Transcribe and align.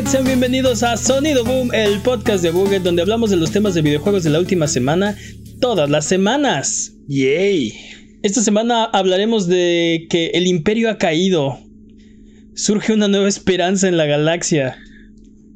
Buget, 0.00 0.12
sean 0.12 0.24
bienvenidos 0.24 0.82
a 0.82 0.96
Sonido 0.96 1.44
Boom, 1.44 1.74
el 1.74 2.00
podcast 2.00 2.42
de 2.42 2.50
Buget 2.50 2.82
donde 2.82 3.02
hablamos 3.02 3.28
de 3.28 3.36
los 3.36 3.50
temas 3.50 3.74
de 3.74 3.82
videojuegos 3.82 4.24
de 4.24 4.30
la 4.30 4.38
última 4.38 4.66
semana, 4.66 5.14
todas 5.60 5.90
las 5.90 6.06
semanas. 6.06 6.94
Yay. 7.06 7.74
Esta 8.22 8.40
semana 8.40 8.84
hablaremos 8.84 9.46
de 9.46 10.06
que 10.08 10.28
el 10.28 10.46
imperio 10.46 10.88
ha 10.88 10.96
caído. 10.96 11.58
Surge 12.54 12.94
una 12.94 13.08
nueva 13.08 13.28
esperanza 13.28 13.88
en 13.88 13.98
la 13.98 14.06
galaxia. 14.06 14.78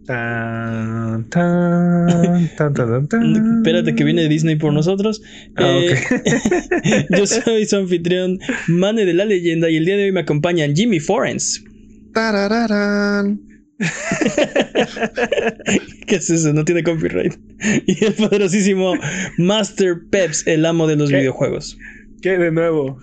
Tan, 0.06 1.26
tan, 1.30 2.50
tan, 2.58 2.74
tan, 2.74 3.08
tan. 3.08 3.56
Espérate 3.56 3.94
que 3.94 4.04
viene 4.04 4.28
Disney 4.28 4.56
por 4.56 4.74
nosotros. 4.74 5.22
Ah, 5.56 5.80
Eh, 5.80 7.06
yo 7.16 7.26
soy 7.26 7.64
su 7.64 7.76
anfitrión, 7.76 8.38
Mane 8.68 9.06
de 9.06 9.14
la 9.14 9.24
leyenda, 9.24 9.70
y 9.70 9.76
el 9.76 9.86
día 9.86 9.96
de 9.96 10.04
hoy 10.04 10.12
me 10.12 10.20
acompañan 10.20 10.76
Jimmy 10.76 11.00
Forens. 11.00 11.64
Tarararán. 12.12 13.53
¿Qué 16.06 16.16
es 16.16 16.30
eso? 16.30 16.52
No 16.52 16.64
tiene 16.64 16.82
copyright. 16.82 17.34
Y 17.86 18.04
el 18.04 18.14
poderosísimo 18.14 18.94
Master 19.38 19.96
Peps, 20.10 20.46
el 20.46 20.66
amo 20.66 20.86
de 20.86 20.96
los 20.96 21.10
¿Qué? 21.10 21.16
videojuegos. 21.18 21.78
¿Qué 22.22 22.38
de 22.38 22.50
nuevo? 22.50 22.98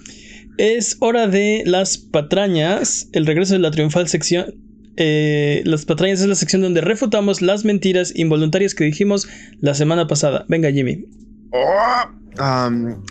Es 0.57 0.97
hora 0.99 1.27
de 1.27 1.63
las 1.65 1.97
patrañas, 1.97 3.09
el 3.13 3.25
regreso 3.25 3.53
de 3.53 3.59
la 3.59 3.71
triunfal 3.71 4.07
sección. 4.07 4.53
eh, 4.97 5.61
las 5.65 5.85
patrañas 5.85 6.21
es 6.21 6.27
la 6.27 6.35
sección 6.35 6.61
donde 6.61 6.81
refutamos 6.81 7.41
las 7.41 7.63
mentiras 7.65 8.11
involuntarias 8.15 8.75
que 8.75 8.83
dijimos 8.83 9.27
la 9.61 9.73
semana 9.73 10.07
pasada. 10.07 10.45
Venga, 10.49 10.71
Jimmy. 10.71 11.05
Oh, 11.51 12.67
um, 12.67 13.01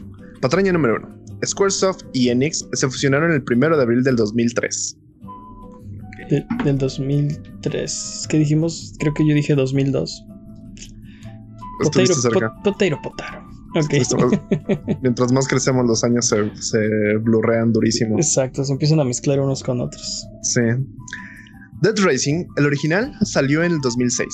patraña 0.40 0.72
número 0.72 0.96
uno. 0.96 1.18
Squaresoft 1.44 2.02
y 2.12 2.28
Enix 2.28 2.66
se 2.74 2.86
fusionaron 2.86 3.32
el 3.32 3.42
primero 3.42 3.76
de 3.76 3.82
abril 3.82 4.02
del 4.04 4.16
2003. 4.16 4.96
De- 6.30 6.46
del 6.64 6.78
2003. 6.78 8.26
¿Qué 8.28 8.38
dijimos? 8.38 8.94
Creo 8.98 9.12
que 9.14 9.26
yo 9.26 9.34
dije 9.34 9.54
2002. 9.54 10.24
Estuviste 11.82 12.14
cerca. 12.14 12.54
po- 12.62 12.72
potato, 12.72 12.98
potaro. 13.02 13.40
Ok. 13.76 13.92
Estuviste- 13.94 14.98
Mientras 15.02 15.32
más 15.32 15.46
crecemos, 15.48 15.86
los 15.86 16.02
años 16.04 16.26
se, 16.26 16.54
se 16.56 16.78
blurrean 17.22 17.72
durísimo. 17.72 18.16
Exacto, 18.16 18.64
se 18.64 18.72
empiezan 18.72 19.00
a 19.00 19.04
mezclar 19.04 19.40
unos 19.40 19.62
con 19.62 19.80
otros. 19.80 20.26
Sí. 20.42 20.60
Dead 21.82 21.94
Racing, 22.04 22.44
el 22.56 22.66
original, 22.66 23.12
salió 23.22 23.62
en 23.62 23.72
el 23.72 23.80
2006. 23.80 24.28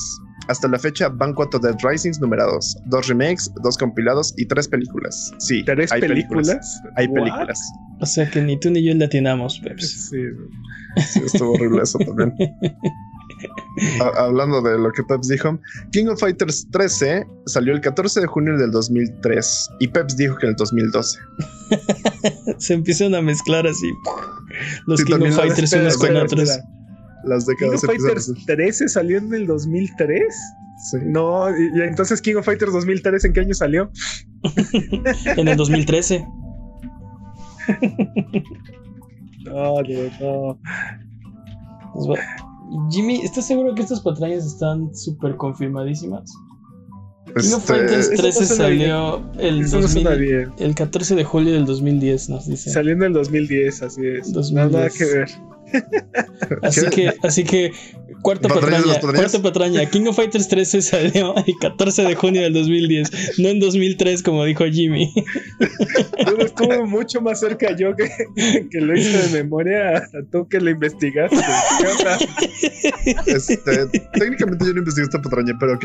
Hasta 0.48 0.68
la 0.68 0.78
fecha 0.78 1.08
van 1.08 1.34
cuatro 1.34 1.58
Dead 1.58 1.74
Racings 1.82 2.20
numerados, 2.20 2.76
dos 2.86 3.08
remakes, 3.08 3.50
dos 3.62 3.76
compilados 3.76 4.32
y 4.36 4.46
tres 4.46 4.68
películas. 4.68 5.32
Sí, 5.38 5.64
¿Tres 5.64 5.90
hay 5.92 6.00
películas? 6.00 6.80
Hay 6.96 7.06
What? 7.08 7.14
películas. 7.14 7.60
O 8.00 8.06
sea 8.06 8.28
que 8.30 8.40
ni 8.42 8.58
tú 8.60 8.70
ni 8.70 8.84
yo 8.84 8.94
le 8.94 9.04
atinamos, 9.06 9.58
Peps. 9.60 10.08
Sí. 10.10 10.18
Sí, 11.12 11.20
estuvo 11.24 11.52
horrible 11.54 11.82
eso 11.82 11.98
también. 11.98 12.34
Ha- 14.00 14.24
hablando 14.24 14.62
de 14.62 14.78
lo 14.78 14.90
que 14.92 15.02
Peps 15.02 15.28
dijo, 15.28 15.58
King 15.92 16.06
of 16.06 16.18
Fighters 16.20 16.66
13 16.70 17.26
salió 17.44 17.74
el 17.74 17.80
14 17.82 18.20
de 18.20 18.26
junio 18.26 18.56
del 18.56 18.70
2003 18.70 19.70
y 19.80 19.88
Peps 19.88 20.16
dijo 20.16 20.36
que 20.38 20.46
en 20.46 20.50
el 20.50 20.56
2012. 20.56 21.18
Se 22.58 22.72
empiezan 22.74 23.14
a 23.14 23.20
mezclar 23.20 23.66
así. 23.66 23.90
Los 24.86 25.00
Sí, 25.00 25.06
King 25.06 25.20
of 25.28 25.36
Fighters 25.36 25.72
unos 25.74 25.96
con 25.98 26.06
espera, 26.16 26.24
otros. 26.24 26.58
Las 27.26 27.44
¿King 27.44 27.54
décadas 27.54 27.84
of 27.84 27.90
empiezan 27.90 28.10
a 28.10 28.14
Fighters 28.14 28.46
13 28.46 28.88
salió 28.88 29.18
en 29.18 29.34
el 29.34 29.46
2003? 29.46 30.34
Sí. 30.90 30.96
No, 31.04 31.48
y, 31.50 31.70
y 31.76 31.80
entonces 31.82 32.20
King 32.22 32.36
of 32.36 32.44
Fighters 32.44 32.72
2003, 32.72 33.24
¿en 33.24 33.32
qué 33.32 33.40
año 33.40 33.54
salió? 33.54 33.90
En 35.36 35.48
el 35.48 35.56
2013. 35.56 36.26
No, 39.44 39.82
no, 39.82 40.18
no. 40.20 40.58
Pues 41.94 42.20
Jimmy, 42.90 43.20
¿estás 43.22 43.46
seguro 43.46 43.74
que 43.74 43.82
estas 43.82 44.00
patrañas 44.00 44.44
están 44.44 44.94
súper 44.94 45.36
confirmadísimas? 45.36 46.32
King 47.26 47.52
of 47.54 47.70
Este, 47.70 47.74
Fighters 47.74 48.06
Eso 48.08 48.10
no 48.12 48.22
13 48.22 48.46
suena 48.46 48.64
salió 48.64 49.32
el, 49.38 49.60
Eso 49.62 49.76
no 49.76 49.82
2000 49.82 50.02
suena 50.02 50.16
bien. 50.16 50.52
el 50.58 50.74
14 50.74 51.14
de 51.14 51.24
julio 51.24 51.52
del 51.54 51.66
2010, 51.66 52.28
nos 52.30 52.46
dice. 52.46 52.70
Salió 52.70 52.92
en 52.92 53.02
el 53.02 53.12
2010, 53.12 53.82
así 53.82 54.00
es. 54.06 54.32
2010. 54.32 54.52
Nada, 54.52 54.68
nada 54.70 54.90
que 54.96 55.04
ver. 55.04 55.28
Así 56.62 56.86
que, 56.90 57.12
así 57.22 57.44
que, 57.44 57.72
cuarta 58.22 58.48
¿Patrañas 58.48 58.84
de 58.84 58.94
patraña, 58.94 59.18
cuarta 59.18 59.42
patraña. 59.42 59.86
King 59.86 60.06
of 60.06 60.16
Fighters 60.16 60.48
13 60.48 60.82
salió 60.82 61.34
el 61.36 61.54
14 61.60 62.02
de 62.02 62.14
junio 62.14 62.42
del 62.42 62.52
2010, 62.54 63.38
no 63.38 63.48
en 63.48 63.60
2003 63.60 64.22
como 64.22 64.44
dijo 64.44 64.64
Jimmy. 64.64 65.12
Tú 66.26 66.36
estuvo 66.40 66.86
mucho 66.86 67.20
más 67.20 67.40
cerca 67.40 67.74
yo 67.76 67.94
que, 67.94 68.10
que 68.70 68.80
lo 68.80 68.96
hice 68.96 69.28
de 69.28 69.42
memoria 69.42 69.98
a 69.98 70.02
tú 70.30 70.48
que 70.48 70.60
lo 70.60 70.70
investigaste. 70.70 71.36
Este, 73.26 73.86
técnicamente 74.14 74.64
yo 74.66 74.72
no 74.72 74.78
investigué 74.80 75.04
esta 75.04 75.20
patraña, 75.20 75.54
pero 75.58 75.74
ok. 75.74 75.84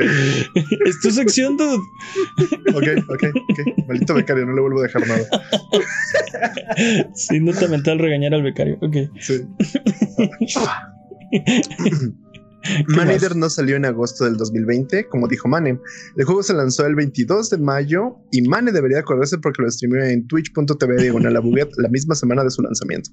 es 0.85 0.99
tu 1.01 1.11
sección, 1.11 1.57
dude. 1.57 1.77
Ok, 2.75 3.03
ok, 3.09 3.23
ok. 3.49 3.87
Maldito 3.87 4.13
becario, 4.13 4.45
no 4.45 4.55
le 4.55 4.61
vuelvo 4.61 4.79
a 4.79 4.83
dejar 4.83 5.07
nada. 5.07 5.25
Sí, 7.13 7.39
nota 7.39 7.67
mental 7.67 7.99
regañar 7.99 8.33
al 8.33 8.43
becario. 8.43 8.77
Ok. 8.81 8.95
Sí. 9.19 9.41
más? 10.55 10.91
Man 12.87 13.09
Eater 13.09 13.35
no 13.35 13.49
salió 13.49 13.75
en 13.75 13.85
agosto 13.85 14.25
del 14.25 14.37
2020, 14.37 15.07
como 15.07 15.27
dijo 15.27 15.47
Mane. 15.47 15.79
El 16.15 16.25
juego 16.25 16.43
se 16.43 16.53
lanzó 16.53 16.85
el 16.85 16.95
22 16.95 17.49
de 17.49 17.57
mayo 17.57 18.17
y 18.31 18.41
Mane 18.43 18.71
debería 18.71 18.99
acordarse 18.99 19.37
porque 19.39 19.63
lo 19.63 19.71
streameó 19.71 20.03
en 20.03 20.27
twitch.tv 20.27 21.01
diagonal 21.01 21.33
la 21.33 21.89
misma 21.89 22.15
semana 22.15 22.43
de 22.43 22.51
su 22.51 22.61
lanzamiento. 22.61 23.09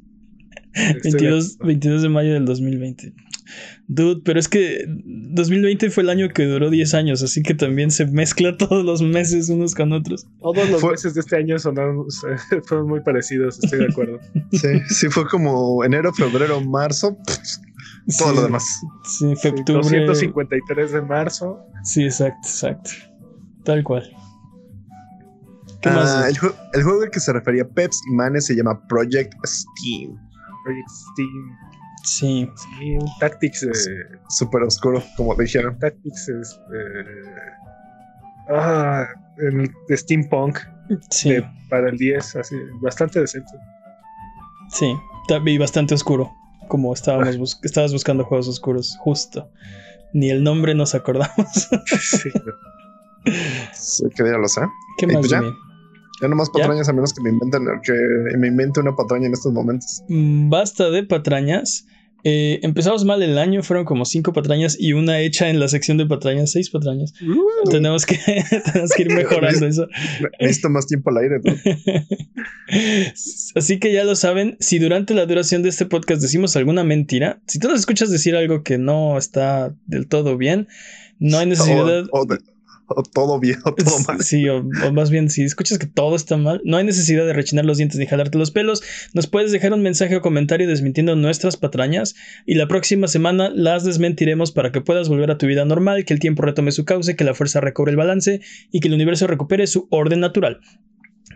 Estoy 0.74 1.12
de 1.12 1.30
22, 1.30 1.58
22 1.58 2.02
de 2.02 2.08
mayo 2.08 2.34
del 2.34 2.44
2020. 2.44 3.14
Dude, 3.86 4.20
pero 4.24 4.38
es 4.38 4.48
que 4.48 4.84
2020 4.86 5.90
fue 5.90 6.02
el 6.02 6.10
año 6.10 6.28
que 6.28 6.44
duró 6.44 6.68
10 6.70 6.94
años, 6.94 7.22
así 7.22 7.42
que 7.42 7.54
también 7.54 7.90
se 7.90 8.06
mezcla 8.06 8.56
todos 8.58 8.84
los 8.84 9.00
meses 9.02 9.48
unos 9.48 9.74
con 9.74 9.92
otros. 9.92 10.26
Todos 10.40 10.68
los 10.70 10.80
Fue- 10.80 10.90
meses 10.92 11.14
de 11.14 11.20
este 11.20 11.36
año 11.36 11.58
sonaron, 11.58 12.04
fueron 12.66 12.88
muy 12.88 13.00
parecidos, 13.00 13.58
estoy 13.62 13.80
de 13.80 13.86
acuerdo. 13.86 14.18
Sí, 14.52 14.68
sí 14.88 15.08
fue 15.08 15.26
como 15.26 15.84
enero, 15.84 16.12
febrero, 16.12 16.60
marzo, 16.60 17.16
todo 18.18 18.30
Sí, 18.30 18.34
lo 18.36 18.42
demás. 18.42 18.64
Sí. 19.04 19.34
253 19.66 20.92
de 20.92 21.02
marzo. 21.02 21.60
Sí, 21.84 22.04
exacto, 22.04 22.38
exacto. 22.48 22.90
Tal 23.64 23.84
cual. 23.84 24.10
¿Qué 25.82 25.88
Ah, 25.90 25.94
más? 25.94 26.28
el, 26.28 26.36
el 26.74 26.82
juego 26.82 27.02
al 27.02 27.10
que 27.10 27.20
se 27.20 27.32
refería 27.32 27.68
Peps 27.68 28.00
y 28.10 28.14
Mane 28.14 28.40
se 28.40 28.56
llama 28.56 28.80
Project 28.88 29.34
Steam. 29.44 30.16
Project 30.64 30.88
Steam. 30.88 31.56
Sí, 32.08 32.48
Sí, 32.78 32.96
un 32.96 33.06
Tactics 33.20 33.60
de. 33.60 34.18
Súper 34.28 34.62
oscuro, 34.62 35.02
como 35.16 35.34
dijeron. 35.34 35.78
Tactics 35.78 36.28
es, 36.28 36.60
eh, 36.74 37.04
ah, 38.50 39.06
en 39.38 39.60
el- 39.60 39.70
de 39.88 39.96
Steampunk 39.96 40.58
sí, 41.10 41.30
de- 41.32 41.44
para 41.68 41.88
el 41.90 41.96
10, 41.98 42.36
así, 42.36 42.56
bastante 42.80 43.20
decente. 43.20 43.50
sí. 44.70 44.94
Y 45.44 45.58
bastante 45.58 45.94
oscuro. 45.94 46.32
Como 46.68 46.92
estábamos 46.94 47.36
bus- 47.36 47.60
estabas 47.62 47.92
buscando 47.92 48.24
juegos 48.24 48.48
oscuros, 48.48 48.96
justo. 49.00 49.50
Ni 50.14 50.30
el 50.30 50.42
nombre 50.42 50.74
nos 50.74 50.94
acordamos. 50.94 51.36
Sí, 52.00 52.30
Sí, 53.74 54.04
que 54.16 54.22
dígalos, 54.24 54.56
¿eh? 54.56 54.62
¿Qué 54.96 55.06
más, 55.06 55.16
pues 55.18 55.30
ya. 55.30 55.42
Ya 56.22 56.28
nomás 56.28 56.48
¿Ya? 56.54 56.60
patrañas 56.62 56.88
a 56.88 56.92
menos 56.94 57.12
que 57.12 57.20
me 57.22 57.30
inventen 57.30 57.64
que 57.82 57.92
me 58.38 58.48
invente 58.48 58.80
una 58.80 58.96
patraña 58.96 59.26
en 59.26 59.34
estos 59.34 59.52
momentos. 59.52 60.02
Mm, 60.08 60.48
Basta 60.48 60.88
de 60.90 61.04
patrañas. 61.04 61.86
Eh, 62.24 62.58
empezamos 62.62 63.04
mal 63.04 63.22
el 63.22 63.38
año, 63.38 63.62
fueron 63.62 63.84
como 63.84 64.04
cinco 64.04 64.32
patrañas 64.32 64.76
y 64.78 64.92
una 64.92 65.20
hecha 65.20 65.48
en 65.50 65.60
la 65.60 65.68
sección 65.68 65.98
de 65.98 66.06
patrañas, 66.06 66.50
seis 66.50 66.68
patrañas. 66.68 67.14
Tenemos 67.70 68.04
que, 68.06 68.18
tenemos 68.72 68.90
que 68.90 69.02
ir 69.02 69.12
mejorando 69.12 69.66
eso. 69.66 69.86
Necesito 70.40 70.68
más 70.68 70.86
tiempo 70.86 71.10
al 71.10 71.18
aire. 71.18 71.40
¿no? 71.44 71.54
Así 73.54 73.78
que 73.78 73.92
ya 73.92 74.04
lo 74.04 74.16
saben, 74.16 74.56
si 74.60 74.78
durante 74.78 75.14
la 75.14 75.26
duración 75.26 75.62
de 75.62 75.68
este 75.68 75.86
podcast 75.86 76.20
decimos 76.20 76.56
alguna 76.56 76.84
mentira, 76.84 77.40
si 77.46 77.58
tú 77.58 77.68
nos 77.68 77.80
escuchas 77.80 78.10
decir 78.10 78.36
algo 78.36 78.62
que 78.62 78.78
no 78.78 79.16
está 79.16 79.74
del 79.86 80.06
todo 80.08 80.36
bien, 80.36 80.68
no 81.18 81.38
hay 81.38 81.46
necesidad... 81.46 81.86
De- 81.86 82.08
o 82.88 83.02
todo 83.14 83.38
bien 83.38 83.58
o 83.64 83.74
todo 83.74 83.98
mal. 84.06 84.22
Sí, 84.22 84.48
o, 84.48 84.58
o 84.86 84.92
más 84.92 85.10
bien, 85.10 85.30
si 85.30 85.44
escuchas 85.44 85.78
que 85.78 85.86
todo 85.86 86.16
está 86.16 86.36
mal, 86.36 86.60
no 86.64 86.76
hay 86.76 86.84
necesidad 86.84 87.26
de 87.26 87.32
rechinar 87.32 87.64
los 87.64 87.78
dientes 87.78 87.98
ni 87.98 88.06
jalarte 88.06 88.38
los 88.38 88.50
pelos. 88.50 88.82
Nos 89.14 89.26
puedes 89.26 89.52
dejar 89.52 89.72
un 89.72 89.82
mensaje 89.82 90.16
o 90.16 90.20
comentario 90.20 90.68
desmintiendo 90.68 91.16
nuestras 91.16 91.56
patrañas 91.56 92.14
y 92.46 92.54
la 92.54 92.68
próxima 92.68 93.08
semana 93.08 93.50
las 93.54 93.84
desmentiremos 93.84 94.52
para 94.52 94.72
que 94.72 94.80
puedas 94.80 95.08
volver 95.08 95.30
a 95.30 95.38
tu 95.38 95.46
vida 95.46 95.64
normal, 95.64 96.04
que 96.04 96.14
el 96.14 96.20
tiempo 96.20 96.42
retome 96.42 96.72
su 96.72 96.84
cauce, 96.84 97.16
que 97.16 97.24
la 97.24 97.34
fuerza 97.34 97.60
recobre 97.60 97.90
el 97.90 97.96
balance 97.96 98.40
y 98.72 98.80
que 98.80 98.88
el 98.88 98.94
universo 98.94 99.26
recupere 99.26 99.66
su 99.66 99.86
orden 99.90 100.20
natural. 100.20 100.60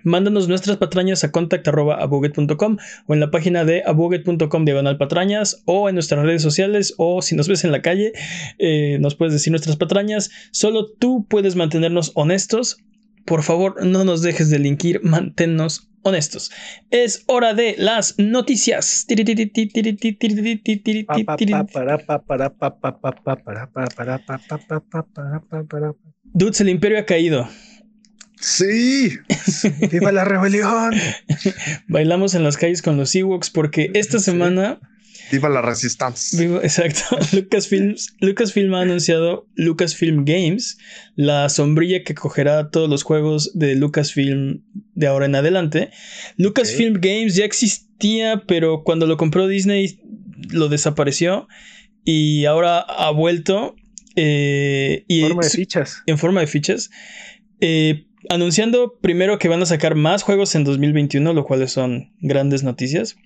Mándanos 0.04 0.48
nuestras 0.48 0.76
patrañas 0.76 1.24
a 1.24 1.30
contact.abuget.com 1.30 2.76
o 3.06 3.14
en 3.14 3.20
la 3.20 3.30
página 3.30 3.64
de 3.64 3.82
abuget.com 3.84 4.64
diagonal 4.64 4.98
patrañas 4.98 5.62
o 5.64 5.88
en 5.88 5.94
nuestras 5.94 6.24
redes 6.24 6.42
sociales 6.42 6.94
o 6.98 7.22
si 7.22 7.36
nos 7.36 7.48
ves 7.48 7.64
en 7.64 7.72
la 7.72 7.82
calle 7.82 8.12
eh, 8.58 8.98
nos 9.00 9.14
puedes 9.14 9.32
decir 9.32 9.50
nuestras 9.50 9.76
patrañas. 9.76 10.30
Solo 10.50 10.86
tú 10.86 11.26
puedes 11.28 11.56
mantenernos 11.56 12.12
honestos 12.14 12.78
por 13.24 13.42
favor, 13.42 13.84
no 13.84 14.04
nos 14.04 14.22
dejes 14.22 14.50
de 14.50 14.58
linkir, 14.58 15.00
manténnos 15.02 15.88
honestos. 16.02 16.50
Es 16.90 17.22
hora 17.26 17.54
de 17.54 17.76
las 17.78 18.18
noticias. 18.18 19.06
Dudes, 26.34 26.60
el 26.60 26.68
imperio 26.68 26.98
ha 26.98 27.04
caído. 27.04 27.48
Sí. 28.42 29.18
¡Viva 29.90 30.10
la 30.12 30.24
rebelión! 30.24 30.92
Bailamos 31.88 32.34
en 32.34 32.42
las 32.42 32.56
calles 32.56 32.82
con 32.82 32.96
los 32.96 33.14
Ewoks 33.14 33.50
porque 33.50 33.90
esta 33.94 34.18
semana 34.18 34.80
Viva 35.30 35.48
la 35.48 35.62
resistencia. 35.62 36.44
exacto. 36.62 37.16
Lucasfilm, 37.32 37.94
Lucasfilm 38.20 38.74
ha 38.74 38.82
anunciado 38.82 39.48
Lucasfilm 39.54 40.24
Games, 40.26 40.76
la 41.14 41.48
sombrilla 41.48 42.02
que 42.04 42.14
cogerá 42.14 42.70
todos 42.70 42.90
los 42.90 43.02
juegos 43.02 43.50
de 43.54 43.74
Lucasfilm 43.76 44.62
de 44.94 45.06
ahora 45.06 45.26
en 45.26 45.34
adelante. 45.36 45.90
Lucasfilm 46.36 47.00
Games 47.00 47.34
ya 47.34 47.44
existía, 47.44 48.42
pero 48.46 48.82
cuando 48.84 49.06
lo 49.06 49.16
compró 49.16 49.46
Disney 49.46 50.00
lo 50.50 50.68
desapareció 50.68 51.48
y 52.04 52.44
ahora 52.44 52.80
ha 52.80 53.10
vuelto. 53.10 53.76
Eh, 54.16 55.04
y 55.08 55.22
En 55.22 55.28
forma 55.28 55.44
de 55.44 55.50
fichas. 55.50 56.02
En 56.06 56.18
forma 56.18 56.40
de 56.40 56.46
fichas. 56.46 56.90
Eh, 57.60 58.06
anunciando 58.28 58.98
primero 59.00 59.38
que 59.38 59.48
van 59.48 59.62
a 59.62 59.66
sacar 59.66 59.94
más 59.94 60.22
juegos 60.22 60.54
en 60.54 60.64
2021, 60.64 61.32
lo 61.32 61.44
cual 61.44 61.68
son 61.68 62.12
grandes 62.20 62.62
noticias. 62.62 63.16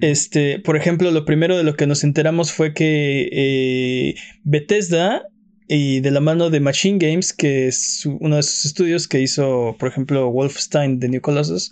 Este, 0.00 0.58
por 0.58 0.76
ejemplo, 0.76 1.10
lo 1.10 1.24
primero 1.24 1.56
de 1.56 1.64
lo 1.64 1.74
que 1.74 1.86
nos 1.86 2.04
enteramos 2.04 2.52
fue 2.52 2.74
que 2.74 3.28
eh, 3.32 4.14
Bethesda 4.44 5.22
y 5.68 6.00
de 6.00 6.10
la 6.10 6.20
mano 6.20 6.50
de 6.50 6.60
Machine 6.60 6.98
Games, 6.98 7.32
que 7.32 7.66
es 7.66 8.06
uno 8.20 8.36
de 8.36 8.42
sus 8.42 8.66
estudios 8.66 9.08
que 9.08 9.20
hizo, 9.20 9.76
por 9.78 9.88
ejemplo, 9.88 10.30
Wolfenstein 10.30 11.00
de 11.00 11.08
New 11.08 11.20
Colossus, 11.20 11.70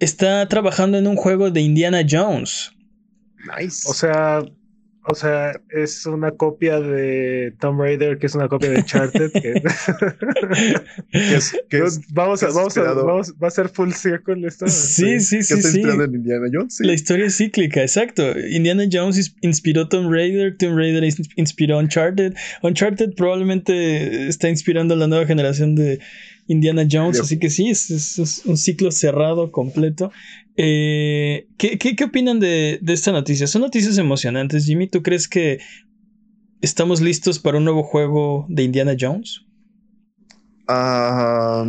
está 0.00 0.46
trabajando 0.48 0.98
en 0.98 1.06
un 1.06 1.16
juego 1.16 1.50
de 1.50 1.60
Indiana 1.60 2.02
Jones. 2.08 2.72
Nice. 3.58 3.88
O 3.88 3.94
sea, 3.94 4.42
o 5.06 5.14
sea, 5.14 5.52
es 5.70 6.04
una 6.06 6.32
copia 6.32 6.78
de 6.80 7.54
Tomb 7.58 7.80
Raider, 7.80 8.18
que 8.18 8.26
es 8.26 8.34
una 8.34 8.48
copia 8.48 8.70
de 8.70 8.84
que- 9.40 9.62
es, 11.12 11.54
es- 11.70 12.00
vamos 12.12 12.42
a, 12.42 12.48
vamos 12.50 12.74
vamos, 12.76 13.34
va 13.42 13.48
a 13.48 13.50
ser 13.50 13.68
full 13.68 13.92
circle 13.92 14.46
esto. 14.46 14.66
Sí, 14.68 15.20
sí, 15.20 15.42
sí, 15.42 15.54
sí. 15.54 15.54
inspirado 15.54 16.04
en 16.04 16.14
Indiana 16.16 16.46
Jones. 16.52 16.76
sí. 16.76 16.84
La 16.86 16.92
historia 16.92 17.26
es 17.26 17.36
cíclica, 17.36 17.80
exacto. 17.82 18.38
Indiana 18.38 18.84
Jones 18.90 19.34
inspiró 19.40 19.88
Tomb 19.88 20.12
Raider, 20.12 20.56
Tomb 20.56 20.76
Raider 20.76 21.04
inspiró 21.36 21.78
Uncharted. 21.78 22.34
Uncharted 22.62 23.14
probablemente 23.14 24.28
está 24.28 24.48
inspirando 24.48 24.94
a 24.94 24.96
la 24.96 25.06
nueva 25.06 25.26
generación 25.26 25.74
de 25.74 26.00
Indiana 26.46 26.86
Jones, 26.90 27.20
así 27.20 27.38
que 27.38 27.48
sí, 27.48 27.70
es, 27.70 27.90
es- 27.90 28.18
es 28.18 28.42
un 28.44 28.56
ciclo 28.56 28.90
cerrado, 28.90 29.50
completo. 29.52 30.10
Eh, 30.62 31.46
¿qué, 31.56 31.78
qué, 31.78 31.96
qué 31.96 32.04
opinan 32.04 32.38
de, 32.38 32.78
de 32.82 32.92
esta 32.92 33.12
noticia? 33.12 33.46
Son 33.46 33.62
noticias 33.62 33.96
emocionantes, 33.96 34.66
Jimmy. 34.66 34.88
¿Tú 34.88 35.02
crees 35.02 35.26
que 35.26 35.58
estamos 36.60 37.00
listos 37.00 37.38
para 37.38 37.56
un 37.56 37.64
nuevo 37.64 37.82
juego 37.82 38.44
de 38.50 38.64
Indiana 38.64 38.94
Jones? 38.98 39.40
Ah, 40.68 41.64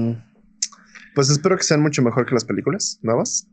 pues 1.15 1.29
espero 1.29 1.55
que 1.57 1.63
sean 1.63 1.81
mucho 1.81 2.01
mejor 2.01 2.25
que 2.25 2.33
las 2.33 2.43
películas 2.43 2.99
nuevas. 3.01 3.47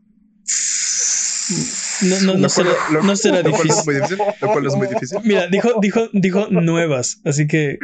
No, 2.01 2.49
será, 2.49 2.69
lo- 2.91 3.01
no 3.01 3.15
será 3.15 3.41
lo 3.41 3.51
cual 3.51 3.63
difícil. 3.67 4.17
Lo 4.41 4.51
cual 4.51 4.65
es 4.67 4.75
muy 4.75 4.87
difícil. 4.87 5.19
Mira, 5.23 5.47
dijo, 5.47 5.69
dijo, 5.81 6.09
dijo 6.13 6.47
nuevas, 6.49 7.21
así 7.23 7.47
que 7.47 7.79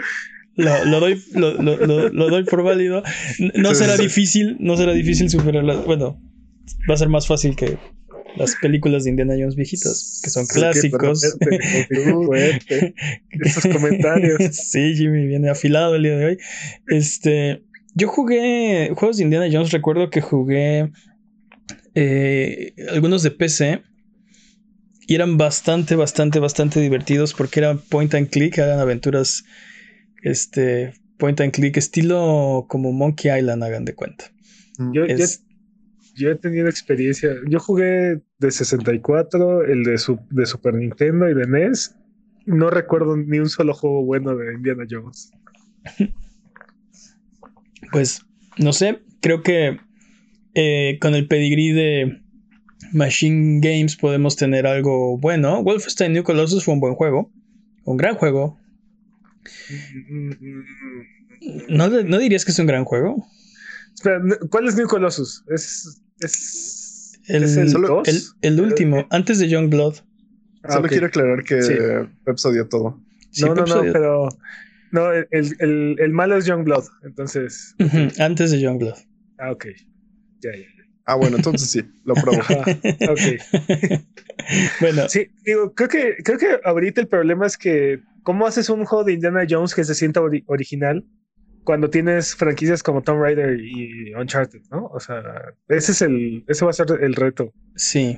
lo, 0.55 0.85
lo 0.85 0.99
doy, 0.99 1.23
lo, 1.33 2.29
doy 2.29 2.43
por 2.43 2.63
válido. 2.63 3.01
No 3.55 3.73
será 3.75 3.97
difícil, 3.97 4.57
no 4.59 4.77
será 4.77 4.93
difícil 4.93 5.29
superarlas. 5.29 5.85
Bueno, 5.85 6.19
va 6.89 6.93
a 6.95 6.97
ser 6.97 7.09
más 7.09 7.27
fácil 7.27 7.55
que 7.55 7.77
las 8.37 8.55
películas 8.57 9.03
de 9.05 9.11
Indiana 9.11 9.33
Jones 9.37 9.55
viejitas, 9.55 10.19
que 10.23 10.29
son 10.29 10.45
Sí, 10.45 10.53
que 10.55 10.59
clásicos. 10.59 11.37
Fuerte, 11.39 12.01
fuerte. 12.25 12.95
Esos 13.31 13.65
comentarios. 13.71 14.41
sí, 14.55 14.93
Jimmy 14.95 15.25
viene 15.27 15.49
afilado 15.49 15.95
el 15.95 16.03
día 16.03 16.17
de 16.17 16.25
hoy. 16.25 16.37
Este, 16.87 17.63
yo 17.93 18.07
jugué 18.09 18.91
juegos 18.95 19.17
de 19.17 19.23
Indiana 19.23 19.47
Jones. 19.51 19.71
Recuerdo 19.71 20.09
que 20.09 20.19
jugué 20.21 20.91
eh, 21.93 22.73
algunos 22.91 23.23
de 23.23 23.31
PC 23.31 23.83
y 25.07 25.15
eran 25.15 25.37
bastante, 25.37 25.95
bastante, 25.95 26.39
bastante 26.39 26.79
divertidos 26.81 27.33
porque 27.33 27.59
eran 27.61 27.79
point 27.79 28.13
and 28.15 28.29
click, 28.29 28.57
eran 28.57 28.79
aventuras, 28.79 29.43
este, 30.23 30.93
point 31.17 31.39
and 31.41 31.53
click 31.53 31.77
estilo 31.77 32.65
como 32.67 32.91
Monkey 32.91 33.31
Island, 33.37 33.63
hagan 33.63 33.85
de 33.85 33.93
cuenta. 33.95 34.25
Yo, 34.77 35.05
yo- 35.05 35.15
Es- 35.15 35.44
yo 36.15 36.31
he 36.31 36.35
tenido 36.35 36.67
experiencia. 36.69 37.31
Yo 37.47 37.59
jugué 37.59 38.21
de 38.39 38.51
64, 38.51 39.63
el 39.65 39.83
de, 39.83 39.97
su- 39.97 40.19
de 40.31 40.45
Super 40.45 40.73
Nintendo 40.73 41.29
y 41.29 41.33
de 41.33 41.45
NES. 41.47 41.95
No 42.45 42.69
recuerdo 42.69 43.17
ni 43.17 43.39
un 43.39 43.49
solo 43.49 43.73
juego 43.73 44.03
bueno 44.05 44.35
de 44.35 44.53
Indiana 44.53 44.85
Jones. 44.89 45.31
Pues, 47.91 48.21
no 48.57 48.73
sé, 48.73 49.01
creo 49.21 49.43
que 49.43 49.79
eh, 50.53 50.97
con 50.99 51.13
el 51.15 51.27
pedigrí 51.27 51.71
de 51.71 52.19
Machine 52.91 53.59
Games 53.61 53.95
podemos 53.95 54.35
tener 54.35 54.65
algo 54.67 55.17
bueno. 55.17 55.63
Wolfenstein 55.63 56.11
New 56.13 56.23
Colossus 56.23 56.65
fue 56.65 56.73
un 56.73 56.79
buen 56.79 56.95
juego, 56.95 57.31
un 57.85 57.97
gran 57.97 58.15
juego. 58.15 58.59
¿No, 61.69 61.87
no 61.89 62.17
dirías 62.17 62.43
que 62.45 62.51
es 62.51 62.59
un 62.59 62.65
gran 62.65 62.85
juego? 62.85 63.25
Espera, 63.93 64.21
¿cuál 64.49 64.67
es 64.67 64.75
New 64.75 64.87
Colossus? 64.87 65.43
Es. 65.49 66.01
Es. 66.19 67.19
El, 67.27 67.43
¿Es 67.43 67.57
el 67.57 67.69
solo- 67.69 68.03
el, 68.05 68.21
el 68.41 68.61
último, 68.61 69.07
antes 69.09 69.39
de 69.39 69.49
Youngblood. 69.49 69.95
Ah, 70.63 70.73
Solo 70.73 70.87
quiero 70.87 71.07
aclarar 71.07 71.43
que 71.43 71.61
Sí. 71.61 71.73
Peps 72.23 72.45
odió 72.45 72.67
todo. 72.67 73.03
Sí, 73.31 73.43
no, 73.43 73.55
no, 73.55 73.65
no, 73.65 73.81
pero. 73.91 74.29
No, 74.91 75.11
el, 75.11 75.27
el, 75.31 75.95
el 75.99 76.11
malo 76.11 76.37
es 76.37 76.45
Youngblood. 76.45 76.85
Entonces. 77.03 77.75
Ujú, 77.79 78.09
antes 78.21 78.51
de 78.51 78.61
Youngblood. 78.61 78.95
Ah, 79.37 79.51
ok. 79.51 79.65
Ya, 80.41 80.51
ya. 80.55 80.65
Ah, 81.07 81.15
bueno, 81.15 81.37
entonces 81.37 81.69
sí, 81.69 81.83
lo 82.03 82.13
probo. 82.21 82.39
Ajá, 82.39 82.61
ok. 83.09 83.99
bueno, 84.81 85.07
Sí, 85.09 85.27
digo, 85.43 85.73
creo 85.73 85.89
que, 85.89 86.15
creo 86.23 86.37
que 86.37 86.59
ahorita 86.63 87.01
el 87.01 87.07
problema 87.07 87.45
es 87.45 87.57
que, 87.57 88.01
¿cómo 88.23 88.47
haces 88.47 88.69
un 88.69 88.85
juego 88.85 89.03
de 89.03 89.13
Indiana 89.13 89.45
Jones 89.47 89.75
que 89.75 89.83
se 89.83 89.93
sienta 89.95 90.21
ori- 90.21 90.43
original 90.47 91.05
cuando 91.65 91.89
tienes 91.89 92.35
franquicias 92.35 92.81
como 92.83 93.01
Tomb 93.01 93.19
Raider 93.21 93.59
y 93.59 94.13
Uncharted, 94.15 94.61
¿no? 94.71 94.85
O 94.87 94.99
sea, 95.01 95.21
ese 95.67 95.91
es 95.91 96.01
el, 96.01 96.45
ese 96.47 96.63
va 96.63 96.71
a 96.71 96.73
ser 96.73 96.87
el 97.01 97.15
reto. 97.15 97.53
sí. 97.75 98.17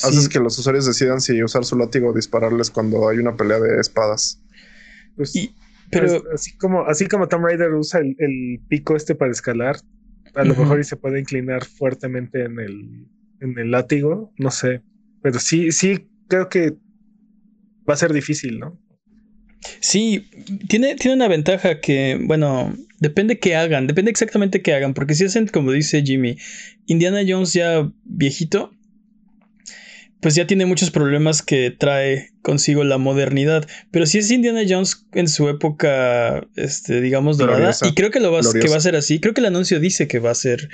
Haces 0.00 0.24
sí. 0.24 0.28
que 0.30 0.38
los 0.38 0.56
usuarios 0.56 0.86
decidan 0.86 1.20
si 1.20 1.42
usar 1.42 1.64
su 1.64 1.76
látigo 1.76 2.10
o 2.10 2.12
dispararles 2.12 2.70
cuando 2.70 3.08
hay 3.08 3.18
una 3.18 3.36
pelea 3.36 3.58
de 3.58 3.80
espadas. 3.80 4.40
Pues, 5.16 5.34
Y- 5.34 5.52
pero 5.90 6.06
pues, 6.06 6.22
así 6.34 6.56
como, 6.56 6.84
así 6.86 7.08
como 7.08 7.26
Tomb 7.26 7.44
Raider 7.46 7.74
usa 7.74 7.98
el, 8.00 8.14
el 8.20 8.60
pico 8.68 8.94
este 8.94 9.16
para 9.16 9.32
escalar, 9.32 9.76
a 10.36 10.44
lo 10.44 10.54
mejor 10.54 10.78
y 10.78 10.84
se 10.84 10.94
puede 10.96 11.18
inclinar 11.18 11.64
fuertemente 11.64 12.44
en 12.44 12.60
el, 12.60 13.08
en 13.40 13.58
el 13.58 13.72
látigo, 13.72 14.32
no 14.38 14.52
sé. 14.52 14.82
Pero 15.20 15.40
sí, 15.40 15.72
sí 15.72 16.08
creo 16.28 16.48
que 16.48 16.76
va 17.88 17.94
a 17.94 17.96
ser 17.96 18.12
difícil, 18.12 18.60
¿no? 18.60 18.78
Sí, 19.80 20.28
tiene, 20.68 20.94
tiene 20.94 21.16
una 21.16 21.28
ventaja 21.28 21.80
que, 21.80 22.18
bueno, 22.22 22.76
depende 23.00 23.38
qué 23.38 23.56
hagan, 23.56 23.86
depende 23.86 24.10
exactamente 24.10 24.62
qué 24.62 24.72
hagan, 24.74 24.94
porque 24.94 25.14
si 25.14 25.24
hacen, 25.24 25.46
como 25.48 25.72
dice 25.72 26.02
Jimmy, 26.04 26.36
Indiana 26.86 27.20
Jones 27.26 27.52
ya 27.54 27.90
viejito, 28.04 28.72
pues 30.20 30.34
ya 30.34 30.46
tiene 30.48 30.66
muchos 30.66 30.90
problemas 30.90 31.42
que 31.42 31.70
trae 31.70 32.30
consigo 32.42 32.82
la 32.82 32.98
modernidad, 32.98 33.68
pero 33.92 34.04
si 34.06 34.18
es 34.18 34.30
Indiana 34.30 34.62
Jones 34.68 35.06
en 35.12 35.28
su 35.28 35.48
época, 35.48 36.44
este, 36.56 37.00
digamos, 37.00 37.38
dorada, 37.38 37.58
Gloriosa. 37.58 37.86
y 37.86 37.94
creo 37.94 38.10
que 38.10 38.18
lo 38.20 38.32
va, 38.32 38.40
a- 38.40 38.42
que 38.60 38.68
va 38.68 38.76
a 38.76 38.80
ser 38.80 38.96
así, 38.96 39.20
creo 39.20 39.32
que 39.34 39.40
el 39.40 39.46
anuncio 39.46 39.78
dice 39.80 40.08
que 40.08 40.18
va 40.18 40.30
a 40.30 40.34
ser, 40.34 40.68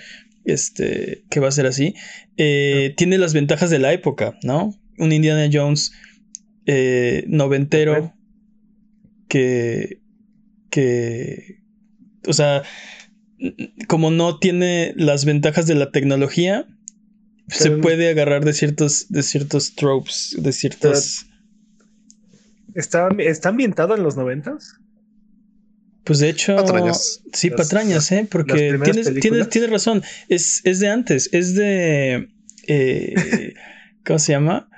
este, 0.47 1.25
que 1.31 1.41
va 1.41 1.49
a 1.49 1.53
ser 1.53 1.67
así, 1.67 1.95
eh, 2.39 2.95
tiene 2.97 3.19
las 3.19 3.35
ventajas 3.35 3.69
de 3.71 3.79
la 3.79 3.93
época, 3.93 4.39
¿no? 4.43 4.75
Un 4.99 5.13
Indiana 5.13 5.49
Jones 5.53 5.93
eh, 6.67 7.25
noventero 7.27 8.15
que, 9.29 10.01
que, 10.71 11.63
o 12.27 12.33
sea, 12.33 12.63
como 13.89 14.11
no 14.11 14.39
tiene 14.39 14.93
las 14.97 15.25
ventajas 15.25 15.67
de 15.67 15.75
la 15.75 15.91
tecnología, 15.91 16.67
se 17.49 17.71
puede 17.73 18.09
agarrar 18.11 18.45
de 18.45 18.53
ciertos, 18.53 19.07
de 19.09 19.23
ciertos 19.23 19.75
tropes, 19.75 20.37
de 20.39 20.53
ciertas... 20.53 21.27
¿Está, 22.75 23.09
está 23.19 23.51
ambientado 23.51 23.95
en 23.95 24.03
los 24.03 24.17
noventas? 24.17 24.75
Pues 26.05 26.19
de 26.19 26.29
hecho, 26.29 26.57
Patrañas. 26.57 27.23
sí, 27.33 27.49
Las- 27.51 27.57
patrañas, 27.57 28.13
¿eh? 28.13 28.27
Porque 28.31 28.79
tienes, 28.83 29.13
tienes, 29.21 29.49
tienes 29.49 29.71
razón, 29.71 30.03
es, 30.29 30.61
es 30.65 30.81
de 30.81 30.89
antes, 30.89 31.31
es 31.33 31.55
de... 31.55 32.29
eh, 32.67 33.55
¿Cómo 34.05 34.19
se 34.19 34.33
llama? 34.33 34.69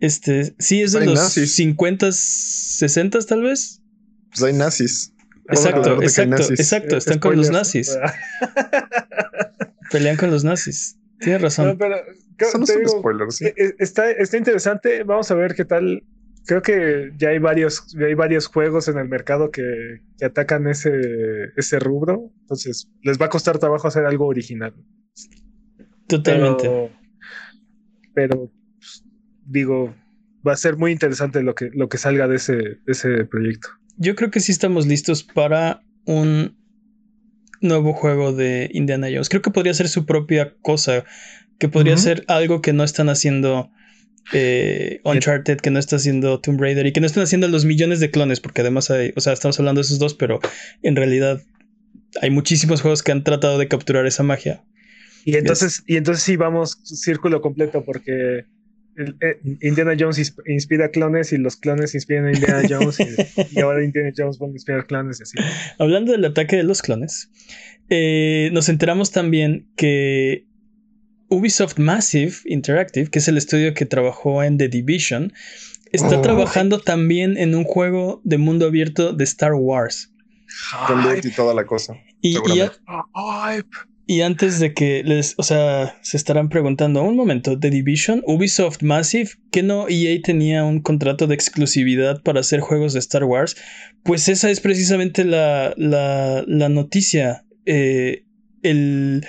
Este, 0.00 0.54
sí, 0.58 0.82
es 0.82 0.92
de 0.92 1.04
los 1.06 1.14
nazis. 1.14 1.54
50, 1.54 2.12
60 2.12 3.18
tal 3.20 3.42
vez. 3.42 3.77
Pues 4.30 4.42
hay 4.42 4.52
nazis. 4.52 5.12
Exacto, 5.48 6.02
exacto, 6.02 6.42
exacto. 6.50 6.96
Están 6.96 7.18
con 7.18 7.36
los 7.36 7.50
nazis. 7.50 7.96
Pelean 9.90 10.16
con 10.16 10.30
los 10.30 10.44
nazis. 10.44 10.98
Tienes 11.20 11.42
razón. 11.42 11.68
No, 11.68 11.78
pero, 11.78 11.96
son 12.50 12.66
spoilers. 12.66 13.40
E, 13.40 13.54
e, 13.56 13.74
está, 13.78 14.10
está 14.10 14.36
interesante. 14.36 15.02
Vamos 15.04 15.30
a 15.30 15.34
ver 15.34 15.54
qué 15.54 15.64
tal. 15.64 16.04
Creo 16.46 16.62
que 16.62 17.12
ya 17.16 17.30
hay 17.30 17.38
varios, 17.38 17.86
ya 17.98 18.06
hay 18.06 18.14
varios 18.14 18.46
juegos 18.46 18.88
en 18.88 18.98
el 18.98 19.08
mercado 19.08 19.50
que, 19.50 20.00
que 20.18 20.24
atacan 20.24 20.66
ese, 20.66 20.92
ese 21.56 21.78
rubro. 21.78 22.30
Entonces, 22.42 22.90
les 23.02 23.20
va 23.20 23.26
a 23.26 23.30
costar 23.30 23.58
trabajo 23.58 23.88
hacer 23.88 24.04
algo 24.04 24.26
original. 24.26 24.74
Totalmente. 26.06 26.90
Pero, 28.14 28.50
pues, 28.78 29.04
digo, 29.44 29.94
va 30.46 30.52
a 30.52 30.56
ser 30.56 30.76
muy 30.76 30.92
interesante 30.92 31.42
lo 31.42 31.54
que, 31.54 31.70
lo 31.74 31.88
que 31.88 31.98
salga 31.98 32.28
de 32.28 32.36
ese, 32.36 32.54
de 32.54 32.80
ese 32.86 33.24
proyecto. 33.24 33.68
Yo 33.98 34.14
creo 34.14 34.30
que 34.30 34.40
sí 34.40 34.52
estamos 34.52 34.86
listos 34.86 35.22
para 35.22 35.82
un 36.04 36.56
nuevo 37.60 37.92
juego 37.92 38.32
de 38.32 38.70
Indiana 38.72 39.08
Jones. 39.10 39.28
Creo 39.28 39.42
que 39.42 39.50
podría 39.50 39.74
ser 39.74 39.88
su 39.88 40.06
propia 40.06 40.54
cosa, 40.62 41.04
que 41.58 41.68
podría 41.68 41.96
ser 41.96 42.24
algo 42.28 42.62
que 42.62 42.72
no 42.72 42.84
están 42.84 43.08
haciendo 43.08 43.70
eh, 44.32 45.00
Uncharted, 45.04 45.58
que 45.58 45.70
no 45.70 45.78
está 45.78 45.96
haciendo 45.96 46.40
Tomb 46.40 46.60
Raider 46.60 46.86
y 46.86 46.92
que 46.92 47.00
no 47.00 47.06
están 47.06 47.24
haciendo 47.24 47.48
los 47.48 47.64
millones 47.64 47.98
de 48.00 48.10
clones, 48.10 48.40
porque 48.40 48.60
además 48.60 48.90
hay, 48.90 49.12
o 49.16 49.20
sea, 49.20 49.32
estamos 49.32 49.58
hablando 49.58 49.80
de 49.80 49.86
esos 49.86 49.98
dos, 49.98 50.14
pero 50.14 50.38
en 50.82 50.96
realidad 50.96 51.42
hay 52.22 52.30
muchísimos 52.30 52.80
juegos 52.82 53.02
que 53.02 53.12
han 53.12 53.24
tratado 53.24 53.58
de 53.58 53.68
capturar 53.68 54.06
esa 54.06 54.22
magia. 54.22 54.64
Y 55.24 55.36
entonces, 55.36 55.82
y 55.86 55.96
entonces 55.96 56.22
sí 56.22 56.36
vamos 56.36 56.78
círculo 56.84 57.40
completo, 57.40 57.84
porque 57.84 58.46
Indiana 59.60 59.94
Jones 59.98 60.34
inspira 60.46 60.90
clones 60.90 61.32
y 61.32 61.38
los 61.38 61.56
clones 61.56 61.94
inspiran 61.94 62.26
a 62.26 62.32
Indiana 62.32 62.62
Jones 62.68 62.98
y, 63.00 63.60
ahora 63.60 63.84
Indiana 63.84 64.12
Jones 64.16 64.38
va 64.40 64.46
a 64.46 64.50
inspirar 64.50 64.86
clones 64.86 65.20
y 65.20 65.22
así. 65.22 65.38
Hablando 65.78 66.12
del 66.12 66.24
ataque 66.24 66.56
de 66.56 66.64
los 66.64 66.82
clones, 66.82 67.30
eh, 67.88 68.50
nos 68.52 68.68
enteramos 68.68 69.10
también 69.12 69.68
que 69.76 70.46
Ubisoft 71.28 71.78
Massive 71.78 72.34
Interactive, 72.44 73.10
que 73.10 73.18
es 73.18 73.28
el 73.28 73.36
estudio 73.36 73.74
que 73.74 73.86
trabajó 73.86 74.42
en 74.42 74.58
The 74.58 74.68
Division, 74.68 75.32
está 75.92 76.18
oh. 76.18 76.22
trabajando 76.22 76.80
también 76.80 77.36
en 77.36 77.54
un 77.54 77.64
juego 77.64 78.20
de 78.24 78.38
mundo 78.38 78.66
abierto 78.66 79.12
de 79.12 79.24
Star 79.24 79.54
Wars. 79.54 80.12
Con 80.86 81.04
y 81.22 81.30
toda 81.30 81.54
la 81.54 81.66
cosa. 81.66 81.94
Y, 82.20 82.36
y 82.36 82.62
antes 84.22 84.58
de 84.58 84.72
que 84.72 85.02
les, 85.04 85.34
o 85.36 85.42
sea, 85.42 85.98
se 86.00 86.16
estarán 86.16 86.48
preguntando, 86.48 87.02
un 87.02 87.14
momento, 87.14 87.58
The 87.58 87.68
Division, 87.68 88.22
Ubisoft 88.26 88.82
Massive, 88.82 89.30
que 89.52 89.62
no 89.62 89.86
EA 89.88 90.18
tenía 90.22 90.64
un 90.64 90.80
contrato 90.80 91.26
de 91.26 91.34
exclusividad 91.34 92.22
para 92.22 92.40
hacer 92.40 92.60
juegos 92.60 92.94
de 92.94 93.00
Star 93.00 93.24
Wars, 93.24 93.56
pues 94.04 94.28
esa 94.28 94.50
es 94.50 94.60
precisamente 94.60 95.24
la, 95.24 95.74
la, 95.76 96.42
la 96.46 96.68
noticia. 96.70 97.44
Eh, 97.66 98.24
el, 98.62 99.26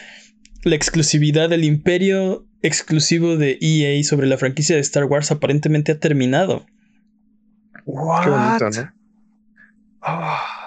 la 0.63 0.75
exclusividad 0.75 1.49
del 1.49 1.65
imperio 1.65 2.47
exclusivo 2.61 3.35
de 3.35 3.57
EA 3.59 4.01
sobre 4.03 4.27
la 4.27 4.37
franquicia 4.37 4.75
de 4.75 4.81
Star 4.81 5.05
Wars 5.05 5.29
aparentemente 5.31 5.91
ha 5.91 5.99
terminado. 5.99 6.65
Qué 7.85 8.29
bonito, 8.29 8.69
¿no? 8.69 8.93
Ah. 10.01 10.58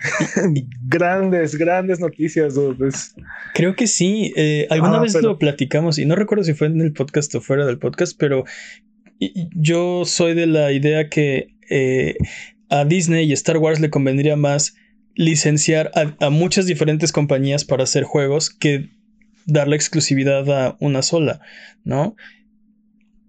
grandes, 0.82 1.56
grandes 1.56 2.00
noticias. 2.00 2.54
Creo 3.54 3.76
que 3.76 3.86
sí. 3.86 4.32
Eh, 4.36 4.66
alguna 4.70 4.98
ah, 4.98 5.00
vez 5.00 5.14
lo 5.20 5.38
platicamos 5.38 5.98
y 5.98 6.06
no 6.06 6.16
recuerdo 6.16 6.44
si 6.44 6.54
fue 6.54 6.68
en 6.68 6.80
el 6.80 6.92
podcast 6.92 7.34
o 7.34 7.40
fuera 7.40 7.66
del 7.66 7.78
podcast, 7.78 8.16
pero 8.18 8.44
yo 9.54 10.04
soy 10.04 10.34
de 10.34 10.46
la 10.46 10.72
idea 10.72 11.08
que 11.08 11.54
eh, 11.68 12.16
a 12.70 12.84
Disney 12.84 13.28
y 13.28 13.32
Star 13.32 13.58
Wars 13.58 13.80
le 13.80 13.90
convendría 13.90 14.36
más 14.36 14.74
licenciar 15.14 15.90
a, 15.94 16.30
muchas 16.30 16.66
diferentes 16.66 17.12
compañías 17.12 17.64
para 17.64 17.82
hacer 17.82 18.04
juegos 18.04 18.50
que 18.50 18.90
darle 19.44 19.76
exclusividad 19.76 20.48
a 20.50 20.76
una 20.80 21.02
sola, 21.02 21.40
¿no? 21.84 22.16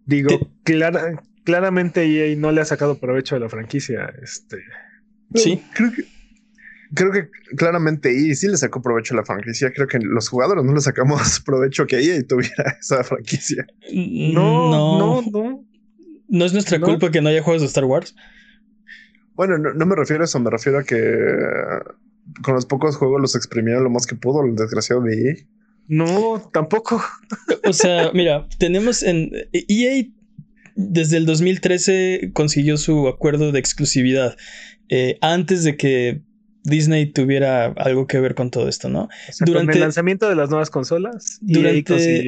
Digo, 0.05 0.51
claramente 1.43 2.05
EA 2.05 2.35
no 2.37 2.51
le 2.51 2.61
ha 2.61 2.65
sacado 2.65 2.97
provecho 2.97 3.35
de 3.35 3.41
la 3.41 3.49
franquicia. 3.49 4.13
Este. 4.21 4.57
Sí. 5.35 5.61
Creo 5.73 5.91
que 5.91 6.03
creo 6.93 7.11
que 7.11 7.29
claramente 7.55 8.13
y 8.13 8.35
sí 8.35 8.47
le 8.47 8.57
sacó 8.57 8.81
provecho 8.81 9.13
a 9.13 9.17
la 9.17 9.25
franquicia. 9.25 9.71
Creo 9.73 9.87
que 9.87 9.99
los 9.99 10.29
jugadores 10.29 10.63
no 10.63 10.73
le 10.73 10.81
sacamos 10.81 11.39
provecho 11.45 11.85
que 11.85 11.99
EA 11.99 12.21
tuviera 12.27 12.77
esa 12.79 13.03
franquicia. 13.03 13.65
No, 13.93 14.71
no, 14.71 15.21
no. 15.31 15.65
No, 16.27 16.45
es 16.45 16.53
nuestra 16.53 16.79
culpa 16.79 17.11
que 17.11 17.21
no 17.21 17.27
haya 17.27 17.43
juegos 17.43 17.61
de 17.61 17.67
Star 17.67 17.83
Wars. 17.83 18.15
Bueno, 19.33 19.57
no, 19.57 19.85
me 19.85 19.95
refiero 19.95 20.23
a 20.23 20.25
eso, 20.25 20.39
me 20.39 20.49
refiero 20.49 20.79
a 20.79 20.83
que 20.83 20.97
con 22.41 22.53
los 22.53 22.65
pocos 22.65 22.95
juegos 22.95 23.19
los 23.19 23.35
exprimieron 23.35 23.83
lo 23.83 23.89
más 23.89 24.05
que 24.05 24.15
pudo, 24.15 24.45
el 24.45 24.55
desgraciado 24.55 25.01
de 25.01 25.29
EA. 25.29 25.35
No, 25.87 26.49
tampoco. 26.53 27.03
O 27.65 27.73
sea, 27.73 28.11
mira, 28.13 28.47
tenemos 28.59 29.03
en 29.03 29.29
EA 29.51 30.05
desde 30.75 31.17
el 31.17 31.25
2013 31.25 32.31
consiguió 32.33 32.77
su 32.77 33.09
acuerdo 33.09 33.51
de 33.51 33.59
exclusividad. 33.59 34.37
Eh, 34.87 35.17
antes 35.21 35.63
de 35.63 35.75
que 35.75 36.21
Disney 36.63 37.07
tuviera 37.07 37.65
algo 37.65 38.07
que 38.07 38.19
ver 38.19 38.35
con 38.35 38.51
todo 38.51 38.67
esto, 38.67 38.89
¿no? 38.89 39.09
durante 39.39 39.73
el 39.73 39.79
lanzamiento 39.79 40.29
de 40.29 40.35
las 40.35 40.49
nuevas 40.49 40.69
consolas, 40.69 41.39
durante, 41.41 42.19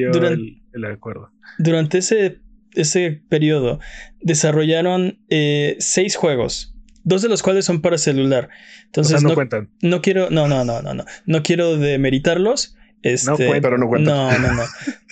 el, 0.72 0.84
acuerdo. 0.86 1.30
Durante 1.58 1.98
ese, 1.98 2.40
ese 2.72 3.22
periodo 3.28 3.78
desarrollaron 4.20 5.18
eh, 5.28 5.76
seis 5.78 6.16
juegos, 6.16 6.74
dos 7.04 7.22
de 7.22 7.28
los 7.28 7.42
cuales 7.42 7.64
son 7.64 7.80
para 7.80 7.98
celular. 7.98 8.48
Entonces 8.86 9.22
no, 9.22 9.34
cuentan. 9.34 9.70
No 9.82 10.02
quiero, 10.02 10.30
no, 10.30 10.48
no, 10.48 10.64
no, 10.64 10.82
no, 10.82 10.94
no, 10.94 11.04
no 11.26 11.42
quiero 11.42 11.76
demeritarlos. 11.76 12.76
Este, 13.02 13.30
no 13.30 13.36
pero 13.36 13.78
no 13.78 13.88
cuentan. 13.88 14.14
No, 14.14 14.38
no, 14.38 14.54
no. 14.54 14.62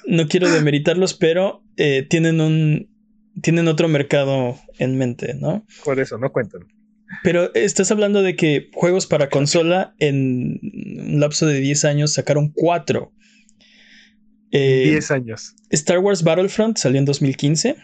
no 0.07 0.29
quiero 0.29 0.51
demeritarlos, 0.51 1.15
pero 1.15 1.63
eh, 1.77 2.07
tienen 2.09 2.41
un, 2.41 2.89
tienen 3.41 3.69
otro 3.69 3.89
mercado 3.89 4.59
en 4.79 4.99
mente, 4.99 5.35
¿no? 5.35 5.65
Por 5.85 6.01
eso, 6.01 6.19
no 6.19 6.33
cuentan. 6.33 6.63
Pero 7.23 7.53
estás 7.55 7.91
hablando 7.91 8.23
de 8.23 8.37
que 8.37 8.71
juegos 8.73 9.07
para 9.07 9.29
consola 9.29 9.95
en 9.99 10.61
un 10.63 11.21
lapso 11.21 11.47
de 11.47 11.61
10 11.61 11.85
años 11.85 12.13
sacaron 12.15 12.51
4. 12.55 13.13
10 14.51 15.11
eh, 15.11 15.15
años. 15.15 15.55
Star 15.71 15.99
Wars 15.99 16.23
Battlefront 16.23 16.77
salió 16.77 16.99
en 16.99 17.05
2015. 17.05 17.77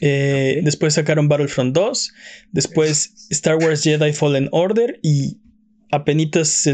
Eh, 0.00 0.60
después 0.64 0.94
sacaron 0.94 1.28
Battlefront 1.28 1.74
2. 1.74 2.12
Después 2.52 3.28
Star 3.30 3.56
Wars 3.56 3.82
Jedi 3.82 4.12
Fallen 4.12 4.48
Order. 4.52 4.98
Y 5.02 5.40
apenas 5.90 6.68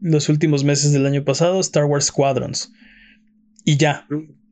los 0.00 0.28
últimos 0.28 0.64
meses 0.64 0.92
del 0.92 1.06
año 1.06 1.24
pasado, 1.24 1.60
Star 1.60 1.84
Wars 1.84 2.06
Squadrons. 2.06 2.72
Y 3.64 3.76
ya. 3.76 4.06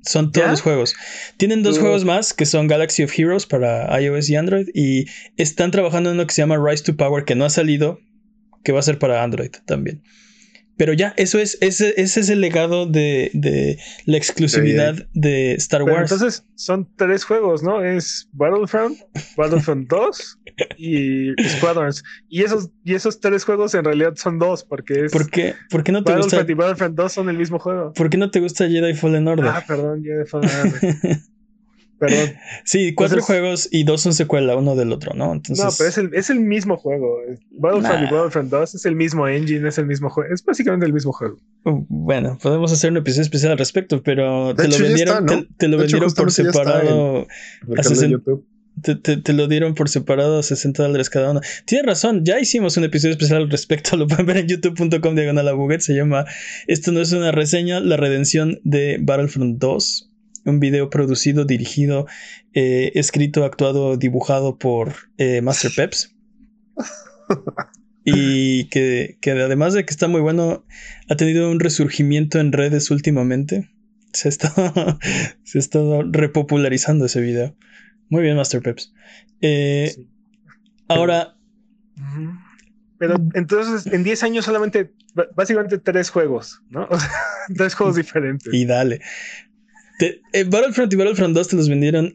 Son 0.06 0.32
todos 0.32 0.48
los 0.48 0.62
juegos. 0.62 0.94
Tienen 1.36 1.62
dos 1.62 1.78
juegos 1.78 2.04
más 2.04 2.32
que 2.32 2.46
son 2.46 2.68
Galaxy 2.68 3.02
of 3.02 3.12
Heroes 3.18 3.44
para 3.44 4.00
iOS 4.00 4.30
y 4.30 4.36
Android. 4.36 4.68
Y 4.72 5.06
están 5.36 5.72
trabajando 5.72 6.10
en 6.10 6.16
uno 6.16 6.26
que 6.26 6.34
se 6.34 6.42
llama 6.42 6.56
Rise 6.56 6.84
to 6.84 6.96
Power, 6.96 7.24
que 7.24 7.34
no 7.34 7.44
ha 7.44 7.50
salido, 7.50 8.00
que 8.62 8.72
va 8.72 8.78
a 8.78 8.82
ser 8.82 8.98
para 8.98 9.22
Android 9.22 9.50
también. 9.66 10.02
Pero 10.78 10.92
ya, 10.92 11.14
eso 11.16 11.38
es, 11.38 11.56
ese, 11.62 11.94
ese 11.96 12.20
es 12.20 12.28
el 12.28 12.40
legado 12.42 12.86
de, 12.86 13.30
de 13.32 13.78
la 14.04 14.16
exclusividad 14.18 14.94
de 15.14 15.54
Star 15.54 15.82
Wars. 15.82 16.12
entonces 16.12 16.44
son 16.54 16.88
tres 16.96 17.24
juegos, 17.24 17.62
¿no? 17.62 17.82
Es 17.82 18.28
Battlefront, 18.32 18.98
Battlefront 19.36 19.88
2 19.90 20.38
y 20.76 21.32
Squadrons. 21.56 22.04
Y 22.28 22.42
esos, 22.42 22.70
y 22.84 22.94
esos 22.94 23.20
tres 23.20 23.44
juegos 23.44 23.74
en 23.74 23.84
realidad 23.84 24.14
son 24.16 24.38
dos, 24.38 24.64
porque 24.64 25.06
es. 25.06 25.12
¿Por 25.12 25.30
qué, 25.30 25.54
¿Por 25.70 25.82
qué 25.82 25.92
no 25.92 26.04
te 26.04 26.12
Battlefront 26.12 26.42
gusta? 26.42 26.52
y 26.52 26.54
Battlefront 26.54 26.94
2 26.94 27.12
son 27.12 27.28
el 27.30 27.38
mismo 27.38 27.58
juego. 27.58 27.92
¿Por 27.94 28.10
qué 28.10 28.18
no 28.18 28.30
te 28.30 28.40
gusta 28.40 28.68
Jedi 28.68 28.92
Fallen 28.94 29.26
Order? 29.28 29.46
Ah, 29.46 29.64
perdón, 29.66 30.02
Jedi 30.04 30.26
Fallen 30.26 30.50
Order. 30.50 30.96
Perdón. 31.98 32.34
Sí, 32.64 32.94
cuatro 32.94 33.22
juegos 33.22 33.68
y 33.70 33.84
dos 33.84 34.02
son 34.02 34.12
secuela 34.12 34.54
uno 34.56 34.76
del 34.76 34.92
otro, 34.92 35.14
¿no? 35.14 35.32
Entonces... 35.32 35.64
No, 35.64 35.70
pero 35.76 35.88
es 35.88 35.98
el, 35.98 36.14
es 36.14 36.30
el 36.30 36.40
mismo 36.40 36.76
juego. 36.76 37.20
Battlefront 37.52 38.02
y 38.02 38.14
Battlefront 38.14 38.50
2 38.50 38.74
es 38.74 38.84
el 38.84 38.96
mismo 38.96 39.26
engine, 39.26 39.66
es 39.66 39.78
el 39.78 39.86
mismo 39.86 40.10
juego. 40.10 40.32
Es 40.32 40.44
básicamente 40.44 40.84
el 40.86 40.92
mismo 40.92 41.12
juego. 41.12 41.38
Uh, 41.64 41.84
bueno, 41.88 42.38
podemos 42.42 42.72
hacer 42.72 42.90
un 42.90 42.98
episodio 42.98 43.22
especial 43.22 43.52
al 43.52 43.58
respecto, 43.58 44.02
pero 44.02 44.54
te 44.54 44.68
lo 44.68 44.78
vendieron, 44.78 45.26
te, 45.56 45.68
lo 45.68 45.78
vendieron 45.78 46.12
por 46.12 46.30
separado 46.30 47.26
a 47.76 47.82
60, 47.82 48.18
te, 48.82 49.16
te, 49.16 49.32
lo 49.32 49.48
dieron 49.48 49.74
por 49.74 49.88
separado 49.88 50.38
a 50.38 50.42
60 50.42 50.82
dólares 50.82 51.08
cada 51.08 51.30
uno. 51.30 51.40
Tienes 51.64 51.86
razón, 51.86 52.24
ya 52.24 52.38
hicimos 52.38 52.76
un 52.76 52.84
episodio 52.84 53.12
especial 53.12 53.42
al 53.42 53.50
respecto. 53.50 53.96
Lo 53.96 54.06
pueden 54.06 54.26
ver 54.26 54.36
en 54.36 54.48
youtube.com 54.48 55.14
diagonal 55.14 55.48
a 55.48 55.80
Se 55.80 55.94
llama 55.94 56.26
Esto 56.66 56.92
no 56.92 57.00
es 57.00 57.12
una 57.12 57.32
reseña, 57.32 57.80
la 57.80 57.96
redención 57.96 58.60
de 58.64 58.98
Battlefront 59.00 59.58
2 59.58 60.10
un 60.46 60.60
video 60.60 60.88
producido, 60.88 61.44
dirigido, 61.44 62.06
eh, 62.54 62.92
escrito, 62.94 63.44
actuado, 63.44 63.96
dibujado 63.96 64.58
por 64.58 64.94
eh, 65.18 65.42
Master 65.42 65.72
Peps. 65.74 66.14
y 68.04 68.68
que, 68.68 69.18
además 69.24 69.74
de 69.74 69.84
que 69.84 69.90
está 69.90 70.08
muy 70.08 70.20
bueno, 70.20 70.64
ha 71.10 71.16
tenido 71.16 71.50
un 71.50 71.60
resurgimiento 71.60 72.38
en 72.38 72.52
redes 72.52 72.90
últimamente. 72.90 73.68
Se 74.12 74.28
ha 74.28 74.30
estado, 74.30 74.98
se 75.42 75.58
ha 75.58 75.60
estado 75.60 76.02
repopularizando 76.04 77.06
ese 77.06 77.20
video. 77.20 77.56
Muy 78.08 78.22
bien, 78.22 78.36
Master 78.36 78.62
Peps. 78.62 78.94
Eh, 79.40 79.94
ahora, 80.88 81.36
Pero 82.98 83.16
entonces 83.34 83.92
en 83.92 84.04
10 84.04 84.22
años 84.22 84.44
solamente, 84.44 84.94
básicamente 85.34 85.78
tres 85.78 86.10
juegos, 86.10 86.62
¿no? 86.70 86.86
O 86.90 86.98
sea, 86.98 87.10
tres 87.54 87.74
juegos 87.74 87.96
diferentes. 87.96 88.54
Y 88.54 88.66
dale. 88.66 89.00
Eh, 89.98 90.44
Battlefront 90.44 90.92
y 90.92 90.96
Battlefront 90.96 91.34
2 91.34 91.48
te 91.48 91.56
los 91.56 91.68
vendieron 91.68 92.14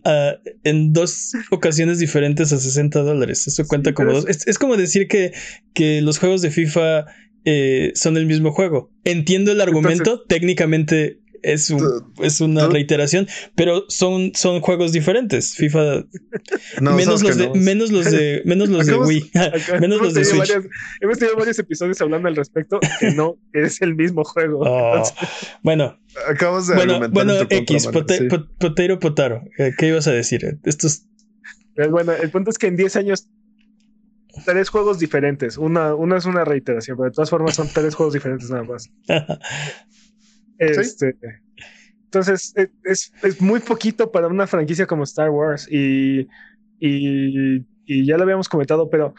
en 0.64 0.94
dos 0.94 1.34
ocasiones 1.50 2.00
diferentes 2.00 2.54
a 2.54 2.60
60 2.60 3.02
dólares. 3.02 3.48
Eso 3.48 3.66
cuenta 3.68 3.94
como 3.94 4.14
dos. 4.14 4.26
Es, 4.28 4.60
como 4.60 4.78
decir 4.78 5.08
que, 5.08 5.34
que 5.74 6.02
los 6.02 6.20
juegos 6.20 6.42
de 6.42 6.52
FIFA 6.52 7.06
eh, 7.46 7.92
son 7.96 8.18
el 8.18 8.26
mismo 8.26 8.52
juego. 8.52 8.92
Entiendo 9.04 9.52
el 9.52 9.62
argumento, 9.62 10.22
técnicamente 10.22 11.20
es, 11.44 11.74
es 12.22 12.42
una 12.42 12.68
reiteración, 12.68 13.28
pero 13.56 13.86
son, 13.88 14.32
son 14.36 14.62
juegos 14.62 14.92
diferentes. 14.92 15.56
FIFA 15.56 16.06
menos, 16.82 17.22
los 17.22 17.38
de, 17.38 17.52
menos 17.56 17.92
los 17.92 18.12
de 18.12 18.42
menos 18.46 18.70
los 18.70 18.86
de 18.86 18.96
Wii, 18.96 19.32
menos 19.80 20.02
los 20.02 20.14
de 20.14 20.26
Switch. 20.26 20.52
hemos 21.00 21.18
tenido 21.18 21.38
varios 21.38 21.60
episodios 21.60 22.02
hablando 22.02 22.28
al 22.28 22.36
respecto 22.36 22.80
que 23.00 23.12
no 23.12 23.38
es 23.54 23.82
el 23.82 23.96
mismo 23.96 24.24
juego. 24.24 24.62
Oh, 24.66 25.04
bueno, 25.64 26.00
acabas 26.28 26.68
de 26.68 26.76
bueno, 26.76 27.10
bueno 27.10 27.34
X, 27.50 27.88
potero 28.60 29.00
potaro. 29.00 29.44
Eh, 29.58 29.74
¿Qué 29.78 29.88
ibas 29.88 30.08
a 30.08 30.12
decir? 30.12 30.60
Estos 30.64 31.04
pues 31.76 31.90
bueno, 31.90 32.12
el 32.12 32.30
punto 32.30 32.50
es 32.50 32.58
que 32.58 32.68
en 32.68 32.76
10 32.76 32.96
años 32.98 33.30
tres 34.46 34.70
juegos 34.70 35.00
diferentes. 35.00 35.58
Una, 35.58 35.96
una 35.96 36.18
es 36.18 36.26
una 36.26 36.46
reiteración, 36.46 36.98
pero 36.98 37.10
de 37.10 37.14
todas 37.14 37.30
formas 37.30 37.56
son 37.56 37.68
tres 37.74 37.96
juegos 37.96 38.14
diferentes 38.14 38.50
nada 38.50 38.64
más. 38.64 38.90
Este, 40.62 41.16
Entonces, 42.06 42.54
e, 42.56 42.70
es, 42.84 43.12
es, 43.24 43.42
muy 43.42 43.60
poquito 43.60 44.12
para 44.12 44.28
una 44.28 44.48
franquicia 44.48 44.86
como 44.86 45.04
Star 45.04 45.30
Wars 45.30 45.68
y, 45.72 46.28
y, 46.80 47.66
y 47.86 48.06
ya 48.06 48.18
lo 48.18 48.24
habíamos 48.24 48.48
comentado, 48.48 48.90
pero 48.90 49.14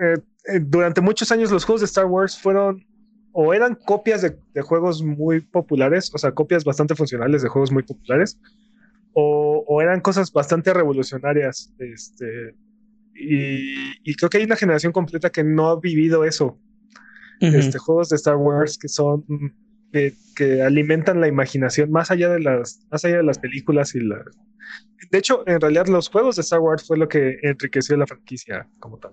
eh, 0.00 0.16
eh, 0.46 0.60
durante 0.60 1.00
muchos 1.00 1.30
años 1.32 1.50
los 1.50 1.64
juegos 1.64 1.80
de 1.80 1.86
Star 1.86 2.06
Wars 2.06 2.38
fueron 2.38 2.84
o 3.32 3.52
eran 3.52 3.74
copias 3.74 4.22
de, 4.22 4.36
de, 4.54 4.62
juegos 4.62 5.02
muy 5.02 5.40
populares, 5.40 6.10
o 6.14 6.18
sea, 6.18 6.32
copias 6.32 6.64
bastante 6.64 6.94
funcionales 6.94 7.42
de 7.42 7.48
juegos 7.48 7.72
muy 7.72 7.82
populares, 7.82 8.38
o, 9.12 9.64
o 9.66 9.82
eran 9.82 10.00
cosas 10.00 10.32
bastante 10.32 10.72
revolucionarias. 10.72 11.74
Este, 11.78 12.54
y, 13.14 14.14
creo 14.14 14.30
que 14.30 14.38
hay 14.38 14.44
una 14.44 14.56
generación 14.56 14.92
completa 14.92 15.30
que 15.30 15.42
no 15.42 15.68
ha 15.68 15.80
vivido 15.80 16.24
eso. 16.24 16.58
este, 17.40 17.78
juegos 17.78 18.08
de 18.08 18.16
Star 18.16 18.36
Wars 18.36 18.78
que 18.78 18.88
son 18.88 19.24
que, 19.94 20.62
alimentan 20.62 21.20
la 21.20 21.28
imaginación 21.28 21.92
más 21.92 22.10
allá 22.10 22.28
de 22.28 22.40
las 22.40 22.80
más 22.90 23.04
allá 23.04 23.18
de 23.18 23.22
las 23.22 23.38
películas 23.38 23.94
y 23.94 24.00
la 24.00 24.20
de 25.12 25.18
hecho 25.18 25.44
en 25.46 25.60
realidad 25.60 25.86
los 25.86 26.08
juegos 26.08 26.34
de 26.34 26.42
Star 26.42 26.58
Wars 26.58 26.84
fue 26.84 26.98
lo 26.98 27.08
que 27.08 27.38
enriqueció 27.42 27.96
la 27.96 28.06
franquicia 28.06 28.66
como 28.80 28.98
tal 28.98 29.12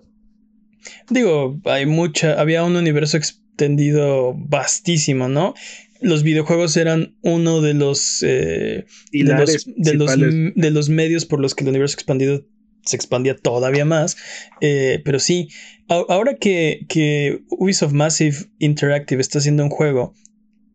digo 1.10 1.60
hay 1.64 1.86
mucha 1.86 2.40
había 2.40 2.64
un 2.64 2.74
universo 2.74 3.16
extendido 3.16 4.34
vastísimo 4.34 5.28
no 5.28 5.54
los 6.00 6.24
videojuegos 6.24 6.76
eran 6.76 7.14
uno 7.22 7.60
de 7.60 7.74
los, 7.74 8.24
eh, 8.24 8.86
de, 9.12 9.22
los, 9.22 9.64
de, 9.76 9.94
los, 9.94 10.16
de 10.16 10.70
los 10.72 10.88
medios 10.88 11.26
por 11.26 11.38
los 11.38 11.54
que 11.54 11.62
el 11.62 11.70
universo 11.70 11.94
expandido 11.94 12.44
se 12.84 12.96
expandía 12.96 13.36
todavía 13.36 13.84
más. 13.84 14.16
Eh, 14.60 15.00
pero 15.04 15.18
sí, 15.18 15.48
ahora 15.88 16.34
que, 16.34 16.84
que, 16.88 17.42
Ubisoft 17.50 17.92
Massive 17.92 18.36
Interactive 18.58 19.20
está 19.20 19.38
haciendo 19.38 19.62
un 19.62 19.70
juego, 19.70 20.14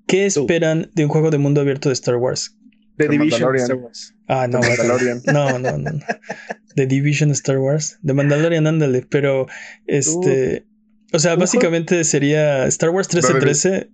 ¿qué 0.07 0.25
esperan 0.25 0.89
de 0.93 1.05
un 1.05 1.09
juego 1.09 1.29
de 1.29 1.37
mundo 1.37 1.61
abierto 1.61 1.89
de 1.89 1.93
Star 1.93 2.15
Wars? 2.15 2.57
The, 2.97 3.07
Division 3.09 3.55
Star 3.55 3.77
Wars. 3.77 4.15
Ah, 4.27 4.47
no, 4.47 4.59
no, 5.31 5.59
no, 5.59 5.77
no, 5.77 5.99
The 6.75 6.87
Division 6.87 7.31
Star 7.31 7.59
Wars. 7.59 7.99
The 8.03 8.13
Mandalorian, 8.13 8.65
ándale. 8.65 9.05
Pero, 9.07 9.47
este. 9.85 10.65
o 11.13 11.19
sea, 11.19 11.35
básicamente 11.35 12.03
sería 12.03 12.65
Star 12.67 12.89
Wars 12.89 13.07
1313. 13.13 13.91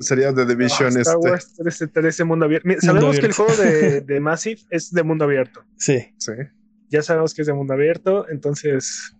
Sería 0.00 0.34
The 0.34 0.46
Division. 0.46 0.96
Star 0.98 1.16
este. 1.16 1.30
Wars 1.30 1.46
1313 1.58 2.24
mundo 2.24 2.46
abierto. 2.46 2.68
sabemos 2.80 3.18
que 3.18 3.26
el 3.26 3.32
juego 3.32 3.56
de, 3.56 4.00
de 4.06 4.20
Massive 4.20 4.60
es 4.70 4.90
de 4.90 5.02
mundo 5.02 5.24
abierto. 5.24 5.64
Sí. 5.76 6.14
Sí 6.16 6.32
ya 6.94 7.02
sabemos 7.02 7.34
que 7.34 7.42
es 7.42 7.46
de 7.46 7.52
mundo 7.52 7.74
abierto, 7.74 8.28
entonces, 8.28 9.16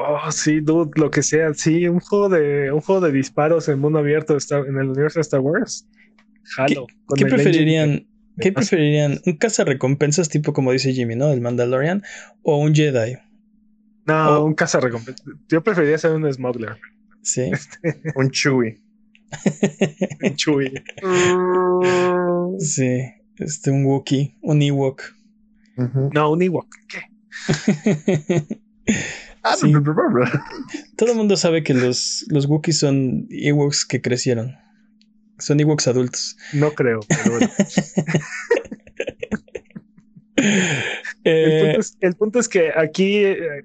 oh, 0.00 0.32
sí, 0.32 0.60
dude, 0.60 0.90
lo 0.96 1.10
que 1.10 1.22
sea, 1.22 1.52
sí, 1.54 1.86
un 1.88 2.00
juego 2.00 2.28
de, 2.28 2.72
un 2.72 2.80
juego 2.80 3.00
de 3.00 3.12
disparos 3.12 3.68
en 3.68 3.78
mundo 3.78 3.98
abierto 3.98 4.36
en 4.50 4.76
el 4.76 4.88
universo 4.88 5.18
de 5.18 5.22
Star 5.22 5.40
Wars. 5.40 5.88
Jalo. 6.44 6.86
¿Qué, 7.14 7.26
preferirían? 7.26 8.06
¿Qué 8.38 8.52
preferirían? 8.52 9.20
¿Un 9.26 9.38
recompensas 9.66 10.28
tipo 10.28 10.52
como 10.52 10.72
dice 10.72 10.92
Jimmy, 10.92 11.16
¿no? 11.16 11.30
El 11.30 11.40
Mandalorian 11.40 12.02
o 12.42 12.58
un 12.58 12.74
Jedi? 12.74 13.18
No, 14.06 14.44
un 14.44 14.56
un 14.56 14.80
recompensas 14.80 15.24
Yo 15.48 15.62
preferiría 15.62 15.98
ser 15.98 16.12
un 16.12 16.32
smuggler. 16.32 16.78
Sí. 17.22 17.50
Este, 17.52 18.00
un 18.16 18.30
Chewie. 18.30 18.80
un 20.22 20.34
Chewie. 20.36 20.82
sí. 22.58 23.00
Este, 23.36 23.70
un 23.70 23.86
Wookiee, 23.86 24.36
un 24.42 24.60
Ewok. 24.60 25.02
No, 26.12 26.30
un 26.30 26.42
Ewok. 26.42 26.66
¿Qué? 26.88 27.00
Ah, 29.42 29.56
Todo 30.96 31.10
el 31.10 31.16
mundo 31.16 31.36
sabe 31.36 31.62
que 31.62 31.72
los, 31.72 32.26
los 32.28 32.46
Wookiees 32.46 32.78
son 32.78 33.26
Ewoks 33.30 33.86
que 33.86 34.02
crecieron. 34.02 34.56
Son 35.38 35.58
Ewoks 35.58 35.88
adultos. 35.88 36.36
No 36.52 36.72
creo, 36.72 37.00
pero 37.08 37.30
bueno. 37.30 37.50
Eh, 41.22 41.76
el, 42.00 42.14
punto 42.14 42.38
es, 42.38 42.48
que 42.48 42.72
aquí, 42.74 43.24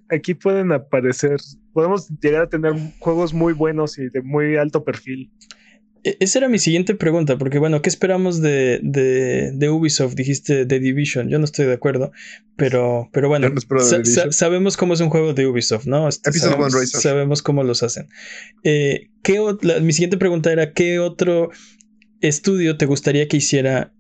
aquí 0.10 0.34
pueden 0.34 0.74
aparecer, 0.74 1.38
podemos 1.72 2.10
llegar 2.20 2.42
a 2.42 2.50
tener 2.50 2.74
juegos 3.00 3.34
muy 3.34 3.54
buenos 3.54 3.98
y 3.98 4.10
de 4.10 4.22
muy 4.22 4.58
alto 4.58 4.84
perfil. 4.84 5.32
E, 6.06 6.18
esa 6.20 6.38
era 6.38 6.48
mi 6.48 6.60
siguiente 6.60 6.94
pregunta, 6.94 7.38
porque 7.38 7.58
bueno, 7.58 7.82
¿qué 7.82 7.89
esperamos 7.89 8.39
de, 8.39 8.80
de, 8.84 9.70
Ubisoft? 9.70 10.13
Dijiste 10.13 10.68
The 10.68 10.80
Division, 10.80 11.30
yo 11.30 11.39
no 11.39 11.46
estoy 11.46 11.65
de 11.65 11.74
acuerdo, 11.74 12.12
pero, 12.56 13.10
pero 13.12 13.28
bueno, 13.28 13.52
sabemos 14.30 14.78
cómo 14.78 14.94
es 14.94 15.02
un 15.02 15.10
juego 15.10 15.34
de 15.34 15.48
Ubisoft, 15.48 15.88
¿no? 15.88 16.08
Este, 16.08 16.32
sabemos, 16.32 17.41
cómo 17.41 17.63
los 17.63 17.82
hacen. 17.82 18.08
Eh, 18.63 19.10
¿qué 19.24 19.41
mi 19.82 19.91
siguiente 19.94 20.18
pregunta 20.18 20.52
era, 20.52 20.74
¿qué 20.74 21.00
otro 21.00 21.50
estudio 22.22 22.78
te 22.78 22.86
gustaría 22.86 23.28
que 23.28 23.38
hiciera 23.38 23.91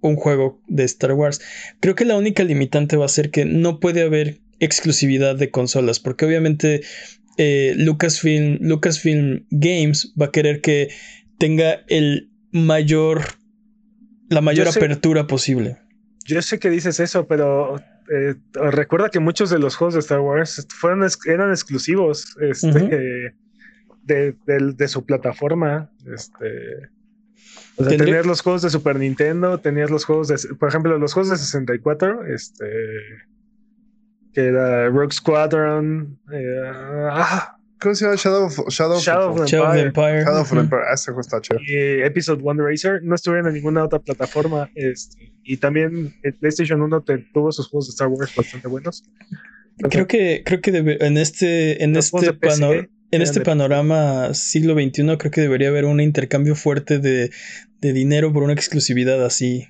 un 0.00 0.16
juego 0.16 0.62
de 0.66 0.84
Star 0.84 1.12
Wars? 1.12 1.42
Creo 1.80 1.94
que 1.94 2.06
la 2.06 2.16
única 2.16 2.42
limitante 2.42 2.96
va 2.96 3.04
a 3.04 3.08
ser 3.08 3.30
que 3.30 3.44
no 3.44 3.80
puede 3.80 4.00
haber 4.00 4.40
exclusividad 4.60 5.36
de 5.36 5.50
consolas, 5.50 6.00
porque 6.00 6.24
obviamente 6.24 6.80
eh, 7.36 7.74
Lucasfilm, 7.76 8.58
Lucasfilm 8.60 9.46
Games 9.50 10.12
va 10.20 10.26
a 10.26 10.30
querer 10.30 10.60
que 10.60 10.88
tenga 11.40 11.82
el 11.88 12.30
mayor, 12.52 13.22
la 14.28 14.42
mayor 14.42 14.68
apertura 14.68 15.26
posible. 15.26 15.78
Yo 16.26 16.40
sé 16.42 16.58
que 16.58 16.68
dices 16.68 17.00
eso, 17.00 17.26
pero 17.26 17.76
eh, 18.12 18.34
recuerda 18.52 19.08
que 19.08 19.20
muchos 19.20 19.48
de 19.48 19.58
los 19.58 19.74
juegos 19.74 19.94
de 19.94 20.00
Star 20.00 20.20
Wars 20.20 20.66
fueron, 20.68 21.08
eran 21.26 21.50
exclusivos 21.50 22.36
este, 22.40 23.34
de, 24.04 24.88
su 24.88 25.04
plataforma. 25.06 25.90
Este, 26.14 26.90
o 27.76 27.84
sea, 27.84 27.96
tenías 27.96 28.26
los 28.26 28.42
juegos 28.42 28.60
de 28.60 28.68
Super 28.68 28.98
Nintendo, 28.98 29.58
tenías 29.58 29.90
los 29.90 30.04
juegos 30.04 30.28
de, 30.28 30.36
por 30.56 30.68
ejemplo, 30.68 30.98
los 30.98 31.14
juegos 31.14 31.30
de 31.30 31.38
64, 31.38 32.26
este, 32.26 32.66
que 34.34 34.46
era 34.48 34.90
Rogue 34.90 35.12
Squadron, 35.12 36.18
eh, 36.30 36.70
ah, 37.10 37.59
¿Cómo 37.80 37.94
se 37.94 38.04
llama? 38.04 38.16
Shadow 38.16 38.44
of, 38.44 38.58
Shadow, 38.68 39.00
Shadow 39.00 39.30
of, 39.32 39.76
Empire. 39.76 40.22
Shadow 40.22 40.42
of 40.42 40.52
Empire. 40.52 40.82
Ese 40.92 41.06
juego 41.06 41.20
está 41.20 41.40
chido. 41.40 41.60
Y 41.60 42.02
Episode 42.02 42.42
One 42.44 42.62
Racer 42.62 43.00
no 43.02 43.14
estuvieron 43.14 43.48
en 43.48 43.54
ninguna 43.54 43.84
otra 43.84 43.98
plataforma. 43.98 44.70
Este, 44.74 45.32
y 45.44 45.56
también 45.56 46.14
el 46.22 46.34
PlayStation 46.34 46.82
1 46.82 47.04
tuvo 47.32 47.52
sus 47.52 47.68
juegos 47.68 47.86
de 47.86 47.90
Star 47.92 48.08
Wars 48.08 48.34
bastante 48.36 48.68
buenos. 48.68 49.04
creo 49.88 50.06
que, 50.06 50.42
creo 50.44 50.60
que 50.60 50.70
en 50.70 51.16
este, 51.16 51.82
en 51.82 51.96
este, 51.96 52.36
en 53.12 53.22
este 53.22 53.40
panorama 53.40 54.34
siglo 54.34 54.74
XXI, 54.74 55.16
creo 55.16 55.30
que 55.30 55.40
debería 55.40 55.68
haber 55.68 55.86
un 55.86 56.00
intercambio 56.00 56.54
fuerte 56.54 56.98
de, 56.98 57.30
de 57.80 57.92
dinero 57.94 58.32
por 58.32 58.42
una 58.42 58.52
exclusividad 58.52 59.24
así. 59.24 59.66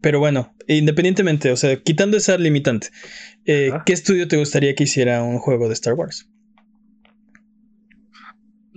Pero 0.00 0.18
bueno, 0.18 0.54
independientemente, 0.66 1.50
o 1.52 1.56
sea, 1.56 1.76
quitando 1.76 2.16
esa 2.16 2.36
limitante, 2.38 2.88
eh, 3.44 3.70
¿qué 3.86 3.92
estudio 3.92 4.28
te 4.28 4.36
gustaría 4.36 4.74
que 4.74 4.84
hiciera 4.84 5.22
un 5.22 5.38
juego 5.38 5.68
de 5.68 5.74
Star 5.74 5.94
Wars? 5.94 6.28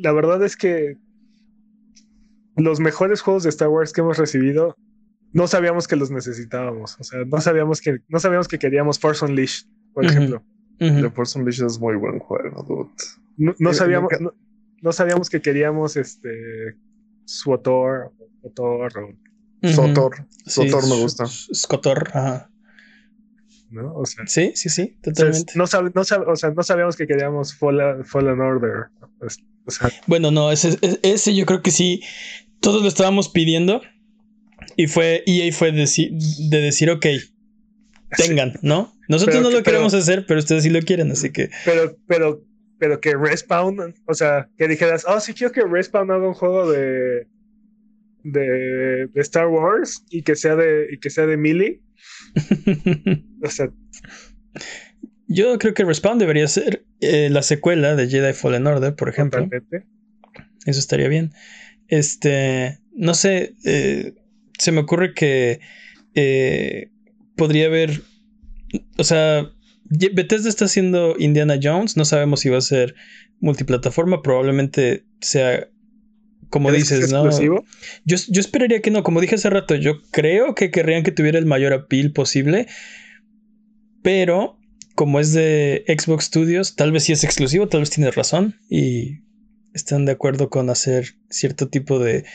La 0.02 0.12
verdad 0.12 0.44
es 0.44 0.58
que 0.58 0.98
los 2.56 2.80
mejores 2.80 3.22
juegos 3.22 3.44
de 3.44 3.50
Star 3.50 3.70
Wars 3.70 3.94
que 3.94 4.02
hemos 4.02 4.18
recibido 4.18 4.76
no 5.32 5.48
sabíamos 5.48 5.88
que 5.88 5.96
los 5.96 6.12
necesitábamos. 6.12 6.98
O 7.00 7.04
sea, 7.04 7.24
no 7.26 7.40
sabíamos 7.40 7.82
que, 7.82 8.02
no 8.08 8.20
sabíamos 8.20 8.48
que 8.48 8.60
queríamos 8.60 9.00
Force 9.00 9.24
Unleashed, 9.24 9.68
por 9.94 10.06
ejemplo. 10.06 10.44
Force 11.14 11.38
Unleashed 11.38 11.66
es 11.66 11.80
muy 11.80 11.96
buen 11.96 12.20
juego, 12.20 12.64
dude. 12.64 13.56
No, 13.60 13.74
sabíamos, 13.74 14.12
no, 14.82 14.92
sabíamos 14.92 15.30
que 15.30 15.42
queríamos 15.42 15.96
este 15.98 16.76
Swotor, 17.26 18.12
Sotor 18.42 19.16
Sotor. 19.64 20.26
Sotor 20.46 20.88
me 20.88 21.02
gusta. 21.02 21.26
Scotor, 21.28 22.10
ajá. 22.14 22.50
¿No? 23.72 23.94
O 23.96 24.06
sea, 24.06 24.26
sí, 24.28 24.52
sí, 24.56 24.70
sí, 24.70 24.98
totalmente. 25.02 25.54
no, 25.56 25.66
no, 25.96 26.02
o 26.02 26.36
sea, 26.36 26.52
no 26.52 26.64
sabíamos 26.64 26.96
que 26.96 27.08
queríamos 27.08 27.56
Fallen, 27.56 28.06
Fallen 28.06 28.40
Order. 28.40 28.88
O 29.66 29.72
sea, 29.72 29.90
bueno, 30.08 30.32
no, 30.32 30.52
ese, 30.52 30.78
ese 31.04 31.36
yo 31.36 31.46
creo 31.46 31.62
que 31.62 31.72
sí, 31.72 32.02
todos 32.60 32.82
lo 32.82 32.88
estábamos 32.88 33.30
pidiendo 33.30 33.82
y 34.76 34.88
fue 34.88 35.24
EA 35.26 35.52
fue 35.54 35.72
de, 35.72 35.88
de 36.50 36.62
decir, 36.62 36.90
ok, 36.90 37.06
tengan, 38.18 38.54
¿no? 38.62 38.94
Nosotros 39.08 39.42
no 39.42 39.50
lo 39.50 39.64
queremos 39.64 39.94
hacer, 39.94 40.26
pero 40.28 40.40
ustedes 40.40 40.64
sí 40.64 40.70
lo 40.70 40.82
quieren, 40.82 41.12
así 41.12 41.32
que. 41.32 41.50
Pero, 41.66 41.98
pero, 42.08 42.44
pero 42.78 43.00
que 43.02 43.16
Respawn, 43.16 43.96
o 44.06 44.14
sea, 44.14 44.50
que 44.58 44.68
dijeras, 44.68 45.06
oh, 45.08 45.20
sí 45.20 45.34
quiero 45.34 45.52
que 45.52 45.64
Respawn 45.64 46.12
haga 46.12 46.28
un 46.28 46.34
juego 46.34 46.72
de. 46.72 47.28
de, 48.24 49.08
de 49.08 49.22
Star 49.22 49.48
Wars 49.48 50.06
y 50.10 50.22
que 50.22 50.36
sea 50.36 50.56
de. 50.56 50.88
y 50.92 51.00
que 51.00 51.10
sea 51.10 51.26
de 51.26 51.38
Melee. 51.38 51.82
o 53.44 53.50
sea. 53.50 53.72
Yo 55.28 55.58
creo 55.60 55.74
que 55.74 55.86
Respawn 55.86 56.18
debería 56.18 56.48
ser 56.48 56.86
eh, 57.02 57.30
la 57.30 57.44
secuela 57.44 57.96
de 57.96 58.10
Jedi 58.10 58.34
Fallen 58.34 58.66
Order, 58.66 58.96
por 58.96 59.10
ejemplo. 59.10 59.48
Eso 60.66 60.80
estaría 60.80 61.08
bien. 61.08 61.34
Este. 61.88 62.80
No 62.94 63.14
sé. 63.14 63.56
Eh, 63.66 64.16
se 64.58 64.72
me 64.72 64.82
ocurre 64.82 65.14
que. 65.14 65.60
Eh, 66.16 66.90
podría 67.36 67.68
haber 67.68 68.02
o 68.98 69.04
sea, 69.04 69.52
Bethesda 69.86 70.50
está 70.50 70.66
haciendo 70.66 71.16
Indiana 71.18 71.60
Jones, 71.62 71.98
no 71.98 72.06
sabemos 72.06 72.42
si 72.42 72.50
va 72.50 72.58
a 72.58 72.62
ser 72.62 72.96
multiplataforma, 73.40 74.22
probablemente 74.22 75.06
sea 75.22 75.68
como 76.50 76.72
dices, 76.72 77.12
¿no? 77.12 77.30
Yo, 77.40 77.64
yo, 78.06 78.42
esperaría 78.42 78.82
que 78.82 78.92
no, 78.92 79.04
como 79.04 79.22
dije 79.22 79.36
hace 79.36 79.50
rato, 79.50 79.76
yo 79.76 80.02
creo 80.12 80.56
que 80.56 80.72
querrían 80.72 81.04
que 81.04 81.12
tuviera 81.12 81.38
el 81.38 81.46
mayor 81.46 81.74
appeal 81.74 82.12
posible, 82.12 82.68
pero 84.02 84.58
como 84.96 85.20
es 85.20 85.34
de 85.34 85.86
Xbox 85.88 86.26
Studios, 86.26 86.76
tal 86.76 86.92
vez 86.92 87.04
sí 87.04 87.14
es 87.14 87.24
exclusivo, 87.24 87.68
tal 87.68 87.82
vez 87.82 87.90
tienes 87.92 88.16
razón 88.16 88.56
y 88.70 89.22
están 89.74 90.06
de 90.06 90.12
acuerdo 90.12 90.50
con 90.50 90.70
hacer 90.70 91.10
cierto 91.30 91.70
tipo 91.70 92.00
de, 92.00 92.26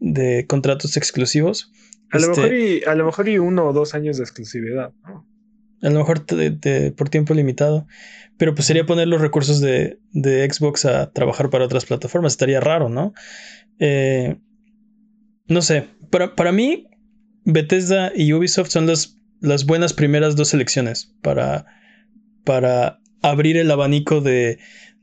de 0.00 0.46
contratos 0.46 0.96
exclusivos. 0.96 1.72
A, 2.10 2.18
lo 2.18 2.28
mejor 2.28 2.44
este 2.44 2.76
y, 2.76 2.84
a 2.84 2.94
lo 2.94 3.06
mejor 3.06 3.28
y 3.28 3.38
uno 3.38 3.66
o 3.66 3.72
dos 3.72 3.94
años 3.94 4.18
de 4.18 4.22
exclusividad, 4.22 4.92
¿no? 5.04 5.26
A 5.82 5.90
lo 5.90 5.98
mejor 5.98 6.24
por 6.96 7.08
tiempo 7.10 7.34
limitado. 7.34 7.86
Pero 8.36 8.54
pues 8.54 8.66
sería 8.66 8.86
poner 8.86 9.06
los 9.06 9.20
recursos 9.20 9.60
de, 9.60 9.98
Xbox 10.12 10.86
a 10.86 11.12
trabajar 11.12 11.50
para 11.50 11.66
otras 11.66 11.84
plataformas. 11.84 12.32
Estaría 12.32 12.60
raro, 12.60 12.88
¿no? 12.88 13.12
Eh, 13.78 14.36
no 15.46 15.62
sé. 15.62 15.88
Para, 16.10 16.34
para 16.34 16.52
mí, 16.52 16.88
Bethesda 17.44 18.12
y 18.14 18.32
Ubisoft 18.32 18.70
son 18.70 18.86
las, 18.86 19.18
las 19.40 19.66
buenas 19.66 19.92
primeras 19.92 20.36
dos 20.36 20.48
selecciones 20.48 21.14
para, 21.22 21.66
para 22.44 23.00
abrir 23.22 23.56
el 23.56 23.70
abanico 23.70 24.20
de, 24.20 24.58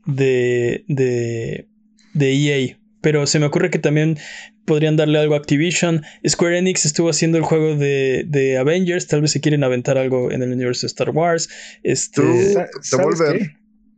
de, 0.06 0.84
de, 0.88 1.68
de 2.14 2.32
EA. 2.32 2.78
Pero 3.00 3.26
se 3.26 3.40
me 3.40 3.46
ocurre 3.46 3.70
que 3.70 3.80
también 3.80 4.16
podrían 4.64 4.96
darle 4.96 5.18
algo 5.18 5.34
a 5.34 5.38
Activision. 5.38 6.02
Square 6.26 6.58
Enix 6.58 6.84
estuvo 6.84 7.10
haciendo 7.10 7.36
el 7.38 7.44
juego 7.44 7.76
de, 7.76 8.56
Avengers, 8.60 9.08
tal 9.08 9.22
vez 9.22 9.32
se 9.32 9.40
quieren 9.40 9.64
aventar 9.64 9.98
algo 9.98 10.30
en 10.30 10.42
el 10.42 10.52
universo 10.52 10.82
de 10.82 10.88
Star 10.88 11.10
Wars. 11.10 11.48
Este, 11.82 12.22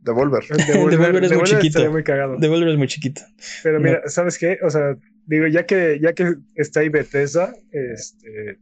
Devolver. 0.05 0.43
Devolver. 0.67 0.99
Devolver 0.99 1.23
es 1.23 1.33
muy 1.33 1.43
chiquito. 1.43 1.79
Devolver 2.39 2.69
es 2.69 2.77
muy 2.77 2.87
chiquito. 2.87 3.21
Pero 3.63 3.79
mira, 3.79 4.03
¿sabes 4.05 4.37
qué? 4.37 4.59
O 4.63 4.69
sea, 4.69 4.95
digo, 5.25 5.47
ya 5.47 5.65
que, 5.65 5.99
ya 5.99 6.13
que 6.13 6.35
está 6.53 6.81
ahí 6.81 6.89
Bethesda, 6.89 7.55
este, 7.71 8.59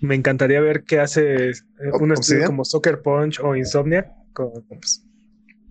me 0.00 0.16
encantaría 0.16 0.60
ver 0.60 0.82
qué 0.82 0.98
hace 0.98 1.52
un 2.00 2.12
estudio 2.12 2.46
como 2.46 2.64
Soccer 2.64 3.02
Punch 3.02 3.38
o 3.38 3.54
Insomnia 3.54 4.12
con, 4.32 4.50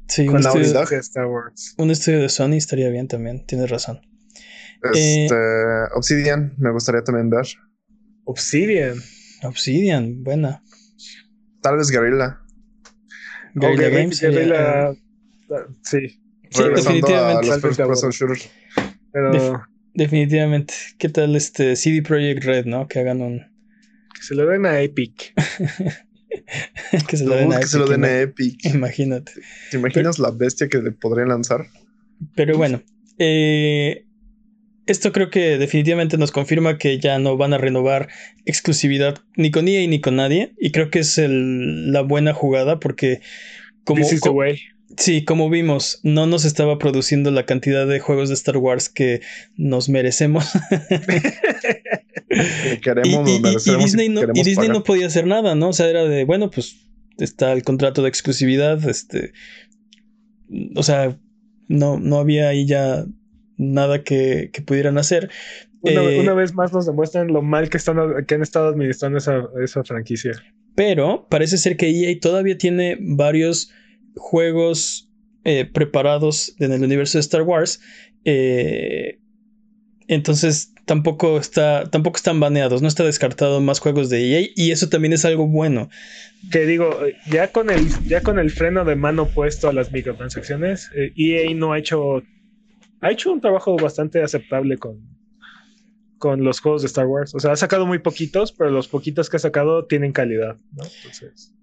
sí, 0.08 0.28
un, 0.28 0.38
estudio, 0.38 0.86
de 0.86 0.98
Star 0.98 1.26
Wars. 1.26 1.76
un 1.78 1.91
estudio 1.91 2.22
de 2.22 2.30
Sony 2.30 2.54
estaría 2.54 2.89
bien 2.89 3.10
también, 3.10 3.46
tienes 3.46 3.70
razón. 3.70 4.00
Este, 4.93 5.36
Obsidian, 5.96 6.54
me 6.58 6.72
gustaría 6.72 7.04
también 7.04 7.30
ver. 7.30 7.46
Obsidian. 8.24 8.96
Obsidian, 9.43 10.24
buena. 10.24 10.63
Tal 11.62 11.76
vez 11.76 11.91
Guerrilla. 11.91 12.41
Guerrilla 13.54 13.90
Games. 13.90 14.22
Guerrilla, 14.22 14.94
sí. 15.82 16.20
definitivamente. 16.52 17.50
Pero... 19.12 19.64
definitivamente. 19.94 20.74
¿Qué 20.98 21.10
tal 21.10 21.36
este 21.36 21.76
CD 21.76 22.02
Projekt 22.02 22.44
Red, 22.44 22.66
no? 22.66 22.88
Que 22.88 23.00
hagan 23.00 23.22
un. 23.22 23.40
Que 24.14 24.22
se 24.22 24.36
lo 24.36 24.46
den 24.48 24.66
a 24.66 24.80
Epic. 24.82 25.34
que 27.08 27.18
se 27.18 27.26
lo 27.26 27.36
den, 27.36 27.54
a, 27.54 27.60
que 27.60 27.68
se 27.68 27.78
lo 27.78 27.88
den 27.88 28.06
a 28.06 28.20
Epic. 28.22 28.66
Imagínate. 28.66 29.32
¿Te 29.72 29.78
imaginas 29.78 30.20
la 30.20 30.32
bestia 30.32 30.68
que 30.68 30.80
le 30.80 30.92
podrían 30.92 31.30
lanzar? 31.30 31.68
Pero 32.36 32.58
bueno. 32.58 32.82
Eh, 33.20 34.07
esto 34.88 35.12
creo 35.12 35.30
que 35.30 35.58
definitivamente 35.58 36.17
nos 36.17 36.32
confirma 36.32 36.78
que 36.78 37.00
ya 37.00 37.19
no 37.19 37.38
van 37.38 37.54
a 37.54 37.58
renovar 37.58 38.10
exclusividad 38.45 39.17
ni 39.36 39.52
con 39.52 39.67
EA 39.67 39.88
ni 39.88 40.00
con 40.00 40.15
nadie. 40.15 40.54
Y 40.60 40.71
creo 40.71 40.89
que 40.89 41.00
es 41.00 41.19
la 41.19 42.02
buena 42.02 42.34
jugada 42.34 42.80
porque 42.80 43.21
como... 43.84 44.06
Sí, 44.95 45.26
como 45.26 45.50
vimos, 45.50 46.00
no 46.04 46.26
nos 46.26 46.45
estaba 46.45 46.80
produciendo 46.80 47.30
la 47.30 47.45
cantidad 47.45 47.86
de 47.86 48.00
juegos 48.00 48.30
de 48.30 48.36
Star 48.36 48.58
Wars 48.58 48.89
que 48.89 49.21
nos 49.56 49.89
merecemos. 49.89 50.45
queremos, 52.82 53.30
y, 53.30 53.78
Disney, 53.78 54.10
no, 54.10 54.21
y 54.34 54.43
Disney 54.43 54.69
no 54.69 54.84
podía 54.84 55.08
hacer 55.08 55.28
nada, 55.28 55.56
¿no? 55.56 55.69
O 55.69 55.73
sea, 55.73 55.89
era 55.89 56.06
de, 56.06 56.23
bueno, 56.23 56.50
pues 56.50 56.78
está 57.19 57.52
el 57.52 57.63
contrato 57.63 58.02
de 58.02 58.10
exclusividad, 58.10 58.89
este... 58.89 59.34
O 60.76 60.84
sea, 60.84 61.19
no, 61.67 62.00
no 62.00 62.17
había 62.17 62.47
ahí 62.47 62.65
ya 62.65 63.06
nada 63.58 64.04
que, 64.04 64.52
pudieran 64.65 64.98
hacer. 64.98 65.30
Eh, 65.84 66.20
una, 66.20 66.34
vez 66.34 66.54
más 66.54 66.74
nos 66.74 66.86
demuestran 66.86 67.28
lo 67.28 67.41
mal 67.41 67.70
que, 67.70 67.78
están, 67.78 67.98
que 68.26 68.36
han 68.36 68.41
estado 68.41 68.70
administrando 68.70 69.17
esa, 69.17 69.84
franquicia. 69.84 70.32
Pero 70.76 71.28
parece 71.30 71.58
ser 71.58 71.78
que 71.78 71.89
EA 71.89 72.20
todavía 72.20 72.58
tiene 72.58 72.98
varios 73.00 73.72
juegos 74.15 75.12
eh, 75.43 75.65
preparados 75.65 76.56
en 76.60 76.72
el 76.72 76.84
universo 76.84 77.17
de 77.17 77.22
Star 77.22 77.43
Wars. 77.43 77.80
Eh, 78.26 79.20
entonces 80.08 80.74
tampoco 80.86 81.38
está 81.38 81.89
tampoco 81.89 82.15
están 82.17 82.39
baneados, 82.39 82.82
no 82.82 82.88
está 82.88 83.04
descartado 83.04 83.60
más 83.60 83.80
juegos 83.80 84.10
de 84.10 84.20
EA 84.24 84.48
y 84.56 84.72
eso 84.72 84.88
también 84.89 85.13
es 85.13 85.26
algo 85.26 85.48
bueno. 85.48 85.89
Que 86.52 86.65
digo, 86.65 86.98
ya 87.30 87.52
con 87.52 87.70
el 87.70 87.88
ya 88.06 88.22
con 88.22 88.39
el 88.39 88.52
freno 88.52 88.86
de 88.86 88.96
mano 88.96 89.28
puesto 89.28 89.70
a 89.70 89.74
las 89.74 89.91
microtransacciones, 89.91 90.89
EA 91.15 91.54
no 91.56 91.74
ha 91.74 91.80
hecho 91.80 92.24
ha 93.02 93.12
hecho 93.12 93.32
un 93.32 93.42
trabajo 93.42 93.76
bastante 93.76 94.22
aceptable 94.22 94.78
con, 94.78 95.18
con 96.18 96.44
los 96.44 96.60
juegos 96.60 96.82
de 96.82 96.88
Star 96.88 97.08
Wars. 97.08 97.34
O 97.36 97.40
sea, 97.40 97.52
ha 97.52 97.56
sacado 97.56 97.86
muy 97.86 98.00
poquitos, 98.00 98.52
pero 98.52 98.70
los 98.70 98.88
poquitos 98.88 99.30
que 99.30 99.38
ha 99.38 99.40
sacado 99.40 99.86
tienen 99.86 100.12
calidad, 100.12 100.58
¿no? 100.74 100.84
Entonces. 100.84 101.54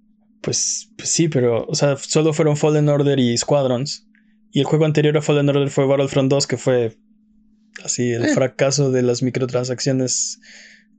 Pues, 0.40 0.92
pues 0.96 1.08
sí, 1.08 1.28
pero, 1.28 1.64
o 1.66 1.74
sea, 1.74 1.96
solo 1.96 2.32
fueron 2.32 2.56
Fallen 2.56 2.88
Order 2.88 3.18
y 3.18 3.36
Squadrons. 3.36 4.06
Y 4.50 4.60
el 4.60 4.66
juego 4.66 4.84
anterior 4.84 5.16
a 5.16 5.22
Fallen 5.22 5.48
Order 5.48 5.70
fue 5.70 5.86
Battlefront 5.86 6.30
2, 6.30 6.46
que 6.46 6.56
fue 6.56 6.96
así 7.82 8.12
el 8.12 8.26
eh. 8.26 8.34
fracaso 8.34 8.92
de 8.92 9.02
las 9.02 9.22
microtransacciones 9.22 10.40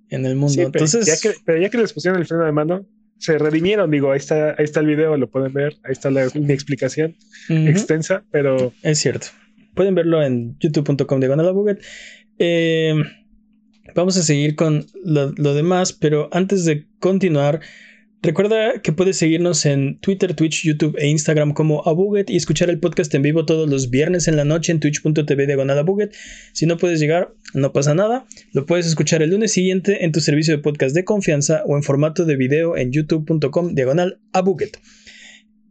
en 0.10 0.26
el 0.26 0.36
mundo. 0.36 0.56
pero, 0.56 0.86
Entonces. 0.86 1.06
Ya 1.06 1.18
que, 1.18 1.38
pero 1.46 1.62
ya 1.62 1.70
que 1.70 1.78
les 1.78 1.94
pusieron 1.94 2.20
el 2.20 2.28
freno 2.28 2.44
de 2.44 2.52
mano, 2.52 2.86
se 3.18 3.38
redimieron. 3.38 3.92
Digo, 3.92 4.12
ahí 4.12 4.18
está, 4.18 4.56
ahí 4.58 4.66
está 4.66 4.80
el 4.80 4.88
video, 4.88 5.16
lo 5.16 5.30
pueden 5.30 5.54
ver. 5.54 5.78
Ahí 5.84 5.92
está 5.92 6.10
la, 6.12 6.28
mi 6.34 6.54
explicación 6.54 7.16
extensa, 7.48 8.24
pero. 8.32 8.74
Es 8.82 9.00
cierto. 9.00 9.28
Pueden 9.76 9.96
verlo 9.96 10.24
en 10.24 10.58
youtube.com 10.60 11.20
de 11.20 11.78
eh, 12.38 12.96
vamos 13.94 14.18
a 14.18 14.24
seguir 14.24 14.56
con 14.56 14.86
lo, 15.04 15.54
demás, 15.54 15.94
pero 15.94 16.30
antes 16.32 16.66
de 16.66 16.86
continuar, 17.00 17.62
recuerda 18.22 18.82
que 18.82 18.92
puedes 18.92 19.18
seguirnos 19.18 19.66
en 19.66 20.00
Twitter, 20.00 20.34
Twitch, 20.34 20.64
YouTube 20.64 20.98
e 20.98 21.08
Instagram 21.08 21.54
como 21.54 21.88
Abuget 21.88 22.30
y 22.30 22.36
escuchar 22.36 22.70
el 22.70 22.80
podcast 22.80 23.14
en 23.14 23.22
vivo 23.22 23.46
todos 23.46 23.70
los 23.70 23.90
viernes 23.90 24.28
en 24.28 24.36
la 24.36 24.44
noche 24.46 24.72
en 24.72 24.80
twitch.tv 24.80 25.46
diagonal 25.46 25.80
Abuget. 25.80 26.14
Si 26.54 26.66
no 26.66 26.78
puedes 26.78 27.00
llegar, 27.00 27.34
no 27.54 27.72
pasa 27.72 27.94
nada. 27.94 28.26
Lo 28.52 28.66
puedes 28.66 28.88
escuchar 28.88 29.22
el 29.22 29.30
lunes 29.30 29.54
siguiente 29.54 30.04
en 30.04 30.12
tu 30.12 30.20
servicio 30.20 30.56
de 30.56 30.64
podcast 30.64 30.96
de 30.96 31.04
confianza 31.04 31.64
o 31.66 31.78
en 31.78 31.84
formato 31.84 32.26
de 32.26 32.36
video 32.36 32.76
en 32.76 32.92
youtube.com 32.92 33.76
diagonal 33.76 34.20
Abuget. 34.34 34.80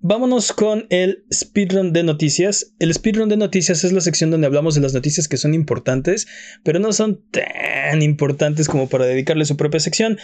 Vámonos 0.06 0.52
con 0.52 0.86
el 0.90 1.24
speedrun 1.32 1.94
de 1.94 2.02
noticias. 2.02 2.74
El 2.78 2.92
speedrun 2.92 3.30
de 3.30 3.38
noticias 3.38 3.84
es 3.84 3.92
la 3.92 4.02
sección 4.02 4.30
donde 4.30 4.46
hablamos 4.46 4.74
de 4.74 4.82
las 4.82 4.92
noticias 4.92 5.28
que 5.28 5.38
son 5.38 5.54
importantes, 5.54 6.26
pero 6.62 6.78
no 6.78 6.92
son 6.92 7.24
tan 7.30 8.02
importantes 8.02 8.68
como 8.68 8.86
para 8.86 9.06
dedicarle 9.06 9.46
su 9.46 9.56
propia 9.56 9.80
sección. 9.80 10.18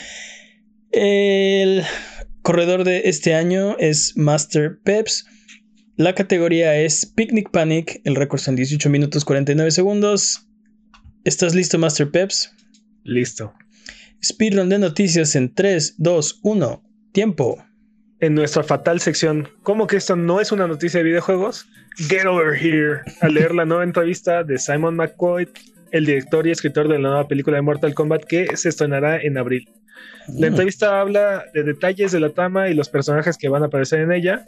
El 0.93 1.83
corredor 2.43 2.85
de 2.85 3.09
este 3.09 3.35
año 3.35 3.79
es 3.79 4.19
Master 4.19 4.79
Peps. 4.85 5.25
La 5.97 6.15
categoría 6.15 6.77
es 6.77 7.07
Picnic 7.07 7.51
Panic. 7.51 8.03
El 8.05 8.17
récord 8.17 8.41
son 8.41 8.57
18 8.57 8.91
minutos 8.91 9.25
49 9.25 9.71
segundos. 9.71 10.47
¿Estás 11.25 11.55
listo, 11.55 11.79
Master 11.79 12.11
Peps? 12.11 12.53
Listo. 13.03 13.55
Speedrun 14.23 14.69
de 14.69 14.79
noticias 14.79 15.35
en 15.37 15.55
3, 15.55 15.95
2, 15.97 16.41
1, 16.43 16.83
Tiempo. 17.13 17.70
En 18.21 18.35
nuestra 18.35 18.63
fatal 18.63 19.01
sección, 19.01 19.49
¿cómo 19.63 19.87
que 19.87 19.97
esto 19.97 20.15
no 20.15 20.41
es 20.41 20.53
una 20.53 20.67
noticia 20.67 20.99
de 20.99 21.05
videojuegos? 21.05 21.67
Get 21.97 22.27
over 22.27 22.55
here. 22.55 23.01
A 23.23 23.29
leer 23.29 23.55
la 23.55 23.65
nueva 23.65 23.83
entrevista 23.85 24.45
de 24.45 24.59
Simon 24.59 24.95
McCoy, 24.97 25.49
el 25.91 26.05
director 26.07 26.47
y 26.47 26.51
escritor 26.51 26.87
de 26.89 26.99
la 26.99 27.09
nueva 27.09 27.29
película 27.29 27.57
de 27.57 27.63
Mortal 27.63 27.95
Kombat 27.95 28.25
que 28.25 28.57
se 28.57 28.69
estrenará 28.69 29.21
en 29.21 29.39
abril. 29.39 29.69
La 30.29 30.47
Mm. 30.49 30.51
entrevista 30.51 31.01
habla 31.01 31.45
de 31.55 31.63
detalles 31.65 32.13
de 32.13 32.21
la 32.21 32.31
trama 32.31 32.69
y 32.69 32.75
los 32.75 32.89
personajes 32.91 33.39
que 33.39 33.49
van 33.49 33.63
a 33.63 33.67
aparecer 33.67 34.01
en 34.01 34.13
ella. 34.13 34.45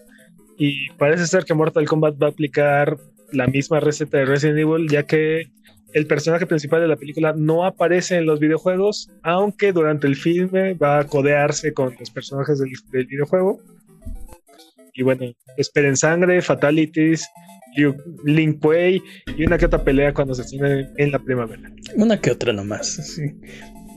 Y 0.59 0.91
parece 0.91 1.27
ser 1.27 1.45
que 1.45 1.55
Mortal 1.55 1.87
Kombat 1.87 2.23
va 2.23 2.27
a 2.27 2.31
aplicar 2.31 2.99
la 3.33 3.47
misma 3.47 3.81
receta 3.81 4.19
de 4.19 4.27
Resident 4.27 4.59
Evil, 4.59 4.87
ya 4.89 5.05
que 5.05 5.51
el 5.95 6.07
personaje 6.07 6.47
principal 6.47 6.81
de 6.81 6.89
la 6.89 6.97
película 6.97 7.35
no 7.37 7.65
aparece 7.65 8.17
en 8.17 8.27
los 8.27 8.41
videojuegos, 8.41 9.11
aunque 9.23 9.73
durante 9.73 10.07
el 10.07 10.17
filme 10.17 10.75
va 10.75 11.01
a 11.01 11.07
codearse 11.07 11.73
con 11.73 11.95
los 11.99 12.11
personajes 12.11 12.59
del, 12.59 12.71
del 12.91 13.07
videojuego. 13.07 13.61
Y 14.95 15.03
bueno, 15.03 15.25
esperen 15.57 15.97
sangre, 15.97 16.43
fatalities, 16.43 17.27
Liu- 17.77 17.97
Lin 18.25 18.59
Kuei 18.59 19.03
y 19.37 19.47
una 19.47 19.57
que 19.57 19.67
otra 19.67 19.83
pelea 19.83 20.13
cuando 20.13 20.35
se 20.35 20.43
estrene 20.43 20.91
en 20.99 21.13
la 21.13 21.19
primavera. 21.19 21.71
Una 21.97 22.21
que 22.21 22.31
otra 22.31 22.53
nomás. 22.53 22.87
Sí. 22.89 23.23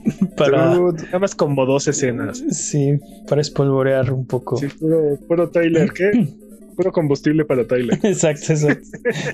Para, 0.37 0.75
Nada 0.75 1.19
más 1.19 1.33
como 1.33 1.65
dos 1.65 1.87
escenas. 1.87 2.37
sí, 2.51 2.99
para 3.27 3.41
espolvorear 3.41 4.13
un 4.13 4.27
poco. 4.27 4.55
Sí, 4.57 4.67
puro, 4.79 5.17
puro 5.27 5.49
Tyler, 5.49 5.91
¿qué? 5.91 6.11
Puro 6.75 6.91
combustible 6.91 7.45
para 7.45 7.65
Tyler. 7.67 7.97
Exacto, 8.03 8.53
exacto. 8.53 8.87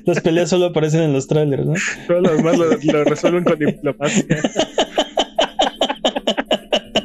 Las 0.05 0.21
peleas 0.21 0.49
solo 0.49 0.65
aparecen 0.67 1.01
en 1.01 1.13
los 1.13 1.27
trailers, 1.27 1.65
¿no? 1.65 1.73
Todo 2.07 2.21
lo 2.21 2.35
demás 2.35 2.57
lo, 2.57 2.65
lo 2.71 3.03
resuelven 3.03 3.43
con 3.43 3.57
diplomacia. 3.59 4.25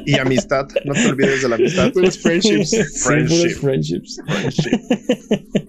y 0.05 0.17
amistad. 0.19 0.67
No 0.85 0.93
te 0.93 1.07
olvides 1.07 1.41
de 1.41 1.49
la 1.49 1.55
amistad. 1.55 1.91
Puros 1.91 2.17
friendships. 2.17 2.69
Sí, 2.69 2.77
puros 2.77 3.03
Friendship. 3.03 3.59
friendships. 3.59 4.19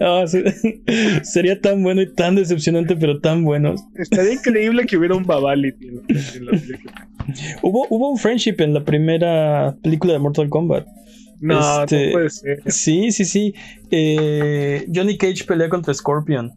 Ah. 0.00 0.24
Sería 1.22 1.60
tan 1.60 1.84
bueno 1.84 2.02
y 2.02 2.12
tan 2.12 2.34
decepcionante, 2.34 2.96
pero 2.96 3.20
tan 3.20 3.44
bueno. 3.44 3.76
Estaría 3.94 4.32
increíble 4.32 4.84
que 4.84 4.96
hubiera 4.96 5.14
un 5.14 5.22
Babality 5.24 5.86
en, 5.86 5.94
la- 5.96 6.02
en 6.34 6.44
la 6.46 6.50
película. 6.52 7.08
Hubo, 7.62 7.86
hubo 7.88 8.10
un 8.10 8.18
friendship 8.18 8.56
en 8.58 8.74
la 8.74 8.84
primera 8.84 9.76
película 9.80 10.12
de 10.14 10.18
Mortal 10.18 10.48
Kombat. 10.48 10.88
No, 11.40 11.82
Este- 11.84 12.06
no 12.06 12.12
puede 12.12 12.30
ser. 12.30 12.62
Sí, 12.66 13.10
sí, 13.12 13.24
sí. 13.24 13.54
Eh, 13.90 14.86
Johnny 14.94 15.16
Cage 15.16 15.44
pelea 15.46 15.68
contra 15.68 15.92
Scorpion. 15.94 16.52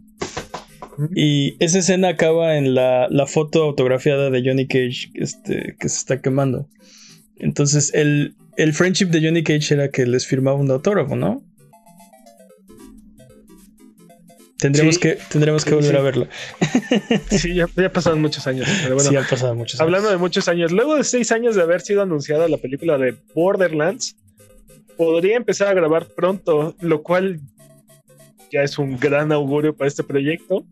Y 1.15 1.55
esa 1.63 1.79
escena 1.79 2.09
acaba 2.09 2.55
en 2.57 2.75
la, 2.75 3.07
la 3.09 3.25
foto 3.25 3.63
autografiada 3.63 4.29
de 4.29 4.43
Johnny 4.45 4.67
Cage 4.67 5.09
este, 5.15 5.75
que 5.79 5.89
se 5.89 5.97
está 5.97 6.21
quemando. 6.21 6.69
Entonces, 7.37 7.91
el, 7.95 8.35
el 8.57 8.73
friendship 8.73 9.07
de 9.07 9.21
Johnny 9.25 9.41
Cage 9.43 9.73
era 9.73 9.89
que 9.89 10.05
les 10.05 10.27
firmaba 10.27 10.57
un 10.57 10.69
autógrafo, 10.69 11.15
¿no? 11.15 11.41
Tendremos 14.59 14.95
Sí. 14.95 15.01
que, 15.01 15.17
tendremos 15.29 15.65
que 15.65 15.71
Sí, 15.71 15.75
volver 15.75 15.91
sí. 15.91 15.97
a 15.97 16.01
verlo. 16.01 16.27
Sí, 17.31 17.55
ya, 17.55 17.67
ya 17.75 17.91
pasaron 17.91 18.21
muchos 18.21 18.47
años. 18.47 18.67
Pero 18.83 18.95
bueno, 18.95 19.09
sí, 19.09 19.15
han 19.15 19.25
pasado 19.27 19.55
muchos 19.55 19.79
años. 19.79 19.81
hablando 19.87 20.09
de 20.09 20.17
muchos 20.17 20.47
años, 20.47 20.71
luego 20.71 20.95
de 20.95 21.03
seis 21.03 21.31
años 21.31 21.55
de 21.55 21.63
haber 21.63 21.81
sido 21.81 22.01
anunciada 22.01 22.47
la 22.47 22.57
película 22.57 22.97
de 22.97 23.15
Borderlands, 23.35 24.15
podría 24.97 25.37
empezar 25.37 25.69
a 25.69 25.73
grabar 25.73 26.07
pronto, 26.07 26.75
lo 26.81 27.03
cual 27.03 27.39
ya 28.51 28.63
es 28.63 28.77
un 28.77 28.97
gran 28.97 29.31
augurio 29.31 29.75
para 29.75 29.87
este 29.87 30.03
proyecto. 30.03 30.65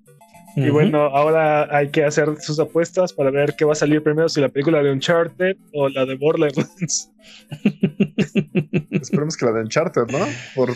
Y 0.56 0.70
bueno, 0.70 1.04
ahora 1.04 1.74
hay 1.76 1.90
que 1.90 2.04
hacer 2.04 2.36
sus 2.42 2.60
apuestas 2.60 3.14
para 3.14 3.32
ver 3.32 3.56
qué 3.56 3.64
va 3.64 3.72
a 3.72 3.76
salir 3.76 4.04
primero, 4.04 4.28
si 4.28 4.42
la 4.42 4.50
película 4.50 4.84
de 4.84 4.92
Uncharted 4.92 5.56
o 5.74 5.88
la 5.88 6.06
de 6.06 6.16
Borderlands. 6.16 7.10
Esperemos 8.92 9.38
que 9.38 9.46
la 9.46 9.54
de 9.54 9.62
Uncharted, 9.62 10.08
¿no? 10.08 10.26
Por, 10.54 10.72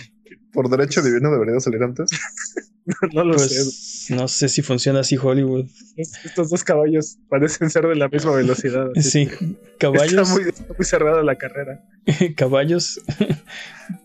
por 0.52 0.70
derecho 0.70 1.02
divino 1.02 1.32
debería 1.32 1.60
salir 1.60 1.84
antes. 1.84 2.10
no 3.14 3.24
lo 3.24 3.38
sé. 3.38 3.56
Pues 3.56 4.08
no 4.10 4.28
sé 4.28 4.50
si 4.50 4.62
funciona 4.62 5.00
así 5.00 5.18
Hollywood. 5.18 5.66
Estos 5.98 6.50
dos 6.50 6.64
caballos 6.64 7.18
parecen 7.30 7.70
ser 7.70 7.88
de 7.88 7.96
la 7.96 8.08
misma 8.08 8.32
velocidad. 8.36 8.90
así 8.96 9.26
Sí, 9.26 9.58
caballos, 9.80 10.30
Está 10.30 10.34
muy, 10.34 10.50
está 10.50 10.74
muy 10.74 10.86
cerrada 10.86 11.24
la 11.24 11.36
carrera. 11.36 11.84
caballos, 12.38 13.02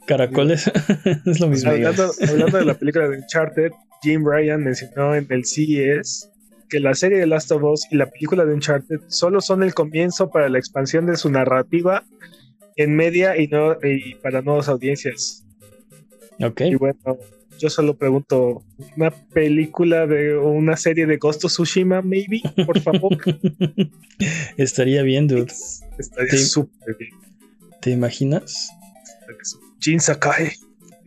caracoles, 0.07 0.71
es 1.27 1.41
lo 1.41 1.49
mismo. 1.49 1.71
Hablando, 1.71 2.11
hablando 2.29 2.59
de 2.59 2.65
la 2.65 2.75
película 2.75 3.09
de 3.09 3.19
Uncharted, 3.19 3.71
Jim 4.03 4.25
Ryan 4.25 4.65
mencionó 4.65 5.15
en 5.15 5.27
el 5.31 5.45
CES 5.45 6.31
que 6.69 6.81
la 6.81 6.95
serie 6.95 7.19
de 7.19 7.27
Last 7.27 7.51
of 7.53 7.63
Us 7.65 7.87
y 7.91 7.97
la 7.97 8.07
película 8.07 8.45
de 8.47 8.55
Uncharted 8.55 9.01
solo 9.09 9.41
son 9.41 9.63
el 9.63 9.75
comienzo 9.75 10.31
para 10.31 10.49
la 10.49 10.59
expansión 10.59 11.05
de 11.05 11.17
su 11.17 11.29
narrativa 11.29 12.05
en 12.77 12.95
media 12.95 13.37
y, 13.37 13.49
no, 13.49 13.77
y 13.83 14.15
para 14.17 14.41
nuevas 14.41 14.69
audiencias. 14.69 15.45
Ok. 16.43 16.61
Y 16.63 16.75
bueno, 16.77 16.97
yo 17.59 17.69
solo 17.71 17.97
pregunto, 17.97 18.63
¿una 18.97 19.11
película 19.11 20.07
de 20.07 20.35
o 20.35 20.49
una 20.51 20.77
serie 20.77 21.07
de 21.07 21.17
Ghost 21.19 21.45
of 21.45 21.53
Tsushima, 21.53 22.01
maybe? 22.03 22.41
Por 22.67 22.81
favor. 22.81 23.17
Estaría 24.57 25.03
bien, 25.03 25.27
dude. 25.29 25.53
Estaría 25.99 26.39
súper 26.39 26.97
bien. 26.99 27.13
¿Te 27.81 27.91
imaginas? 27.91 28.71
Jin 29.81 30.01
Sakai. 30.01 30.53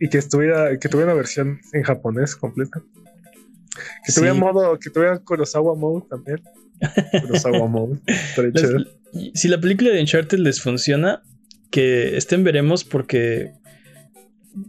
Y 0.00 0.08
que 0.08 0.18
estuviera, 0.18 0.76
que 0.78 0.88
tuviera 0.88 1.12
una 1.12 1.16
versión 1.18 1.60
en 1.72 1.82
japonés 1.82 2.34
completa. 2.36 2.82
Que 4.04 4.12
Sí. 4.12 4.20
tuviera 4.20 4.34
modo, 4.34 4.78
que 4.78 4.90
tuviera 4.90 5.18
Kurosawa 5.18 5.74
Mode 5.76 6.06
también. 6.10 6.40
Kurosawa 7.22 7.66
Mode. 7.68 8.00
Las- 8.36 8.86
si 9.34 9.48
la 9.48 9.60
película 9.60 9.90
de 9.90 10.00
Uncharted 10.00 10.38
les 10.38 10.60
funciona, 10.60 11.22
que 11.70 12.16
estén 12.16 12.42
veremos 12.44 12.84
porque 12.84 13.52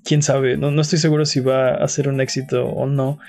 quién 0.03 0.21
sabe, 0.21 0.57
no, 0.57 0.71
no 0.71 0.81
estoy 0.81 0.99
seguro 0.99 1.25
si 1.25 1.39
va 1.39 1.75
a 1.75 1.87
ser 1.87 2.07
un 2.07 2.21
éxito 2.21 2.65
o 2.65 2.85
no. 2.87 3.19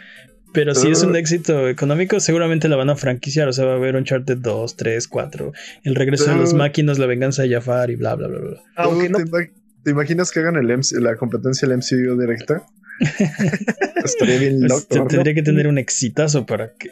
Pero 0.53 0.75
si 0.75 0.89
es 0.89 1.03
un 1.03 1.15
éxito 1.17 1.69
económico, 1.69 2.19
seguramente 2.19 2.69
la 2.69 2.77
van 2.77 2.89
a 2.89 2.97
franquiciar. 2.97 3.47
O 3.47 3.53
sea, 3.53 3.67
va 3.67 3.73
a 3.73 3.77
haber 3.77 3.95
Uncharted 3.95 4.39
2, 4.39 4.77
3, 4.77 5.07
4. 5.07 5.53
El 5.85 5.95
regreso 5.95 6.31
de 6.31 6.37
los 6.37 6.55
Uh. 6.55 6.57
máquinas, 6.57 6.99
la 6.99 7.05
venganza 7.05 7.43
de 7.43 7.51
Jafar 7.51 7.91
y 7.91 7.97
bla, 7.97 8.15
bla, 8.15 8.29
bla, 8.29 8.39
bla. 8.41 8.63
Aunque 8.77 9.11
no, 9.11 9.19
¿Te, 9.19 9.25
ima- 9.25 9.51
te 9.83 9.91
imaginas 9.91 10.31
que 10.31 10.41
hagan 10.41 10.57
el 10.57 10.67
MC 10.75 10.93
la 11.01 11.15
competencia 11.17 11.69
del 11.69 11.77
MCU 11.79 12.19
directa? 12.19 12.63
Estaría 14.03 14.39
bien 14.39 14.61
Pues, 14.61 14.71
loco. 14.71 14.87
te- 14.89 14.99
¿no? 14.99 15.07
tendría 15.09 15.35
que 15.35 15.43
tener 15.43 15.67
un 15.69 15.77
exitazo 15.79 16.47
para 16.47 16.73
que. 16.73 16.91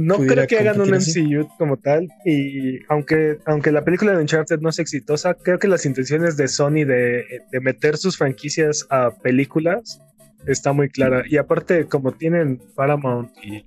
No 0.00 0.16
creo 0.18 0.46
que 0.46 0.58
hagan 0.58 0.80
un 0.80 0.94
así. 0.94 1.20
MCU 1.22 1.48
como 1.58 1.76
tal. 1.76 2.08
Y 2.24 2.78
aunque, 2.88 3.38
aunque 3.46 3.72
la 3.72 3.84
película 3.84 4.12
de 4.12 4.18
Uncharted 4.22 4.60
no 4.60 4.70
sea 4.72 4.82
exitosa, 4.84 5.34
creo 5.34 5.58
que 5.58 5.66
las 5.68 5.84
intenciones 5.86 6.36
de 6.36 6.46
Sony 6.48 6.84
de, 6.86 7.24
de 7.50 7.60
meter 7.60 7.96
sus 7.96 8.16
franquicias 8.16 8.86
a 8.90 9.10
películas 9.10 10.00
está 10.46 10.72
muy 10.72 10.88
clara. 10.88 11.24
Y 11.28 11.36
aparte, 11.36 11.86
como 11.86 12.12
tienen 12.12 12.60
Paramount 12.76 13.30
y, 13.42 13.64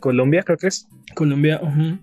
Colombia, 0.00 0.42
creo 0.42 0.56
que 0.56 0.68
es, 0.68 0.86
Colombia. 1.14 1.60
ujú. 1.62 1.98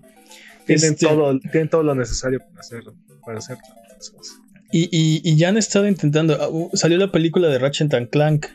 tienen, 0.66 0.92
Este, 0.92 1.06
todo, 1.06 1.38
tienen 1.40 1.68
todo 1.68 1.82
lo 1.82 1.94
necesario 1.96 2.38
para 2.38 2.60
hacerlo. 2.60 2.94
Para 3.26 3.38
hacer 3.38 3.56
las 3.96 4.10
cosas. 4.10 4.36
Y, 4.70 4.84
y- 4.92 5.20
y 5.24 5.36
ya 5.36 5.48
han 5.48 5.56
estado 5.56 5.88
intentando. 5.88 6.36
ah, 6.40 6.48
uh, 6.48 6.70
Salió 6.74 6.96
la 6.98 7.10
película 7.10 7.48
de 7.48 7.58
Ratchet 7.58 7.92
and 7.94 8.10
Clank 8.10 8.46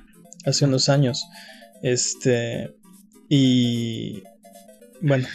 hace 0.46 0.64
unos 0.66 0.88
años. 0.88 1.26
Este. 1.82 2.74
Y. 3.30 4.24
Bueno, 5.04 5.28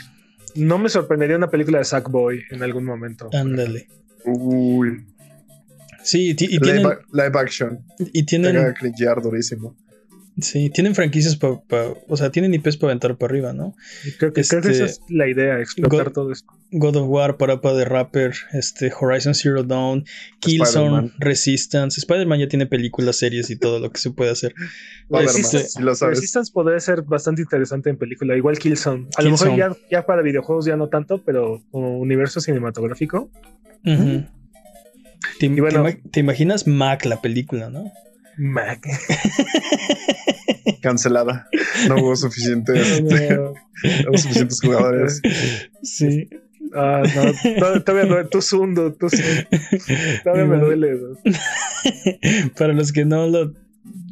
No 0.56 0.78
me 0.78 0.88
sorprendería 0.88 1.36
una 1.36 1.50
película 1.50 1.78
de 1.78 1.84
Sackboy 1.84 2.42
en 2.50 2.62
algún 2.62 2.84
momento. 2.84 3.28
ándale. 3.32 3.86
Uy. 4.24 5.06
Sí, 6.02 6.30
y 6.30 6.34
live, 6.34 6.60
tienen, 6.60 6.82
live 7.12 7.32
action. 7.38 7.84
y 7.98 8.04
Te 8.04 8.22
tienen, 8.22 8.72
cringear 8.72 9.20
durísimo. 9.22 9.76
sí, 10.40 10.70
tienen 10.70 10.94
franquicias 10.94 11.36
para, 11.36 11.60
o 12.08 12.16
sea, 12.16 12.30
tienen 12.30 12.54
IPs 12.54 12.78
para 12.78 12.92
aventar 12.92 13.16
para 13.18 13.30
arriba, 13.30 13.52
¿no? 13.52 13.74
Y 14.06 14.12
Creo 14.12 14.32
que, 14.32 14.42
creo 14.42 14.62
que 14.62 14.68
Este- 14.70 14.84
esa 14.84 14.86
es 14.86 15.00
la 15.08 15.28
idea, 15.28 15.60
explotar 15.60 16.10
todo 16.12 16.32
esto. 16.32 16.50
God 16.70 16.96
of 16.96 17.04
War, 17.08 17.36
Parapa 17.38 17.72
de 17.72 17.84
Rapper, 17.86 18.34
este, 18.52 18.92
Horizon 18.92 19.34
Zero 19.34 19.62
Dawn, 19.62 20.04
Killzone. 20.40 21.12
Resistance. 21.18 21.98
Spider-Man 21.98 22.40
ya 22.40 22.48
tiene 22.48 22.66
películas, 22.66 23.16
series 23.16 23.48
y 23.50 23.56
todo 23.56 23.78
lo 23.80 23.90
que 23.90 23.98
se 23.98 24.10
puede 24.10 24.30
hacer. 24.30 24.54
Más, 25.08 25.32
si 25.32 25.80
lo 25.82 25.94
sabes. 25.94 26.16
Resistance 26.18 26.52
podría 26.52 26.78
ser 26.80 27.02
bastante 27.02 27.40
interesante 27.42 27.88
en 27.88 27.96
película, 27.96 28.36
igual 28.36 28.58
Killzone. 28.58 29.06
A 29.16 29.22
lo 29.22 29.30
Killzone. 29.30 29.56
mejor 29.56 29.76
ya, 29.90 29.98
ya 30.00 30.06
para 30.06 30.20
videojuegos 30.22 30.66
ya 30.66 30.76
no 30.76 30.88
tanto, 30.88 31.22
pero 31.24 31.62
como 31.70 31.98
universo 31.98 32.40
cinematográfico. 32.40 33.30
¿Te, 33.82 35.46
Y 35.46 35.48
bueno- 35.60 35.84
te 35.84 35.90
ima- 35.90 36.10
te 36.10 36.20
imaginas 36.20 36.66
Mac, 36.66 37.04
la 37.06 37.22
película, 37.22 37.70
no? 37.70 37.90
Mac. 38.36 38.86
Cancelada. 40.82 41.48
No 41.88 41.96
hubo 41.96 42.14
suficientes, 42.16 43.02
no 43.02 43.54
hubo 44.10 44.18
suficientes 44.18 44.60
jugadores. 44.60 45.20
Sí. 45.82 46.28
Ah, 46.74 47.02
no, 47.14 47.60
to- 47.60 47.82
todavía 47.82 48.10
no, 48.22 48.28
tú 48.28 48.42
zundo, 48.42 48.92
tú 48.94 49.08
zundo. 49.10 49.24
Todavía 50.24 50.44
me 50.44 50.58
duele. 50.58 50.94
¿no? 50.96 51.16
Para 52.58 52.72
los 52.72 52.92
que 52.92 53.04
no 53.04 53.26
lo 53.28 53.52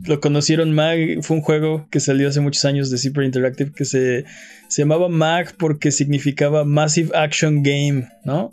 lo 0.06 0.20
conocieron 0.20 0.72
MAG, 0.72 1.22
fue 1.22 1.36
un 1.36 1.42
juego 1.42 1.88
que 1.90 1.98
salió 2.00 2.28
hace 2.28 2.40
muchos 2.40 2.64
años 2.64 2.90
de 2.90 2.98
Super 2.98 3.24
Interactive 3.24 3.72
que 3.72 3.84
se, 3.84 4.24
se 4.68 4.82
llamaba 4.82 5.08
MAG 5.08 5.56
porque 5.56 5.90
significaba 5.90 6.64
Massive 6.64 7.10
Action 7.12 7.62
Game, 7.64 8.08
¿no? 8.24 8.52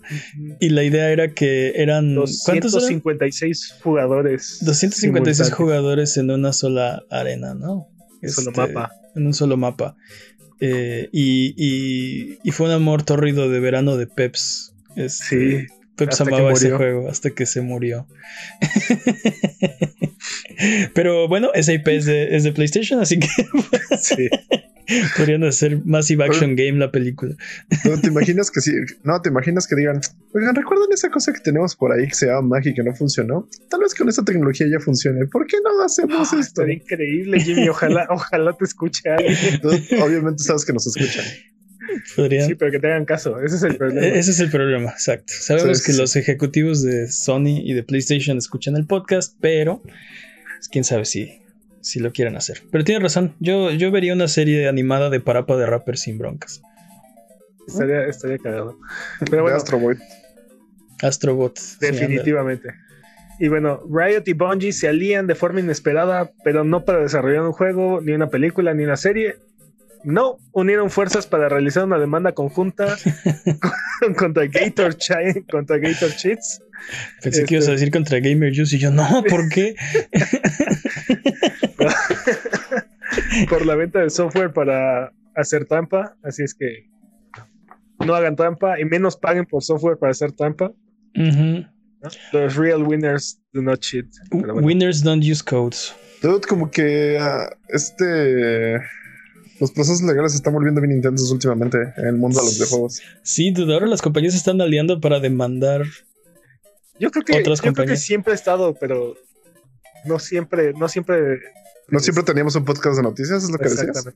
Y 0.59 0.69
la 0.69 0.83
idea 0.83 1.11
era 1.11 1.33
que 1.33 1.73
eran... 1.75 2.15
¿Cuántos 2.45 2.71
256 2.71 3.75
jugadores. 3.83 4.57
256 4.61 5.51
jugadores 5.51 6.17
en 6.17 6.31
una 6.31 6.53
sola 6.53 7.03
arena, 7.11 7.53
¿no? 7.53 7.87
En 8.23 8.29
un 8.29 8.33
solo 8.33 8.51
este, 8.51 8.61
mapa. 8.61 8.91
En 9.15 9.27
un 9.27 9.33
solo 9.33 9.57
mapa. 9.57 9.95
Eh, 10.59 11.09
y, 11.11 12.37
y, 12.41 12.51
fue 12.51 12.67
un 12.67 12.71
amor 12.71 13.03
torrido 13.03 13.49
de 13.49 13.59
verano 13.59 13.97
de 13.97 14.07
Peps. 14.07 14.73
Este, 14.95 15.67
sí. 15.67 15.73
Peps 15.95 16.21
amaba 16.21 16.53
ese 16.53 16.71
juego 16.71 17.09
hasta 17.09 17.31
que 17.31 17.45
se 17.45 17.61
murió. 17.61 18.07
Pero 20.93 21.27
bueno, 21.27 21.49
esa 21.53 21.73
IP 21.73 21.87
es 21.89 22.05
de, 22.05 22.51
PlayStation, 22.53 23.01
así 23.01 23.19
que 23.19 23.27
sí. 24.01 24.29
podrían 25.17 25.43
hacer 25.43 25.81
Massive 25.85 26.23
Action 26.25 26.55
Game 26.55 26.79
la 26.79 26.91
película. 26.91 27.35
No, 27.85 27.99
te 27.99 28.07
imaginas 28.13 28.51
que 28.51 28.61
sí, 28.61 28.71
no, 29.03 29.21
te 29.21 29.29
imaginas 29.29 29.67
que 29.67 29.75
digan, 29.75 30.01
oigan, 30.33 30.55
¿recuerdan 30.55 30.87
esa 30.91 31.09
cosa 31.09 31.33
que 31.33 31.39
tenemos 31.39 31.75
por 31.75 31.91
ahí 31.91 32.07
que 32.07 32.15
se 32.15 32.27
llama 32.27 32.41
Magic 32.41 32.75
que 32.75 32.83
no 32.83 32.95
funcionó? 32.95 33.47
Tal 33.69 33.81
vez 33.81 33.93
con 33.95 34.09
esa 34.09 34.23
tecnología 34.23 34.67
ya 34.71 34.79
funcione. 34.79 35.25
¿Por 35.27 35.45
qué 35.47 35.57
no 35.63 35.83
hacemos 35.83 36.33
ah, 36.33 36.39
esto? 36.39 36.61
Sería 36.61 36.75
increíble, 36.75 37.39
Jimmy. 37.39 37.69
Ojalá, 37.69 38.07
ojalá 38.09 38.53
te 38.53 38.65
escuche 38.65 39.09
alguien. 39.09 39.35
obviamente 40.01 40.43
sabes 40.43 40.65
que 40.65 40.73
nos 40.73 40.87
escuchan. 40.87 41.25
Sí, 42.15 42.55
pero 42.55 42.71
que 42.71 42.79
tengan 42.79 43.05
caso. 43.05 43.39
Ese 43.41 43.57
es 43.57 43.63
el 43.63 43.75
problema. 43.75 44.07
Ese 44.07 44.31
es 44.31 44.39
el 44.39 44.49
problema, 44.49 44.91
exacto. 44.91 45.33
Sabemos 45.37 45.83
que 45.83 45.93
los 45.93 46.15
ejecutivos 46.15 46.81
de 46.81 47.07
Sony 47.09 47.61
y 47.63 47.73
de 47.73 47.83
PlayStation 47.83 48.37
escuchan 48.37 48.75
el 48.75 48.85
podcast, 48.85 49.37
pero 49.39 49.81
pues, 49.81 50.69
quién 50.71 50.83
sabe 50.83 51.05
si, 51.05 51.42
si 51.83 51.99
lo 51.99 52.11
quieren 52.11 52.35
hacer. 52.35 52.63
Pero 52.71 52.83
tiene 52.83 53.01
razón. 53.01 53.35
Yo, 53.39 53.69
yo 53.71 53.91
vería 53.91 54.13
una 54.13 54.27
serie 54.27 54.67
animada 54.67 55.09
de 55.09 55.19
Parapa 55.19 55.55
de 55.57 55.65
Rapper 55.65 55.97
sin 55.97 56.17
broncas. 56.17 56.61
Estaría, 57.67 58.05
estaría 58.05 58.37
cagado. 58.39 58.79
Pero 59.29 59.43
bueno, 59.43 59.57
Astrobot. 59.57 59.97
Astrobot. 61.01 61.59
Definitivamente. 61.79 62.69
Y 63.39 63.47
bueno, 63.47 63.81
Riot 63.89 64.23
y 64.25 64.33
Bungie 64.33 64.71
se 64.71 64.87
alían 64.87 65.27
de 65.27 65.35
forma 65.35 65.59
inesperada, 65.59 66.31
pero 66.43 66.63
no 66.63 66.85
para 66.85 66.99
desarrollar 66.99 67.43
un 67.43 67.51
juego, 67.51 67.99
ni 68.01 68.13
una 68.13 68.27
película, 68.27 68.73
ni 68.73 68.83
una 68.83 68.95
serie, 68.95 69.35
no 70.03 70.37
unieron 70.51 70.89
fuerzas 70.89 71.27
para 71.27 71.49
realizar 71.49 71.85
una 71.85 71.97
demanda 71.97 72.33
conjunta 72.33 72.97
contra 74.17 74.47
Gator 74.47 74.95
contra 75.49 75.77
Gator 75.77 76.15
Cheats. 76.15 76.61
Pensé 77.21 77.45
que 77.45 77.55
ibas 77.55 77.67
a 77.67 77.71
este 77.71 77.79
decir 77.79 77.91
contra 77.91 78.19
Gamer 78.19 78.53
Juice 78.53 78.75
y 78.75 78.79
yo 78.79 78.91
no, 78.91 79.23
¿por 79.29 79.49
qué? 79.49 79.75
Por 83.49 83.65
la 83.65 83.75
venta 83.75 83.99
de 83.99 84.09
software 84.09 84.53
para 84.53 85.11
hacer 85.35 85.65
trampa, 85.65 86.15
así 86.23 86.43
es 86.43 86.53
que 86.53 86.89
no 88.05 88.13
hagan 88.15 88.35
trampa 88.35 88.79
y 88.79 88.85
menos 88.85 89.17
paguen 89.17 89.45
por 89.45 89.63
software 89.63 89.97
para 89.97 90.11
hacer 90.11 90.31
trampa. 90.31 90.71
Los 92.33 92.55
real 92.55 92.83
winners 92.83 93.41
do 93.53 93.61
not 93.61 93.79
cheat. 93.79 94.05
Winners 94.31 95.03
don't 95.03 95.23
use 95.23 95.43
codes. 95.43 95.93
como 96.47 96.69
que 96.69 97.17
ah, 97.19 97.49
este 97.69 98.79
los 99.59 99.71
procesos 99.71 100.01
legales 100.01 100.33
se 100.33 100.37
están 100.37 100.53
volviendo 100.53 100.81
bien 100.81 100.91
intensos 100.91 101.31
últimamente 101.31 101.77
en 101.97 102.05
el 102.05 102.17
mundo 102.17 102.39
de 102.39 102.45
los 102.45 102.55
videojuegos. 102.55 103.01
Sí, 103.21 103.53
ahora 103.57 103.87
las 103.87 104.01
compañías 104.01 104.33
se 104.33 104.39
están 104.39 104.59
aliando 104.59 104.99
para 104.99 105.19
demandar. 105.19 105.83
Yo 106.99 107.11
creo 107.11 107.23
que, 107.23 107.39
otras 107.39 107.61
yo 107.61 107.73
creo 107.73 107.87
que 107.87 107.97
siempre 107.97 108.33
ha 108.33 108.35
estado, 108.35 108.73
pero 108.73 109.15
no 110.05 110.19
siempre, 110.19 110.73
no 110.73 110.87
siempre. 110.87 111.39
No 111.93 111.99
siempre 111.99 112.23
teníamos 112.23 112.55
un 112.55 112.65
podcast 112.65 112.97
de 112.97 113.03
noticias, 113.03 113.43
es 113.43 113.51
lo 113.51 113.59
que 113.59 113.69
decías. 113.69 114.09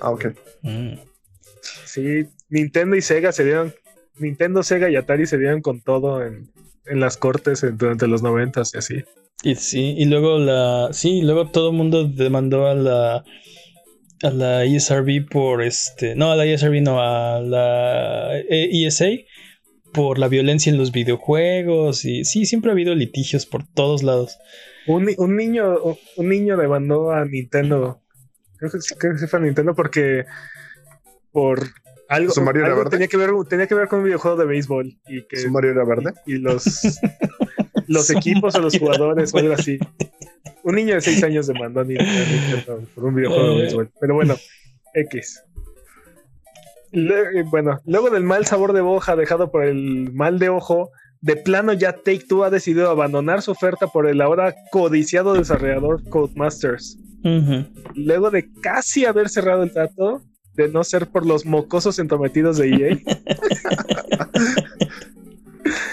Ah, 0.00 0.10
ok. 0.10 0.26
Mm. 0.62 0.92
Sí, 1.84 2.28
Nintendo 2.48 2.94
y 2.94 3.02
Sega 3.02 3.32
se 3.32 3.44
dieron. 3.44 3.74
Nintendo, 4.20 4.62
Sega 4.62 4.88
y 4.88 4.94
Atari 4.94 5.26
se 5.26 5.36
dieron 5.36 5.60
con 5.60 5.80
todo 5.80 6.24
en, 6.24 6.48
en 6.86 7.00
las 7.00 7.16
cortes 7.16 7.66
durante 7.76 8.06
los 8.06 8.22
noventas 8.22 8.72
y 8.74 8.78
así. 8.78 9.04
Y 9.42 9.56
sí, 9.56 9.96
y 9.98 10.04
luego 10.04 10.38
la. 10.38 10.90
Sí, 10.92 11.22
luego 11.22 11.50
todo 11.50 11.70
el 11.70 11.76
mundo 11.76 12.04
demandó 12.04 12.68
a 12.68 12.74
la 12.74 13.24
a 14.22 14.30
la 14.30 14.64
ESRB 14.64 15.28
por 15.28 15.60
este. 15.60 16.14
No, 16.14 16.30
a 16.30 16.36
la 16.36 16.46
ESRB, 16.46 16.82
no, 16.82 17.00
a 17.00 17.40
la 17.40 18.38
ESA 18.48 19.06
por 19.92 20.20
la 20.20 20.28
violencia 20.28 20.70
en 20.70 20.78
los 20.78 20.92
videojuegos. 20.92 22.04
Y 22.04 22.24
sí, 22.24 22.46
siempre 22.46 22.70
ha 22.70 22.74
habido 22.74 22.94
litigios 22.94 23.44
por 23.44 23.66
todos 23.66 24.04
lados. 24.04 24.38
Un, 24.86 25.36
niño, 25.36 25.76
un 26.16 26.28
niño 26.28 26.56
demandó 26.56 27.12
a 27.12 27.24
Nintendo. 27.24 28.02
Creo 28.56 28.70
que, 28.70 28.78
creo 28.98 29.16
que 29.16 29.26
fue 29.26 29.38
a 29.38 29.42
Nintendo 29.42 29.74
porque 29.74 30.26
por 31.32 31.60
algo, 32.08 32.32
tenía 32.90 33.08
que 33.08 33.16
ver 33.16 33.30
tenía 33.48 33.66
que 33.66 33.74
ver 33.74 33.88
con 33.88 34.00
un 34.00 34.04
videojuego 34.04 34.36
de 34.36 34.44
béisbol 34.44 34.98
y 35.08 35.26
que 35.26 35.38
¿Su 35.38 35.50
Mario 35.50 35.70
era 35.70 35.84
verde 35.84 36.12
y, 36.26 36.34
los 36.34 36.64
los 37.88 38.10
equipos 38.10 38.54
o 38.54 38.60
los 38.60 38.78
jugadores 38.78 39.34
o 39.34 39.38
algo 39.38 39.54
así 39.54 39.78
un 40.64 40.74
niño 40.74 40.94
de 40.94 41.00
6 41.00 41.22
años 41.24 41.46
demandó 41.46 41.80
a 41.80 41.84
Nintendo 41.84 42.88
por 42.94 43.04
un 43.04 43.14
videojuego 43.14 43.50
de 43.50 43.62
béisbol. 43.62 43.90
Pero 44.00 44.14
bueno, 44.14 44.34
X. 44.94 45.42
bueno, 47.50 47.80
luego 47.84 48.10
del 48.10 48.24
mal 48.24 48.46
sabor 48.46 48.72
de 48.72 48.80
boja 48.80 49.14
dejado 49.14 49.50
por 49.50 49.64
el 49.64 50.10
mal 50.12 50.38
de 50.38 50.48
ojo, 50.48 50.90
de 51.24 51.36
plano 51.36 51.72
ya 51.72 51.94
Take 51.94 52.26
Two 52.28 52.44
ha 52.44 52.50
decidido 52.50 52.90
abandonar 52.90 53.40
su 53.40 53.50
oferta 53.52 53.86
por 53.86 54.06
el 54.06 54.20
ahora 54.20 54.54
codiciado 54.70 55.32
desarrollador 55.32 56.06
Codemasters. 56.10 56.98
Luego 57.94 58.30
de 58.30 58.46
casi 58.60 59.06
haber 59.06 59.30
cerrado 59.30 59.62
el 59.62 59.72
trato, 59.72 60.20
de 60.52 60.68
no 60.68 60.84
ser 60.84 61.06
por 61.06 61.24
los 61.24 61.46
mocosos 61.46 61.98
entrometidos 61.98 62.58
de 62.58 62.68
EA. 62.68 62.98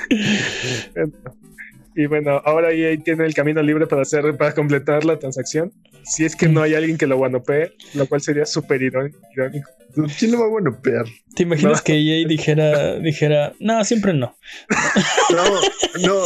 Y 1.96 2.06
bueno, 2.06 2.42
ahora 2.46 2.72
EA 2.72 2.98
tiene 2.98 3.26
el 3.26 3.34
camino 3.34 3.62
libre 3.62 3.86
para 3.86 4.04
hacer, 4.04 4.38
para 4.38 4.54
completar 4.54 5.04
la 5.04 5.20
transacción. 5.20 5.74
Si 6.04 6.26
es 6.26 6.36
que 6.36 6.48
no 6.48 6.62
hay 6.62 6.74
alguien 6.76 6.98
que 6.98 7.08
lo 7.08 7.18
guanopee, 7.18 7.74
lo 7.94 8.08
cual 8.08 8.22
sería 8.22 8.46
súper 8.46 8.82
irónico. 8.82 9.20
¿Quién 10.18 10.32
lo 10.32 10.40
va 10.40 10.46
a 10.46 10.50
guanopear? 10.50 11.06
¿Te 11.36 11.44
imaginas 11.44 11.82
que 11.82 11.94
EA 11.94 12.28
dijera, 12.28 13.00
dijera, 13.00 13.54
no, 13.60 13.84
siempre 13.84 14.14
no? 14.14 14.36
no, 15.32 15.44
no. 16.02 16.22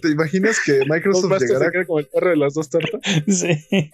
¿Te, 0.00 0.08
imaginas 0.08 0.58
que 0.64 0.80
Microsoft 0.86 1.40
llegara 1.40 1.84
como 1.84 1.98
el 2.00 2.06
perro 2.06 2.30
de 2.30 2.36
las 2.36 2.54
dos 2.54 2.68
tortas? 2.68 3.00
Sí. 3.26 3.90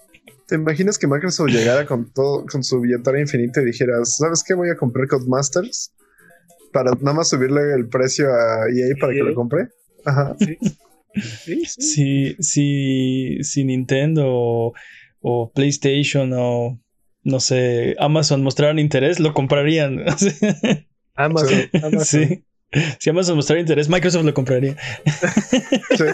¿Te 0.46 0.54
imaginas 0.54 0.96
que 0.98 1.08
Microsoft 1.08 1.48
llegara 1.48 1.86
con 1.86 2.12
todo, 2.12 2.46
con 2.46 2.62
su 2.62 2.80
billetera 2.80 3.20
infinita 3.20 3.60
y 3.60 3.64
dijera, 3.64 4.04
¿sabes 4.04 4.44
qué? 4.46 4.54
Voy 4.54 4.70
a 4.70 4.76
comprar 4.76 5.08
Codemasters 5.08 5.92
para 6.72 6.92
nada 6.92 7.14
más 7.14 7.28
subirle 7.28 7.74
el 7.74 7.88
precio 7.88 8.26
a 8.28 8.68
EA 8.68 8.94
para 9.00 9.12
que 9.12 9.20
lo 9.20 9.34
compre. 9.34 9.68
Ajá. 10.04 10.36
Sí. 10.38 10.56
Sí, 11.16 12.36
sí. 12.38 13.38
Si, 13.42 13.64
Nintendo 13.64 14.72
o, 15.20 15.52
PlayStation 15.54 16.32
o 16.34 16.80
no 17.22 17.40
sé, 17.40 17.96
Amazon 17.98 18.42
mostraran 18.42 18.78
interés, 18.78 19.18
lo 19.18 19.34
comprarían. 19.34 20.04
Amazon, 21.14 21.68
Sí. 22.04 22.44
Si 22.98 23.10
Amazon 23.10 23.36
mostrara 23.36 23.60
interés, 23.60 23.88
Microsoft 23.88 24.24
lo 24.24 24.34
compraría. 24.34 24.76
Sí. 25.96 26.04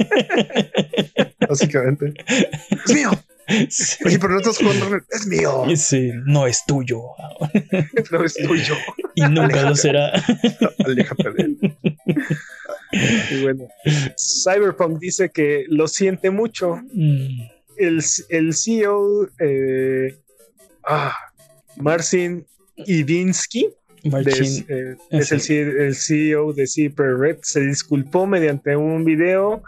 Básicamente. 1.49 2.15
Es 2.87 2.95
mío. 2.95 3.11
Oye, 4.05 4.19
pero 4.19 4.35
no 4.35 4.39
estás 4.39 4.59
jugando. 4.59 5.01
Es 5.11 5.27
mío. 5.27 5.65
Sí, 5.77 6.13
no 6.25 6.47
es 6.47 6.65
tuyo. 6.67 7.01
no 8.11 8.25
es 8.25 8.35
tuyo. 8.35 8.77
Y 9.15 9.23
nunca 9.23 9.63
lo 9.63 9.75
será. 9.75 10.13
Aléjate 10.85 11.31
de 11.33 11.43
él. 11.43 11.77
Y 12.93 13.43
bueno, 13.43 13.69
Cyberpunk 14.17 14.99
dice 14.99 15.31
que 15.31 15.65
lo 15.69 15.89
siente 15.89 16.31
mucho. 16.31 16.77
Mm. 16.93 17.43
El, 17.79 18.01
el, 18.29 18.55
CEO, 18.55 19.29
eh, 19.41 20.19
ah, 20.85 21.17
Marcin 21.77 22.47
Idinsky, 22.77 23.71
eh, 24.05 24.97
es 25.11 25.33
el, 25.33 25.95
CEO 25.95 26.53
de 26.53 26.67
Cyber 26.67 27.17
Red, 27.19 27.39
se 27.43 27.61
disculpó 27.61 28.27
mediante 28.27 28.77
un 28.77 29.05
video 29.05 29.63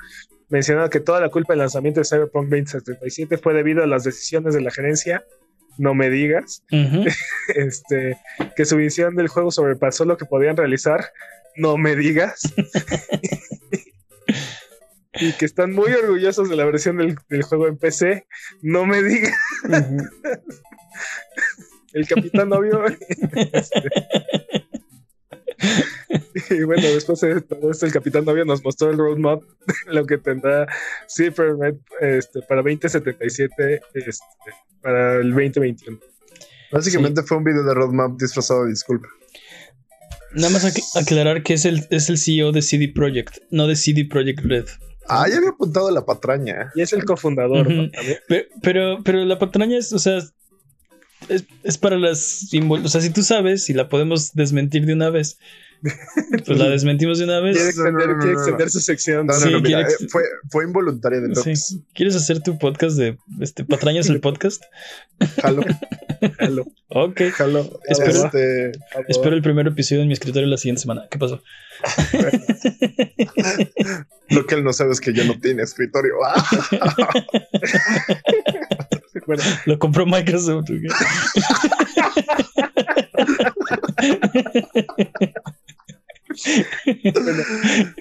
mencionando 0.48 0.90
que 0.90 1.00
toda 1.00 1.20
la 1.20 1.30
culpa 1.30 1.52
del 1.52 1.60
lanzamiento 1.60 2.00
de 2.00 2.06
Cyberpunk 2.06 2.48
2077 2.48 3.38
fue 3.38 3.54
debido 3.54 3.82
a 3.82 3.86
las 3.86 4.04
decisiones 4.04 4.54
de 4.54 4.60
la 4.60 4.70
gerencia. 4.70 5.24
No 5.78 5.94
me 5.94 6.10
digas. 6.10 6.62
este, 7.54 8.18
que 8.54 8.64
su 8.64 8.76
visión 8.76 9.16
del 9.16 9.28
juego 9.28 9.50
sobrepasó 9.50 10.04
lo 10.04 10.16
que 10.16 10.26
podían 10.26 10.56
realizar 10.56 11.04
no 11.56 11.76
me 11.76 11.96
digas. 11.96 12.40
y 15.14 15.32
que 15.32 15.44
están 15.44 15.72
muy 15.72 15.92
orgullosos 15.92 16.48
de 16.48 16.56
la 16.56 16.64
versión 16.64 16.96
del, 16.96 17.16
juego 17.42 17.68
en 17.68 17.76
PC. 17.76 18.26
No 18.62 18.86
me 18.86 19.02
digas. 19.02 19.36
El 21.92 22.06
capitán 22.08 22.52
obvio. 22.52 22.84
Y 26.50 26.62
bueno, 26.64 26.82
después 26.82 27.20
de 27.20 27.40
todo 27.40 27.70
esto, 27.70 27.86
el 27.86 27.92
Capitán 27.92 28.24
Novio 28.24 28.44
nos 28.44 28.62
mostró 28.64 28.90
el 28.90 28.98
roadmap, 28.98 29.42
lo 29.86 30.04
que 30.04 30.18
tendrá 30.18 30.66
Cybernet 31.08 31.78
este, 32.00 32.42
para 32.42 32.60
2077 32.62 33.80
este, 33.94 34.10
para 34.82 35.16
el 35.16 35.30
2021. 35.30 35.98
Básicamente 36.72 37.22
fue 37.22 37.38
un 37.38 37.44
video 37.44 37.62
de 37.62 37.74
roadmap 37.74 38.18
disfrazado 38.18 38.64
de 38.64 38.70
disculpa. 38.70 39.08
Nada 40.34 40.50
más 40.50 40.64
ac- 40.64 41.00
aclarar 41.00 41.42
que 41.42 41.54
es 41.54 41.64
el, 41.64 41.86
es 41.90 42.08
el 42.08 42.18
CEO 42.18 42.52
de 42.52 42.62
CD 42.62 42.88
Projekt, 42.88 43.38
no 43.50 43.66
de 43.66 43.76
CD 43.76 44.04
Projekt 44.04 44.40
Red. 44.44 44.66
Ah, 45.08 45.26
ya 45.28 45.36
había 45.36 45.50
apuntado 45.50 45.90
la 45.90 46.04
patraña. 46.06 46.72
Y 46.74 46.80
es 46.82 46.92
el 46.92 47.04
cofundador, 47.04 47.68
Pero, 48.62 49.02
pero 49.04 49.24
la 49.24 49.38
patraña 49.38 49.76
es, 49.78 49.92
o 49.92 49.98
sea, 49.98 50.18
es, 51.28 51.44
es 51.62 51.78
para 51.78 51.98
las 51.98 52.48
O 52.52 52.88
sea, 52.88 53.00
si 53.00 53.10
tú 53.10 53.22
sabes 53.22 53.68
y 53.70 53.74
la 53.74 53.88
podemos 53.88 54.32
desmentir 54.32 54.86
de 54.86 54.94
una 54.94 55.10
vez, 55.10 55.36
pues 56.46 56.58
la 56.58 56.68
desmentimos 56.70 57.18
de 57.18 57.24
una 57.24 57.40
Quiere 57.42 57.64
vez. 57.64 57.76
No, 57.76 57.82
no, 57.84 57.88
extender, 57.90 58.08
no, 58.08 58.14
no, 58.14 58.18
quiere 58.20 58.32
extender 58.34 58.70
su 58.70 58.80
sección. 58.80 59.26
No, 59.26 59.34
no, 59.34 59.38
Sí, 59.38 59.50
no, 59.52 59.60
mira, 59.60 59.78
quiere 59.78 59.92
eh, 59.92 59.96
ex- 60.00 60.10
fue, 60.12 60.22
fue 60.50 60.64
involuntaria 60.64 61.20
de 61.20 61.34
Sí. 61.34 61.52
¿Quieres 61.94 62.16
hacer 62.16 62.40
tu 62.40 62.58
podcast 62.58 62.96
de 62.96 63.18
este, 63.40 63.64
patrañas 63.64 64.08
el 64.08 64.20
podcast? 64.20 64.62
Jalo, 65.42 65.62
Jalo, 66.38 66.64
Ok. 66.88 67.20
jalo. 67.32 67.80
Espero- 67.88 68.24
este, 68.26 68.72
Jalo. 68.92 69.04
Espero 69.08 69.34
el 69.36 69.42
primer 69.42 69.66
episodio 69.66 70.02
en 70.02 70.08
mi 70.08 70.14
escritorio 70.14 70.48
la 70.48 70.56
siguiente 70.56 70.82
semana. 70.82 71.06
¿Qué 71.10 71.18
pasó? 71.18 71.42
lo 74.30 74.46
que 74.46 74.54
él 74.54 74.64
no 74.64 74.72
sabe 74.72 74.92
es 74.92 75.00
que 75.00 75.12
ya 75.12 75.24
no 75.24 75.38
tiene 75.40 75.62
escritorio. 75.62 76.14
Ah, 76.24 76.44
Lo 79.66 79.78
compró 79.78 80.06
Microsoft. 80.06 80.66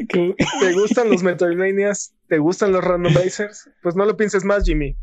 ¿te 0.08 0.74
gustan 0.74 1.10
los 1.10 1.24
Metroidvanias? 1.24 2.14
¿Te 2.28 2.38
gustan 2.38 2.72
los 2.72 2.84
randomizers? 2.84 3.70
Pues 3.82 3.96
no 3.96 4.06
lo 4.06 4.16
pienses 4.18 4.44
más, 4.44 4.64
Jimmy. 4.66 4.96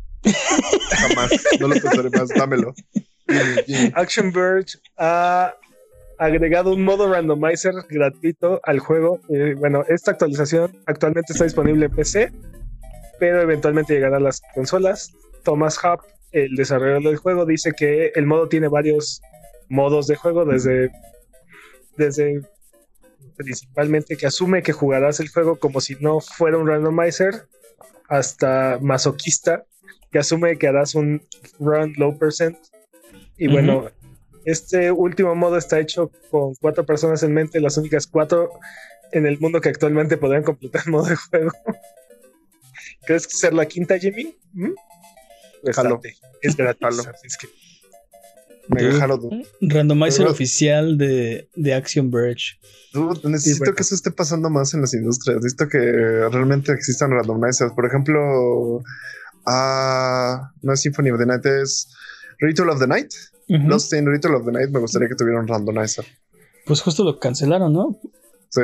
jamás. 0.91 1.31
No 1.59 1.67
lo 1.67 1.75
pensaré 1.75 2.09
más. 2.11 2.29
Dámelo. 2.29 2.73
Action 3.95 4.31
Verge 4.31 4.77
ha 4.97 5.55
agregado 6.17 6.73
un 6.73 6.83
modo 6.83 7.11
randomizer 7.11 7.73
gratuito 7.89 8.61
al 8.63 8.79
juego. 8.79 9.19
Eh, 9.29 9.55
bueno, 9.57 9.83
esta 9.87 10.11
actualización 10.11 10.77
actualmente 10.85 11.33
está 11.33 11.45
disponible 11.45 11.87
en 11.87 11.95
PC, 11.95 12.31
pero 13.19 13.41
eventualmente 13.41 13.93
llegará 13.93 14.17
a 14.17 14.21
las 14.21 14.41
consolas. 14.53 15.11
Thomas 15.43 15.79
Hub, 15.83 16.01
el 16.31 16.55
desarrollador 16.55 17.03
del 17.03 17.17
juego, 17.17 17.45
dice 17.45 17.71
que 17.75 18.11
el 18.13 18.25
modo 18.25 18.47
tiene 18.47 18.67
varios 18.67 19.21
modos 19.67 20.05
de 20.07 20.15
juego, 20.15 20.45
desde, 20.45 20.91
desde 21.97 22.41
principalmente 23.35 24.17
que 24.17 24.27
asume 24.27 24.61
que 24.61 24.73
jugarás 24.73 25.19
el 25.19 25.29
juego 25.29 25.57
como 25.57 25.81
si 25.81 25.95
no 25.99 26.19
fuera 26.19 26.57
un 26.57 26.67
randomizer, 26.67 27.47
hasta 28.09 28.77
masoquista, 28.81 29.65
que 30.11 30.19
asume 30.19 30.57
que 30.57 30.67
harás 30.67 30.93
un 30.93 31.25
run 31.59 31.93
low 31.97 32.17
percent. 32.17 32.57
Y 33.43 33.47
bueno, 33.47 33.89
este 34.45 34.91
último 34.91 35.33
modo 35.33 35.57
está 35.57 35.79
hecho 35.79 36.11
con 36.29 36.53
cuatro 36.61 36.85
personas 36.85 37.23
en 37.23 37.33
mente, 37.33 37.59
las 37.59 37.75
únicas 37.75 38.05
cuatro 38.05 38.51
en 39.11 39.25
el 39.25 39.39
mundo 39.39 39.59
que 39.61 39.69
actualmente 39.69 40.15
podrían 40.15 40.43
completar 40.43 40.83
el 40.85 40.91
modo 40.91 41.05
de 41.07 41.15
juego. 41.15 41.51
¿Crees 43.03 43.25
que 43.25 43.35
ser 43.35 43.53
la 43.55 43.65
quinta, 43.65 43.97
Jimmy? 43.97 44.37
¿Mm? 44.53 44.73
Es 45.63 45.75
gratis. 45.75 46.17
Es 47.23 47.35
que- 47.37 47.47
Mega 48.67 48.93
jalo, 48.99 49.17
dude. 49.17 49.43
Randomizer 49.59 50.19
Pero- 50.19 50.31
oficial 50.31 50.99
de, 50.99 51.49
de 51.55 51.73
Action 51.73 52.11
Verge. 52.11 52.59
Dude, 52.93 53.27
necesito 53.27 53.61
bueno. 53.61 53.73
que 53.75 53.81
eso 53.81 53.95
esté 53.95 54.11
pasando 54.11 54.51
más 54.51 54.75
en 54.75 54.81
las 54.81 54.93
industrias. 54.93 55.37
Necesito 55.37 55.67
que 55.67 55.79
realmente 55.79 56.71
existan 56.73 57.09
randomizers. 57.09 57.73
Por 57.73 57.87
ejemplo, 57.87 58.83
ah, 59.47 60.51
no 60.61 60.73
es 60.73 60.79
Symphony 60.81 61.09
of 61.09 61.19
the 61.19 61.25
Night, 61.25 61.43
es 61.47 61.91
Ritual 62.39 62.69
of 62.69 62.79
the 62.79 62.87
Night. 62.87 63.11
Ujú. 63.47 63.67
Lost 63.67 63.93
in 63.93 64.05
Ritual 64.05 64.35
of 64.35 64.45
the 64.45 64.51
Night 64.51 64.69
me 64.69 64.79
gustaría 64.79 65.07
que 65.07 65.15
tuviera 65.15 65.39
un 65.39 65.47
randomizer. 65.47 66.05
Pues 66.65 66.81
justo 66.81 67.03
lo 67.03 67.19
cancelaron, 67.19 67.73
¿no? 67.73 67.99
Sí. 68.49 68.61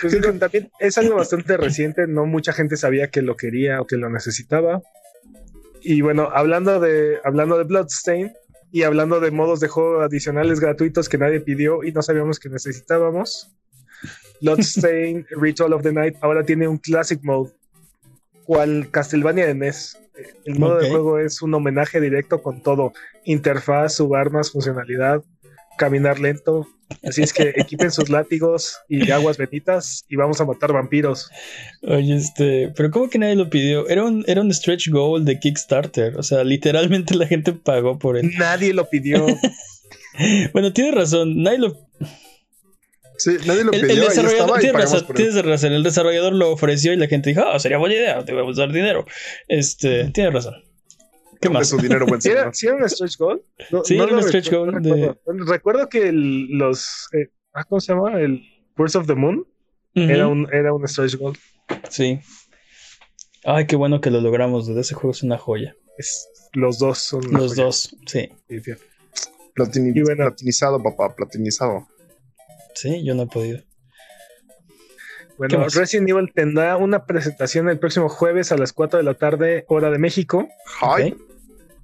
Pues 0.00 0.12
digo, 0.12 0.32
también 0.32 0.70
es 0.78 0.96
algo 0.98 1.16
bastante 1.16 1.56
reciente, 1.56 2.06
no 2.06 2.24
mucha 2.24 2.52
gente 2.52 2.76
sabía 2.76 3.08
que 3.08 3.22
lo 3.22 3.36
quería 3.36 3.80
o 3.80 3.86
que 3.86 3.96
lo 3.96 4.08
necesitaba. 4.08 4.82
Y 5.82 6.00
bueno, 6.00 6.28
hablando 6.32 6.80
de, 6.80 7.18
hablando 7.24 7.58
de 7.58 7.64
Bloodstain 7.64 8.32
y 8.70 8.84
hablando 8.84 9.20
de 9.20 9.30
modos 9.30 9.60
de 9.60 9.68
juego 9.68 10.00
adicionales 10.00 10.60
gratuitos 10.60 11.08
que 11.08 11.18
nadie 11.18 11.40
pidió 11.40 11.84
y 11.84 11.92
no 11.92 12.02
sabíamos 12.02 12.38
que 12.38 12.48
necesitábamos, 12.48 13.52
Bloodstain 14.40 15.26
Ritual 15.30 15.72
of 15.72 15.82
the 15.82 15.92
Night 15.92 16.16
ahora 16.20 16.44
tiene 16.44 16.68
un 16.68 16.78
Classic 16.78 17.20
Mode, 17.22 17.52
cual 18.44 18.88
Castlevania 18.90 19.46
de 19.46 19.54
NES. 19.54 19.98
El 20.44 20.58
modo 20.58 20.78
de 20.78 20.90
juego 20.90 21.18
es 21.18 21.42
un 21.42 21.54
homenaje 21.54 22.00
directo 22.00 22.42
con 22.42 22.62
todo, 22.62 22.92
interfaz, 23.24 23.96
subarmas, 23.96 24.50
funcionalidad, 24.50 25.22
caminar 25.78 26.20
lento, 26.20 26.66
Así 27.02 27.22
es 27.22 27.32
que 27.32 27.52
equipen 27.56 27.90
sus 27.90 28.10
látigos 28.10 28.78
y 28.88 29.10
aguas 29.10 29.38
benditas 29.38 30.04
y 30.08 30.16
vamos 30.16 30.40
a 30.40 30.44
matar 30.44 30.72
vampiros. 30.72 31.30
Oye, 31.82 32.16
este, 32.16 32.72
pero 32.76 32.90
¿cómo 32.90 33.08
que 33.08 33.18
nadie 33.18 33.36
lo 33.36 33.48
pidió? 33.48 33.88
Era 33.88 34.04
un, 34.04 34.24
era 34.26 34.40
un 34.40 34.52
stretch 34.52 34.88
goal 34.90 35.24
de 35.24 35.38
Kickstarter. 35.38 36.16
O 36.16 36.22
sea, 36.22 36.44
literalmente 36.44 37.14
la 37.14 37.26
gente 37.26 37.52
pagó 37.52 37.98
por 37.98 38.16
él. 38.16 38.32
Nadie 38.38 38.72
lo 38.74 38.88
pidió. 38.88 39.26
Bueno, 40.52 40.74
tienes 40.74 40.94
razón. 40.94 41.42
Nadie 41.42 41.58
lo. 41.60 41.88
Sí, 43.18 43.36
nadie 43.46 43.64
lo 43.64 43.72
El, 43.72 43.80
pidió. 43.82 43.94
el 43.94 44.00
desarrollador. 44.00 44.40
estaba 44.40 44.58
y 44.58 44.60
Tienes 44.60 44.72
pagamos 44.72 44.92
razón, 44.94 45.06
por 45.06 45.16
él. 45.20 45.26
tienes 45.26 45.44
razón. 45.44 45.72
El 45.72 45.82
desarrollador 45.82 46.32
lo 46.34 46.50
ofreció 46.52 46.92
y 46.92 46.96
la 46.96 47.06
gente 47.06 47.30
dijo, 47.30 47.42
ah, 47.46 47.58
sería 47.58 47.78
buena 47.78 47.94
idea, 47.94 48.24
te 48.24 48.32
voy 48.32 48.42
a 48.42 48.44
usar 48.44 48.72
dinero. 48.72 49.04
Este, 49.48 50.10
tienes 50.10 50.32
razón. 50.34 50.54
¿Qué 51.40 51.48
más? 51.48 51.68
su 51.68 51.76
dinero 51.78 52.06
buen 52.06 52.20
¿Sí 52.22 52.30
era, 52.30 52.52
sí 52.54 52.66
era 52.68 52.76
un 52.76 52.88
stretch 52.88 53.16
goal? 53.18 53.42
No- 53.70 53.84
Sí, 53.84 53.96
no 53.96 54.04
era 54.04 54.14
un 54.16 54.22
stretch 54.22 54.46
recuerdo, 54.50 54.72
goal 54.72 54.82
de- 54.82 54.90
recuerdo. 55.06 55.44
Recuerdo 55.52 55.88
que 55.88 56.08
el- 56.08 56.46
los. 56.56 57.08
eh, 57.12 57.30
ah, 57.52 57.64
¿Cómo 57.64 57.80
se 57.80 57.92
llama? 57.92 58.20
El 58.20 58.42
Curse 58.76 58.98
of 58.98 59.06
the 59.06 59.14
Moon 59.14 59.46
era, 59.94 60.26
un, 60.28 60.48
era 60.52 60.72
un 60.72 60.86
stretch 60.88 61.16
goal. 61.16 61.36
Sí. 61.90 62.18
Ay, 63.44 63.66
qué 63.66 63.76
bueno 63.76 64.00
que 64.00 64.10
lo 64.10 64.20
logramos. 64.20 64.66
Desde 64.68 64.80
ese 64.82 64.94
juego 64.94 65.10
es 65.10 65.22
una 65.22 65.36
joya. 65.36 65.74
Es, 65.98 66.28
los 66.52 66.78
dos 66.78 66.98
son. 66.98 67.20
Los 67.32 67.52
joya. 67.54 67.64
dos, 67.64 67.96
sí. 68.06 68.28
Sí, 68.48 68.60
sí. 68.60 68.72
Platini- 69.56 69.92
Y 69.96 70.02
bueno. 70.02 70.26
Platinizado, 70.28 70.82
papá, 70.82 71.14
platinizado. 71.14 71.88
Sí, 72.74 73.04
yo 73.04 73.14
no 73.14 73.22
he 73.22 73.26
podido. 73.26 73.58
¿Qué 73.58 75.56
Bueno? 75.56 75.66
Resident 75.74 76.08
Evil 76.08 76.32
tendrá 76.34 76.76
una 76.76 77.04
presentación 77.06 77.68
el 77.68 77.78
próximo 77.78 78.08
jueves 78.08 78.52
a 78.52 78.56
las 78.56 78.72
4 78.72 78.98
de 78.98 79.04
la 79.04 79.14
tarde, 79.14 79.64
hora 79.68 79.90
de 79.90 79.98
México. 79.98 80.48
Ay, 80.80 81.12
Ok. 81.12 81.20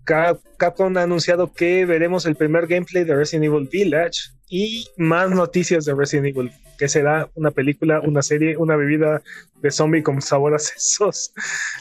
Cap- 0.04 0.40
Capcom 0.56 0.96
ha 0.96 1.02
anunciado 1.02 1.52
que 1.52 1.84
veremos 1.84 2.24
el 2.24 2.34
primer 2.34 2.66
gameplay 2.66 3.04
de 3.04 3.14
Resident 3.14 3.44
Evil 3.44 3.68
Village 3.70 4.30
y 4.48 4.86
más 4.96 5.28
noticias 5.30 5.84
de 5.84 5.94
Resident 5.94 6.28
Evil, 6.28 6.50
que 6.78 6.88
será 6.88 7.28
una 7.34 7.50
película, 7.50 8.00
una 8.00 8.22
serie, 8.22 8.56
una 8.56 8.76
bebida 8.76 9.22
de 9.60 9.70
zombie 9.70 10.02
con 10.02 10.22
sabor 10.22 10.54
a 10.54 10.58
sesos. 10.58 11.32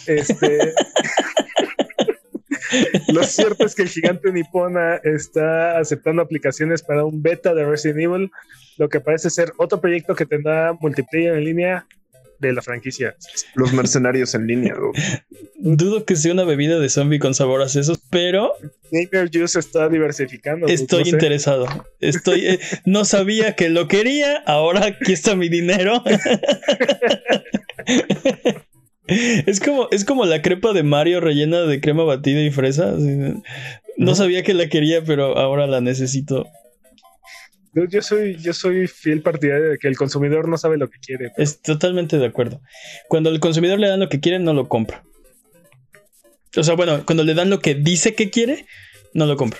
Este, 0.08 0.74
Lo 3.14 3.24
cierto 3.24 3.66
es 3.66 3.76
que 3.76 3.84
el 3.84 3.90
gigante 3.90 4.32
nipona 4.32 4.96
está 5.04 5.78
aceptando 5.78 6.22
aplicaciones 6.22 6.82
para 6.82 7.06
un 7.06 7.22
beta 7.22 7.54
de 7.54 7.66
Resident 7.66 8.00
Evil, 8.00 8.32
lo 8.78 8.90
que 8.90 9.00
parece 9.00 9.30
ser 9.30 9.54
otro 9.58 9.82
proyecto 9.82 10.16
que 10.16 10.26
tendrá 10.26 10.74
multiplayer 10.74 11.36
en 11.36 11.46
línea 11.46 11.88
de 12.40 12.54
la 12.54 12.62
franquicia. 12.62 13.16
los 13.56 13.74
mercenarios 13.74 14.36
en 14.36 14.48
línea. 14.48 14.76
Dudo 15.56 16.06
que 16.06 16.16
sea 16.16 16.34
una 16.34 16.44
bebida 16.44 16.80
de 16.80 16.90
zombie 16.90 17.20
con 17.20 17.34
sabor 17.34 17.62
a 17.62 17.70
sesos, 17.70 18.00
pero 18.10 18.54
Gamer 18.92 19.30
Juice 19.32 19.60
está 19.60 19.90
diversificando. 19.90 20.68
estoy 20.68 21.00
no 21.00 21.06
sé. 21.06 21.12
interesado. 21.12 21.66
Estoy, 22.00 22.46
eh, 22.46 22.60
no 22.86 23.06
sabía 23.06 23.56
que 23.56 23.70
lo 23.70 23.88
quería, 23.88 24.38
ahora 24.46 24.86
aquí 24.86 25.14
está 25.14 25.36
mi 25.36 25.50
dinero. 25.50 26.04
Es 29.08 29.60
como, 29.60 29.88
es 29.92 30.04
como 30.04 30.26
la 30.26 30.42
crepa 30.42 30.74
de 30.74 30.84
Mario 30.84 31.22
rellena 31.22 31.62
de 31.62 31.80
crema 31.80 32.04
batida 32.04 32.42
y 32.42 32.52
fresa. 32.52 32.94
No 33.98 34.16
sabía 34.16 34.44
que 34.44 34.54
la 34.54 34.68
quería, 34.68 35.04
pero 35.04 35.38
ahora 35.38 35.66
la 35.66 35.82
necesito. 35.82 36.46
Yo 37.74 38.02
soy, 38.02 38.38
yo 38.38 38.54
soy 38.54 38.88
fiel 38.88 39.22
partidario 39.22 39.70
de 39.70 39.78
que 39.78 39.88
el 39.88 39.98
consumidor 39.98 40.48
no 40.50 40.58
sabe 40.58 40.78
lo 40.78 40.90
que 40.90 41.00
quiere. 41.00 41.32
Es 41.38 41.62
totalmente 41.62 42.18
de 42.18 42.26
acuerdo. 42.26 42.62
Cuando 43.08 43.30
al 43.30 43.40
consumidor 43.40 43.80
le 43.80 43.88
dan 43.88 44.00
lo 44.00 44.10
que 44.10 44.20
quiere, 44.20 44.40
no 44.40 44.54
lo 44.54 44.68
compra. 44.68 45.04
O 46.56 46.64
sea, 46.64 46.76
bueno, 46.76 47.06
cuando 47.06 47.24
le 47.24 47.36
dan 47.36 47.50
lo 47.50 47.60
que 47.60 47.76
dice 47.76 48.16
que 48.16 48.32
quiere, 48.32 48.66
no 49.14 49.26
lo 49.26 49.38
compra. 49.38 49.60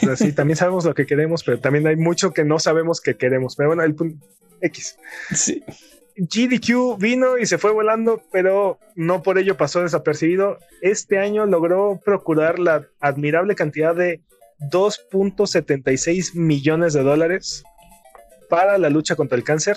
Pero 0.00 0.16
sí, 0.16 0.32
también 0.34 0.56
sabemos 0.56 0.84
lo 0.84 0.94
que 0.94 1.06
queremos, 1.06 1.44
pero 1.44 1.60
también 1.60 1.86
hay 1.86 1.96
mucho 1.96 2.32
que 2.32 2.44
no 2.44 2.58
sabemos 2.58 3.00
que 3.00 3.16
queremos. 3.16 3.54
Pero 3.56 3.70
bueno, 3.70 3.84
el 3.84 3.94
punto 3.94 4.26
X. 4.60 4.96
Sí. 5.32 5.62
GDQ 6.16 6.98
vino 6.98 7.38
y 7.38 7.46
se 7.46 7.58
fue 7.58 7.72
volando, 7.72 8.22
pero 8.32 8.78
no 8.94 9.22
por 9.22 9.38
ello 9.38 9.56
pasó 9.56 9.82
desapercibido. 9.82 10.58
Este 10.80 11.18
año 11.18 11.46
logró 11.46 12.00
procurar 12.04 12.58
la 12.58 12.86
admirable 13.00 13.54
cantidad 13.54 13.94
de 13.94 14.22
2.76 14.70 16.34
millones 16.34 16.92
de 16.92 17.02
dólares 17.02 17.64
para 18.48 18.78
la 18.78 18.90
lucha 18.90 19.16
contra 19.16 19.36
el 19.36 19.44
cáncer. 19.44 19.76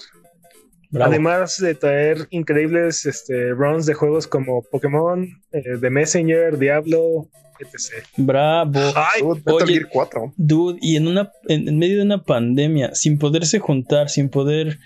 Bravo. 0.90 1.12
Además 1.12 1.58
de 1.58 1.76
traer 1.76 2.28
increíbles 2.30 3.06
este, 3.06 3.50
runs 3.50 3.86
de 3.86 3.94
juegos 3.94 4.28
como 4.28 4.62
Pokémon, 4.62 5.28
eh, 5.52 5.62
The 5.82 5.90
Messenger, 5.90 6.58
Diablo, 6.58 7.28
etc. 7.60 8.06
Bravo. 8.16 8.80
Ay, 8.96 9.22
Dude, 9.22 9.42
oye. 9.52 9.74
Gear 9.74 9.90
4. 9.92 10.34
Dude, 10.38 10.78
y 10.82 10.96
en 10.96 11.08
una 11.08 11.32
en, 11.50 11.68
en 11.68 11.78
medio 11.78 11.98
de 11.98 12.04
una 12.04 12.24
pandemia, 12.24 12.96
sin 12.96 13.18
poderse 13.18 13.60
juntar, 13.60 14.10
sin 14.10 14.30
poder 14.30 14.80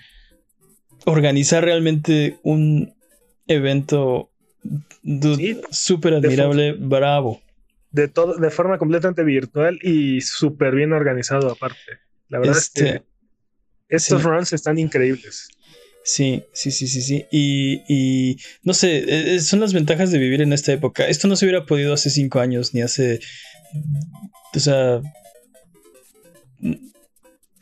organizar 1.04 1.64
realmente 1.64 2.38
un 2.42 2.92
evento 3.46 4.30
Sí. 5.02 5.60
súper 5.70 6.14
admirable, 6.14 6.72
bravo. 6.72 7.42
de, 7.90 8.08
todo, 8.08 8.36
de 8.36 8.50
forma 8.50 8.78
completamente 8.78 9.22
virtual 9.24 9.78
y 9.82 10.20
súper 10.20 10.74
bien 10.74 10.92
organizado 10.92 11.50
aparte. 11.50 11.98
La 12.28 12.38
verdad 12.38 12.56
es 12.56 12.64
Este, 12.64 12.84
que 12.84 13.02
estos 13.88 14.22
sí. 14.22 14.28
runs 14.28 14.52
están 14.52 14.78
increíbles. 14.78 15.48
Sí, 16.04 16.42
sí, 16.52 16.70
sí, 16.70 16.86
sí, 16.86 17.02
sí. 17.02 17.26
Y, 17.30 17.82
y 17.88 18.36
no 18.62 18.72
sé, 18.72 18.98
eh, 18.98 19.34
eh, 19.34 19.40
son 19.40 19.60
las 19.60 19.72
ventajas 19.72 20.10
de 20.10 20.18
vivir 20.18 20.40
en 20.42 20.52
esta 20.52 20.72
época. 20.72 21.06
Esto 21.06 21.28
no 21.28 21.36
se 21.36 21.44
hubiera 21.44 21.66
podido 21.66 21.92
hace 21.92 22.10
cinco 22.10 22.40
años, 22.40 22.72
ni 22.74 22.80
hace. 22.82 23.20
O 24.54 24.58
sea. 24.60 25.00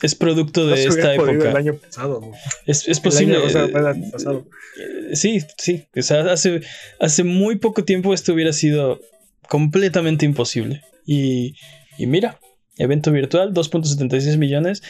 Es 0.02 0.14
producto 0.14 0.66
de 0.66 0.84
esta 0.84 1.14
época. 1.14 1.30
el 1.50 1.56
año 1.56 1.74
pasado. 1.74 2.20
¿no? 2.20 2.32
Es, 2.66 2.88
es 2.88 2.98
El 2.98 3.02
posible. 3.02 3.36
año, 3.36 3.44
o 3.46 3.50
sea, 3.50 3.64
eh, 3.64 3.72
el 3.74 3.86
año 3.86 4.10
pasado. 4.10 4.46
eh, 4.78 5.14
Sí, 5.16 5.40
sí. 5.58 5.84
O 5.96 6.02
sea, 6.02 6.20
hace, 6.32 6.60
hace 6.98 7.24
muy 7.24 7.56
poco 7.56 7.84
tiempo 7.84 8.14
esto 8.14 8.32
hubiera 8.32 8.52
sido 8.52 9.00
completamente 9.48 10.24
imposible. 10.24 10.82
Y, 11.06 11.54
y 11.98 12.06
mira, 12.06 12.38
evento 12.78 13.10
virtual, 13.12 13.52
2.76 13.52 14.36
millones. 14.38 14.82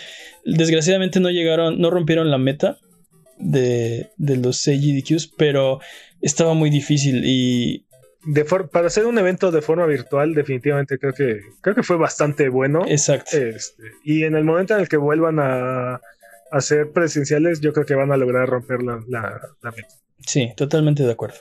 Desgraciadamente 0.44 1.18
no 1.20 1.30
llegaron, 1.30 1.80
no 1.80 1.90
rompieron 1.90 2.30
la 2.30 2.38
meta 2.38 2.78
de, 3.38 4.10
de 4.16 4.36
los 4.36 4.58
CGDQs, 4.62 5.28
pero 5.36 5.80
estaba 6.20 6.54
muy 6.54 6.70
difícil 6.70 7.22
y 7.24 7.86
De 8.24 8.44
for- 8.44 8.68
para 8.68 8.88
hacer 8.88 9.06
un 9.06 9.16
evento 9.18 9.50
de 9.50 9.62
forma 9.62 9.86
virtual, 9.86 10.34
definitivamente 10.34 10.98
creo 10.98 11.12
que, 11.14 11.40
creo 11.62 11.74
que 11.74 11.82
fue 11.82 11.96
bastante 11.96 12.48
bueno. 12.50 12.82
exacto. 12.86 13.36
Este, 13.36 13.82
y 14.04 14.24
en 14.24 14.34
el 14.34 14.44
momento 14.44 14.74
en 14.74 14.80
el 14.80 14.88
que 14.88 14.98
vuelvan 14.98 15.38
a, 15.40 16.00
a 16.52 16.60
ser 16.60 16.90
presenciales, 16.92 17.60
yo 17.60 17.72
creo 17.72 17.86
que 17.86 17.94
van 17.94 18.12
a 18.12 18.16
lograr 18.18 18.48
romper 18.48 18.82
la, 18.82 19.02
la- 19.08 19.40
la 19.62 19.70
meta. 19.70 19.88
Sí, 20.18 20.52
totalmente 20.56 21.02
de 21.02 21.12
acuerdo. 21.12 21.36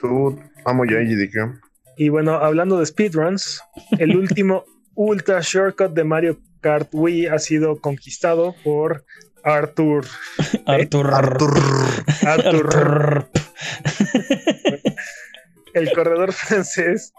Dude, 0.00 0.40
amo 0.64 0.84
yo 0.84 0.98
a 0.98 1.00
GDQ. 1.02 1.60
Y 1.96 2.08
bueno, 2.10 2.34
hablando 2.34 2.78
de 2.78 2.86
speedruns, 2.86 3.60
el 3.98 4.16
último 4.16 4.64
Ultra 4.94 5.40
Shortcut 5.40 5.92
de 5.94 6.04
Mario 6.04 6.38
Kart 6.60 6.88
Wii 6.92 7.26
ha 7.26 7.38
sido 7.40 7.80
conquistado 7.80 8.54
por 8.62 9.04
Arthur. 9.42 10.06
Arthur. 10.66 11.12
Arthur. 11.12 11.54
Arthur, 12.24 12.76
Arthur. 12.76 13.28
el 15.74 15.92
corredor 15.92 16.32
francés, 16.32 17.12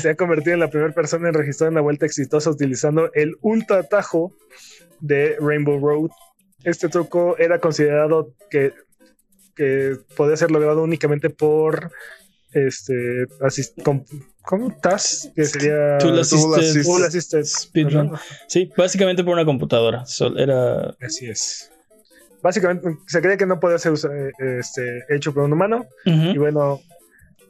se 0.00 0.10
ha 0.10 0.14
convertido 0.16 0.54
en 0.54 0.60
la 0.60 0.70
primera 0.70 0.92
persona 0.92 1.28
en 1.28 1.34
registrar 1.34 1.70
una 1.70 1.80
vuelta 1.80 2.06
exitosa 2.06 2.50
utilizando 2.50 3.10
el 3.14 3.36
ultra 3.40 3.78
atajo 3.78 4.34
de 5.00 5.36
Rainbow 5.40 5.78
Road. 5.78 6.10
Este 6.64 6.88
truco 6.88 7.36
era 7.38 7.60
considerado 7.60 8.34
que, 8.50 8.72
que 9.54 9.96
podía 10.16 10.36
ser 10.36 10.50
logrado 10.50 10.82
únicamente 10.82 11.30
por 11.30 11.90
este 12.52 13.26
asist- 13.40 13.82
com- 13.84 14.04
¿cómo? 14.42 14.74
TAS, 14.80 15.30
que 15.36 15.44
sería 15.44 15.98
Tool 15.98 16.12
Tool 16.12 16.20
Assisted. 16.20 16.82
Tool 16.82 17.04
Assisted 17.04 17.44
Speedrun. 17.44 18.12
Sí, 18.48 18.70
básicamente 18.76 19.22
por 19.22 19.34
una 19.34 19.44
computadora. 19.44 20.04
Era. 20.36 20.96
Así 21.00 21.26
es. 21.28 21.70
Básicamente 22.42 22.88
se 23.06 23.20
creía 23.20 23.36
que 23.36 23.46
no 23.46 23.60
podía 23.60 23.78
ser 23.78 23.92
eh, 23.94 24.30
este, 24.60 25.04
hecho 25.10 25.34
por 25.34 25.42
un 25.42 25.52
humano. 25.52 25.84
Y 26.04 26.38
bueno, 26.38 26.80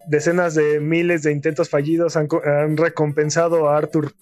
decenas 0.06 0.54
de 0.54 0.80
miles 0.80 1.22
de 1.22 1.32
intentos 1.32 1.68
fallidos 1.68 2.16
han, 2.16 2.26
co- 2.28 2.42
han 2.44 2.76
recompensado 2.76 3.68
a 3.68 3.76
Arthur 3.78 4.12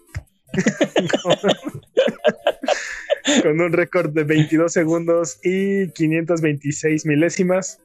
con, 1.22 1.36
con 3.42 3.60
un 3.60 3.72
récord 3.72 4.12
de 4.12 4.24
22 4.24 4.72
segundos 4.72 5.38
y 5.42 5.90
526 5.92 7.06
milésimas, 7.06 7.80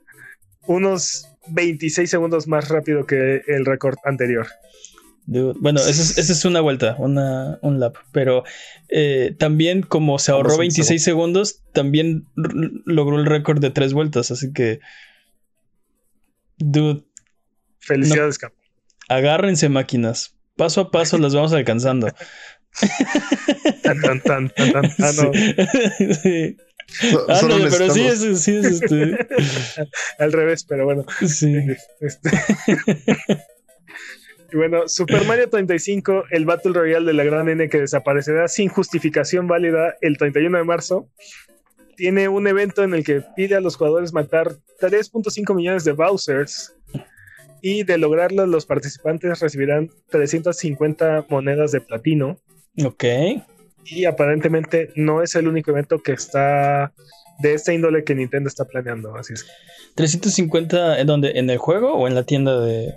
unos 0.68 1.28
26 1.48 2.10
segundos 2.10 2.48
más 2.48 2.70
rápido 2.70 3.06
que 3.06 3.42
el 3.48 3.66
récord 3.66 3.96
anterior. 4.06 4.48
Dude, 5.26 5.54
Bueno, 5.60 5.80
esa 5.80 6.20
es, 6.20 6.46
una 6.46 6.62
vuelta, 6.62 6.96
una, 6.98 7.60
un 7.62 7.80
lap. 7.80 7.96
Pero 8.12 8.44
eh, 8.90 9.36
también, 9.38 9.82
como 9.82 10.20
se 10.20 10.32
ahorró 10.32 10.50
Vamos, 10.50 10.58
un 10.58 10.62
26 10.64 11.04
segundos, 11.04 11.62
también 11.74 12.26
logró 12.86 13.20
el 13.20 13.26
récord 13.26 13.60
de 13.60 13.70
tres 13.70 13.94
vueltas. 13.94 14.32
Así 14.32 14.52
que, 14.52 14.80
dude, 16.58 17.04
Felicidades, 17.82 18.38
Cap. 18.38 18.54
agárrense 19.10 19.70
máquinas. 19.70 20.36
Paso 20.56 20.82
a 20.82 20.92
paso 20.92 21.18
las 21.18 21.34
vamos 21.36 21.54
alcanzando. 21.54 22.08
Tan, 23.84 24.00
tan, 24.02 24.22
tan, 24.22 24.50
tan, 24.50 24.72
tan. 24.72 24.86
Ah, 25.00 25.12
no. 25.18 25.32
Sí. 26.16 26.58
So- 26.88 27.26
Ah, 27.30 27.40
no, 27.44 27.58
pero 27.70 27.90
sí 27.90 28.02
es, 28.06 28.20
sí 28.44 28.56
es 28.58 28.66
este. 28.66 29.18
Al 30.20 30.32
revés, 30.32 30.64
pero 30.66 30.86
bueno. 30.86 31.06
Sí. 31.26 31.56
Este- 32.02 32.30
y 34.52 34.56
bueno, 34.58 34.88
Super 34.88 35.26
Mario 35.26 35.50
35, 35.50 36.26
el 36.32 36.46
Battle 36.46 36.74
Royale 36.74 37.06
de 37.06 37.14
la 37.14 37.24
gran 37.24 37.48
N 37.50 37.70
que 37.70 37.80
desaparecerá 37.80 38.48
sin 38.48 38.68
justificación 38.70 39.48
válida 39.48 39.96
el 40.02 40.18
31 40.18 40.58
de 40.58 40.64
marzo, 40.64 41.10
tiene 41.96 42.28
un 42.28 42.48
evento 42.48 42.84
en 42.84 42.94
el 42.94 43.04
que 43.04 43.22
pide 43.36 43.56
a 43.56 43.62
los 43.62 43.76
jugadores 43.78 44.12
matar 44.14 44.52
3.5 44.82 45.56
millones 45.56 45.84
de 45.86 45.92
Bowsers 45.94 46.74
y 47.62 47.84
de 47.84 47.98
lograrlo 47.98 48.46
los 48.48 48.66
participantes 48.66 49.40
recibirán 49.40 49.90
350 50.10 51.26
monedas 51.30 51.72
de 51.72 51.82
platino 51.82 52.40
Ok. 52.84 53.04
y 53.86 54.06
aparentemente 54.06 54.90
no 54.96 55.22
es 55.22 55.36
el 55.36 55.48
único 55.48 55.72
evento 55.72 56.02
que 56.02 56.14
está 56.14 56.94
de 57.40 57.54
esta 57.54 57.74
índole 57.74 58.04
que 58.04 58.14
Nintendo 58.16 58.48
está 58.48 58.66
planeando, 58.66 59.16
así 59.16 59.34
es. 59.34 59.46
350, 59.96 61.00
¿en 61.00 61.08
dónde? 61.08 61.32
¿En 61.40 61.50
el 61.50 61.58
juego 61.58 61.94
o 61.96 62.08
en 62.08 62.16
la 62.16 62.24
tienda 62.24 62.60
de, 62.60 62.94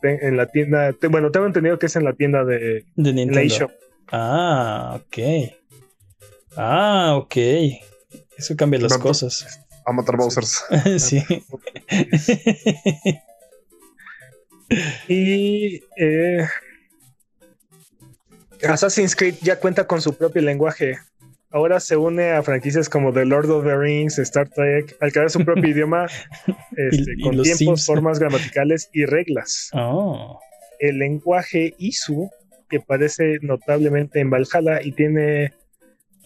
Te- 0.00 0.26
En 0.26 0.36
la 0.36 0.46
tienda, 0.46 0.92
te- 0.92 1.08
bueno, 1.08 1.30
tengo 1.30 1.46
entendido 1.46 1.78
que 1.78 1.86
es 1.86 1.96
en 1.96 2.04
la 2.04 2.12
tienda 2.14 2.44
de, 2.44 2.58
de 2.58 2.82
en 2.96 3.04
la 3.04 3.12
Nintendo? 3.12 3.40
eShop. 3.54 3.70
Ah, 4.10 5.00
ok. 5.00 5.18
Ah, 6.56 7.14
ok. 7.16 7.36
Eso 8.36 8.56
cambia 8.56 8.80
las 8.80 8.96
cosas. 8.98 9.60
A 9.86 9.92
matar 9.92 10.16
Bowsers. 10.16 10.64
sí. 10.98 11.22
Y 15.08 15.82
eh, 15.96 16.46
Assassin's 18.68 19.14
Creed 19.14 19.34
ya 19.42 19.58
cuenta 19.60 19.86
con 19.86 20.00
su 20.00 20.16
propio 20.16 20.42
lenguaje. 20.42 20.98
Ahora 21.50 21.78
se 21.78 21.96
une 21.96 22.32
a 22.32 22.42
franquicias 22.42 22.88
como 22.88 23.12
The 23.12 23.24
Lord 23.24 23.48
of 23.50 23.64
the 23.64 23.76
Rings, 23.76 24.18
Star 24.18 24.48
Trek, 24.48 24.96
al 25.00 25.12
crear 25.12 25.30
su 25.30 25.44
propio 25.44 25.68
idioma 25.70 26.06
este, 26.76 27.12
Y- 27.16 27.22
con 27.22 27.32
tiempos, 27.42 27.58
Sims. 27.58 27.86
formas 27.86 28.18
gramaticales 28.18 28.88
y 28.92 29.04
reglas. 29.04 29.70
Oh. 29.72 30.40
El 30.80 30.98
lenguaje 30.98 31.74
Isu, 31.78 32.28
que 32.68 32.80
parece 32.80 33.38
notablemente 33.42 34.18
en 34.20 34.30
Valhalla 34.30 34.82
y 34.82 34.92
tiene 34.92 35.52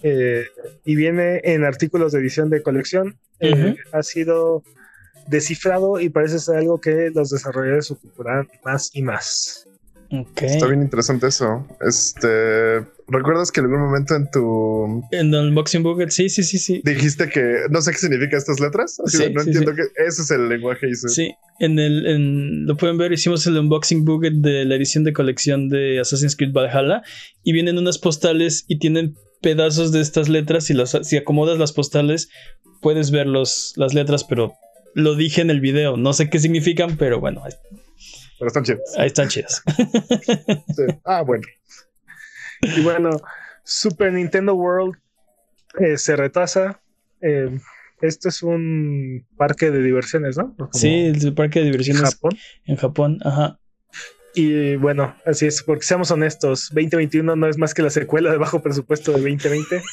eh, 0.03 0.45
y 0.85 0.95
viene 0.95 1.41
en 1.45 1.65
artículos 1.65 2.13
de 2.13 2.21
edición 2.21 2.49
de 2.51 2.63
colección, 2.63 3.19
eh, 3.41 3.75
ha 3.93 4.03
sido 4.03 4.63
descifrado 5.29 6.01
y 6.01 6.09
parece 6.09 6.39
ser 6.39 6.57
algo 6.57 6.81
que 6.81 7.11
los 7.15 7.31
desarrolladores 7.31 7.91
ocuparán 7.91 8.49
más 8.65 8.91
y 8.95 9.03
más. 9.03 9.65
Está 10.37 10.67
bien 10.69 10.81
interesante 10.81 11.27
eso. 11.27 11.67
Este, 11.87 12.79
¿recuerdas 13.09 13.53
que 13.53 13.61
en 13.61 13.67
algún 13.67 13.81
momento 13.83 14.15
en 14.17 14.31
tu 14.31 15.05
En 15.11 15.35
el 15.35 15.49
Unboxing 15.49 15.83
Book, 15.83 16.11
sí, 16.11 16.31
sí, 16.31 16.43
sí, 16.43 16.59
sí. 16.59 16.81
dijiste 16.83 17.29
que 17.29 17.43
no 17.71 17.83
sé 17.83 17.93
qué 17.93 17.99
significa 17.99 18.39
estas 18.39 18.59
letras? 18.59 18.99
Así 19.05 19.19
Sí, 19.19 19.23
de, 19.25 19.31
no 19.35 19.43
sí, 19.43 19.51
entiendo 19.51 19.75
que 19.75 19.83
ese 20.07 20.23
es 20.23 20.31
el 20.31 20.49
lenguaje 20.49 20.89
y 20.89 20.95
Sí, 20.95 21.35
en 21.61 21.79
el, 21.79 22.07
en- 22.07 22.67
lo 22.67 22.75
pueden 22.79 22.97
ver, 22.97 23.13
hicimos 23.13 23.47
el 23.47 23.59
unboxing 23.59 24.07
book 24.07 24.23
de 24.33 24.65
la 24.65 24.77
edición 24.77 25.05
de 25.05 25.13
colección 25.13 25.69
de 25.69 26.01
Assassin's 26.01 26.37
Creed 26.37 26.55
Valhalla 26.55 27.03
y 27.45 27.53
vienen 27.53 27.77
unas 27.77 27.99
postales 27.99 28.65
y 28.67 28.79
tienen 28.79 29.15
pedazos 29.43 29.93
de 29.93 30.01
estas 30.01 30.31
letras 30.31 30.71
y 30.71 30.75
las, 30.75 30.97
si 31.03 31.19
acomodas 31.19 31.59
las 31.59 31.73
postales 31.73 32.31
puedes 32.81 33.11
ver 33.11 33.27
los, 33.27 33.75
las 33.77 33.93
letras, 33.93 34.25
pero 34.25 34.55
lo 34.95 35.15
dije 35.15 35.41
en 35.41 35.51
el 35.51 35.61
video, 35.61 35.97
no 35.97 36.13
sé 36.13 36.29
qué 36.31 36.39
significan, 36.39 36.97
pero 36.97 37.21
bueno, 37.21 37.43
ahí, 37.45 37.53
Pero 38.39 38.49
están 38.49 38.65
chidos. 38.65 38.81
ahí 38.97 39.07
están 39.09 39.29
chidas. 39.29 39.63
Sí. 40.77 40.83
Ah, 41.05 41.23
bueno. 41.23 41.45
Y 42.63 42.81
bueno, 42.83 43.11
Super 43.65 44.13
Nintendo 44.13 44.55
World 44.55 44.95
eh, 45.81 45.97
se 45.99 46.17
retrasa. 46.17 46.81
Eh, 47.21 47.59
esto 48.01 48.29
es 48.29 48.43
un 48.43 49.27
parque 49.37 49.71
de 49.71 49.83
diversiones, 49.83 50.37
¿no? 50.37 50.55
Como 50.57 50.71
Sí, 50.73 51.07
el 51.07 51.35
parque 51.35 51.61
de 51.61 51.67
diversiones 51.67 52.03
Japón. 52.03 52.39
en 52.67 52.77
Japón, 52.77 53.19
ajá. 53.25 53.59
Y 54.35 54.77
bueno, 54.77 55.17
así 55.27 55.47
es, 55.47 55.63
porque 55.65 55.85
seamos 55.85 56.11
honestos, 56.13 56.69
2021 56.73 57.35
no 57.35 57.49
es 57.49 57.59
más 57.59 57.75
que 57.75 57.83
la 57.83 57.91
secuela 57.91 58.31
de 58.31 58.37
bajo 58.37 58.63
presupuesto 58.63 59.11
de 59.13 59.19
2020. 59.21 59.83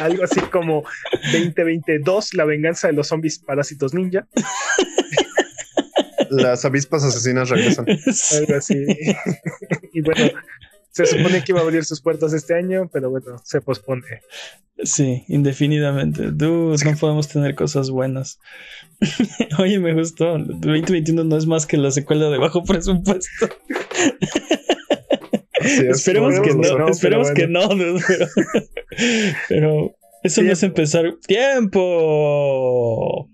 Algo 0.00 0.24
así 0.24 0.40
como 0.40 0.84
2022, 1.32 2.34
la 2.34 2.44
venganza 2.44 2.88
de 2.88 2.94
los 2.94 3.08
zombies 3.08 3.38
parásitos 3.38 3.94
ninja. 3.94 4.26
Las 6.30 6.64
avispas 6.64 7.04
asesinas 7.04 7.48
regresan. 7.48 7.86
Algo 8.38 8.54
así. 8.56 8.76
y 9.92 10.00
bueno, 10.00 10.30
se 10.90 11.06
supone 11.06 11.44
que 11.44 11.52
iba 11.52 11.60
a 11.60 11.64
abrir 11.64 11.84
sus 11.84 12.00
puertas 12.00 12.32
este 12.32 12.54
año, 12.54 12.88
pero 12.92 13.10
bueno, 13.10 13.36
se 13.44 13.60
pospone. 13.60 14.22
Sí, 14.82 15.24
indefinidamente. 15.28 16.30
Dude, 16.30 16.82
no 16.84 16.96
podemos 16.96 17.28
tener 17.28 17.54
cosas 17.54 17.90
buenas. 17.90 18.38
Oye, 19.58 19.78
me 19.78 19.92
gustó. 19.92 20.38
2021 20.38 21.24
no 21.24 21.36
es 21.36 21.46
más 21.46 21.66
que 21.66 21.76
la 21.76 21.90
secuela 21.90 22.30
de 22.30 22.38
bajo 22.38 22.64
presupuesto. 22.64 23.48
Esperemos 25.60 26.40
que 26.40 26.54
no, 26.54 26.88
esperemos 26.88 27.30
que 27.32 27.46
no, 27.46 27.68
pero, 27.68 27.98
pero 29.48 29.96
eso 30.22 30.42
no 30.42 30.52
es 30.52 30.62
empezar. 30.62 31.14
¡Tiempo! 31.26 33.28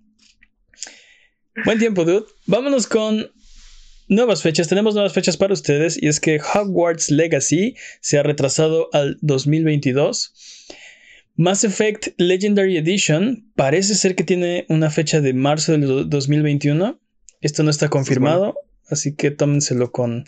Buen 1.64 1.78
tiempo, 1.78 2.04
dude. 2.04 2.26
Vámonos 2.46 2.86
con 2.86 3.30
nuevas 4.08 4.42
fechas. 4.42 4.68
Tenemos 4.68 4.94
nuevas 4.94 5.12
fechas 5.12 5.36
para 5.36 5.54
ustedes 5.54 6.00
y 6.00 6.08
es 6.08 6.20
que 6.20 6.40
Hogwarts 6.40 7.10
Legacy 7.10 7.74
se 8.00 8.18
ha 8.18 8.22
retrasado 8.22 8.88
al 8.92 9.18
2022. 9.22 10.34
Mass 11.36 11.64
Effect 11.64 12.08
Legendary 12.18 12.76
Edition 12.76 13.50
parece 13.56 13.94
ser 13.94 14.14
que 14.14 14.24
tiene 14.24 14.64
una 14.68 14.90
fecha 14.90 15.20
de 15.20 15.34
marzo 15.34 15.72
del 15.72 16.08
2021. 16.08 17.00
Esto 17.40 17.62
no 17.62 17.70
está 17.70 17.88
confirmado, 17.88 18.54
así 18.88 19.14
que 19.14 19.30
tómenselo 19.30 19.92
con 19.92 20.24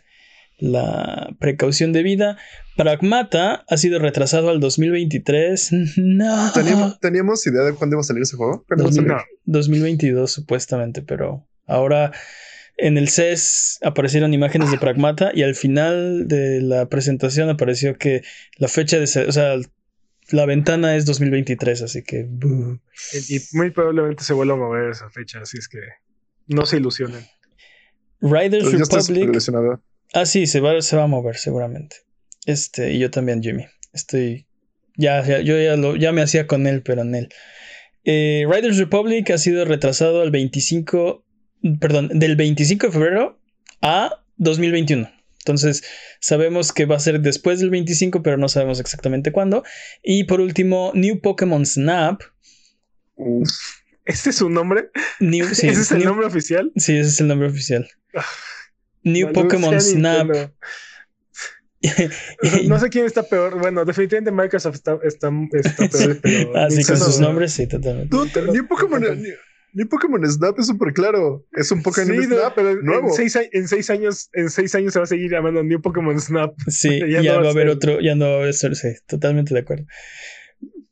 la 0.59 1.35
precaución 1.39 1.93
debida. 1.93 2.37
Pragmata 2.77 3.65
ha 3.69 3.77
sido 3.77 3.99
retrasado 3.99 4.51
al 4.51 4.61
2023. 4.61 5.73
No. 5.97 6.53
¿Teníamos, 7.01 7.47
idea 7.47 7.63
de 7.63 7.75
cuándo 7.75 7.95
iba 7.95 8.01
a 8.01 8.05
salir 8.05 8.23
ese 8.23 8.37
juego? 8.37 8.65
2022 9.45 10.31
supuestamente, 10.31 11.03
pero 11.03 11.47
ahora 11.67 12.13
en 12.77 12.97
el 12.97 13.09
CES 13.09 13.79
aparecieron 13.83 14.35
imágenes 14.35 14.71
de 14.71 14.79
Pragmata 14.79 15.31
y 15.35 15.43
al 15.43 15.55
final 15.55 16.29
de 16.29 16.61
la 16.61 16.89
presentación 16.89 17.49
apareció 17.49 17.97
que 17.97 18.23
la 18.57 18.69
fecha 18.69 18.99
de... 18.99 19.05
O 19.05 19.33
sea, 19.33 19.57
la 20.31 20.47
ventana 20.47 20.95
es 20.95 21.07
2023, 21.07 21.83
así 21.83 22.03
que... 22.03 22.29
Y, 23.29 23.57
muy 23.57 23.71
probablemente 23.71 24.23
se 24.25 24.35
vuelva 24.35 24.55
a 24.55 24.59
mover 24.59 24.91
esa 24.91 25.09
fecha, 25.11 25.41
así 25.41 25.59
es 25.59 25.69
que 25.69 25.81
no 26.47 26.67
se 26.67 26.77
ilusionen. 26.77 27.25
Riders 28.21 28.73
Republic... 28.73 29.31
Ah, 30.13 30.27
sí, 30.27 30.47
se 30.47 30.61
va, 30.61 30.81
se 30.81 30.97
va 30.97 31.05
a 31.05 31.09
mover 31.09 31.37
seguramente. 31.37 31.97
Este, 32.47 32.93
y 32.93 32.99
yo 32.99 33.11
también, 33.11 33.43
Jimmy. 33.43 33.67
Estoy. 33.93 34.47
Ya, 34.97 35.23
yo 35.41 35.61
ya, 35.61 35.77
lo, 35.77 35.97
ya 35.97 36.13
me 36.13 36.23
hacía 36.23 36.47
con 36.47 36.67
él, 36.67 36.83
pero 36.83 37.03
en 37.03 37.15
él. 37.15 37.29
Eh, 38.05 38.47
Riders 38.51 38.79
Republic 38.79 39.31
ha 39.31 39.39
sido 39.39 39.65
retrasado 39.65 40.23
al 40.23 40.31
25. 40.31 41.25
Perdón, 41.81 42.09
del 42.15 42.37
25 42.37 42.87
de 42.87 42.93
febrero 42.93 43.41
a 43.83 44.25
2021. 44.37 45.11
Entonces, 45.41 45.83
sabemos 46.21 46.73
que 46.73 46.85
va 46.85 46.97
a 46.97 47.01
ser 47.01 47.21
después 47.21 47.61
del 47.61 47.71
25, 47.71 48.23
pero 48.23 48.37
no 48.37 48.49
sabemos 48.49 48.81
exactamente 48.81 49.33
cuándo. 49.33 49.65
Y 50.03 50.25
por 50.25 50.41
último, 50.41 50.93
New 50.95 51.21
Pokémon 51.21 51.65
Snap. 51.65 52.23
¿Este 54.05 54.31
es 54.31 54.37
su 54.37 54.51
nombre? 54.51 54.91
¿Ese 55.21 55.69
es 55.69 55.91
el 55.93 56.05
nombre 56.05 56.27
oficial? 56.27 56.73
Sí, 56.77 56.97
ese 56.97 57.09
es 57.09 57.21
el 57.21 57.29
nombre 57.29 57.49
oficial. 57.49 57.89
Ah. 58.99 59.11
New 59.11 59.33
Pokémon 59.33 59.81
Snap. 59.81 60.29
no 62.67 62.79
sé 62.81 62.89
quién 62.91 63.07
está 63.07 63.23
peor. 63.23 63.59
Bueno, 63.59 63.85
definitivamente 63.85 64.31
Microsoft 64.31 64.77
está, 64.77 64.99
está, 65.03 65.31
peor. 65.51 66.19
Pero 66.23 66.57
ah, 66.57 66.71
sí, 66.71 66.85
con 66.85 66.97
sus 66.99 67.21
nombres, 67.21 67.53
sí, 67.53 67.67
totalmente. 67.67 68.17
New 68.53 68.67
Pokémon, 68.67 69.03
New 69.75 69.89
Pokémon 69.89 70.27
Snap 70.29 70.59
es 70.59 70.67
súper 70.67 70.93
claro. 70.93 71.47
Es 71.53 71.71
un 71.71 71.83
Pokémon 71.83 72.23
Snap 72.23 72.55
pero 72.55 72.83
nuevo. 72.83 73.09
En 73.09 73.15
seis, 73.69 73.91
años, 73.91 74.31
en 74.33 74.51
seis 74.51 74.75
años 74.75 74.93
se 74.93 74.99
va 74.99 75.05
a 75.05 75.09
seguir 75.09 75.31
llamando 75.31 75.63
New 75.63 75.81
Pokémon 75.81 76.19
Snap. 76.21 76.55
Sí, 76.69 77.01
ya, 77.09 77.23
no 77.23 77.43
va 77.43 77.49
a 77.49 77.51
haber 77.51 77.69
otro, 77.69 78.01
ya 78.01 78.15
no 78.15 78.27
va 78.27 78.33
a 78.33 78.39
haber, 78.39 78.55
sí, 78.55 78.89
totalmente 79.07 79.55
de 79.55 79.61
acuerdo. 79.61 79.87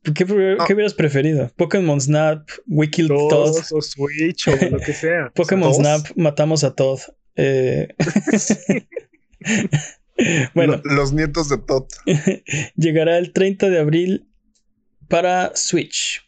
¿Qué, 0.02 0.24
¿Qué, 0.24 0.74
hubieras 0.74 0.94
preferido? 0.94 1.50
Pokémon 1.56 2.00
Snap, 2.00 2.48
Wiki 2.66 3.08
Todd. 3.08 3.56
O 3.72 3.82
Switch 3.82 4.46
o 4.46 4.70
lo 4.70 4.78
que 4.78 4.92
sea. 4.92 5.30
Pokémon 5.34 5.74
Snap, 5.74 6.06
matamos 6.14 6.62
a 6.62 6.74
Todd. 6.74 7.00
Eh, 7.36 7.88
bueno, 10.54 10.80
los 10.84 11.12
nietos 11.12 11.48
de 11.48 11.58
Tot. 11.58 11.88
llegará 12.76 13.18
el 13.18 13.32
30 13.32 13.70
de 13.70 13.78
abril 13.78 14.28
para 15.08 15.54
Switch. 15.54 16.22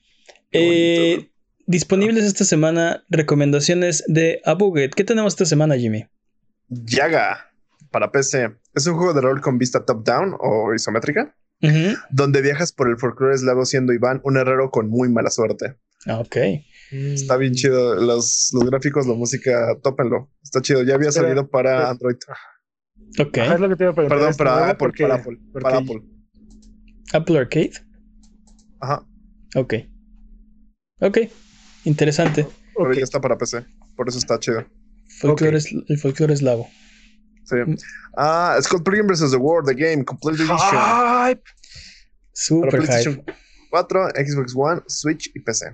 Eh, 0.52 1.30
disponibles 1.66 2.24
esta 2.24 2.44
semana 2.44 3.04
recomendaciones 3.08 4.04
de 4.06 4.40
Abuget. 4.44 4.94
¿Qué 4.94 5.04
tenemos 5.04 5.34
esta 5.34 5.46
semana, 5.46 5.76
Jimmy? 5.76 6.06
Yaga 6.68 7.50
para 7.90 8.12
PC. 8.12 8.56
Es 8.74 8.86
un 8.86 8.96
juego 8.96 9.14
de 9.14 9.20
rol 9.20 9.40
con 9.40 9.58
vista 9.58 9.84
top-down 9.84 10.36
o 10.38 10.74
isométrica, 10.74 11.34
donde 12.10 12.42
viajas 12.42 12.72
por 12.72 12.88
el 12.88 12.98
folclore 12.98 13.34
eslavo 13.34 13.64
siendo 13.64 13.92
Iván 13.92 14.20
un 14.24 14.36
herrero 14.36 14.70
con 14.70 14.88
muy 14.88 15.08
mala 15.08 15.30
suerte. 15.30 15.76
Ah, 16.06 16.20
Está 16.90 17.36
bien 17.36 17.54
chido. 17.54 17.94
Los, 17.96 18.50
los 18.52 18.64
gráficos, 18.64 19.06
la 19.06 19.14
música, 19.14 19.76
tópenlo. 19.82 20.30
Está 20.42 20.60
chido. 20.62 20.82
Ya 20.82 20.94
había 20.94 21.12
salido 21.12 21.48
para 21.48 21.90
Android. 21.90 22.16
Ok. 23.18 23.32
Perdón, 23.32 24.34
para 24.36 24.70
Apple, 24.70 24.92
para 24.98 25.14
Apple. 25.14 25.38
Para 25.52 25.78
Apple. 25.78 26.02
Apple 27.12 27.38
Arcade. 27.38 27.72
Ajá. 28.80 29.06
Ok. 29.56 29.74
Ok. 31.00 31.18
Interesante. 31.84 32.46
Pero 32.76 32.92
ya 32.92 33.02
está 33.02 33.20
para 33.20 33.36
PC. 33.36 33.64
Por 33.96 34.08
eso 34.08 34.18
está 34.18 34.38
chido. 34.38 34.64
Folklore 35.20 35.56
es, 35.56 35.72
el 35.72 35.98
folclore 35.98 36.34
eslavo. 36.34 36.68
Sí. 37.44 37.56
Ah, 38.16 38.58
Scott 38.60 38.84
Pilgrim 38.84 39.06
vs. 39.06 39.30
The 39.30 39.36
World, 39.36 39.68
The 39.68 39.74
Game, 39.74 40.04
Complete 40.04 40.42
Edition. 40.42 40.58
Hype. 40.60 41.42
Super 42.32 42.82
hype. 42.82 43.24
4, 43.70 44.08
Xbox 44.14 44.52
One, 44.54 44.82
Switch 44.86 45.30
y 45.34 45.40
PC. 45.40 45.66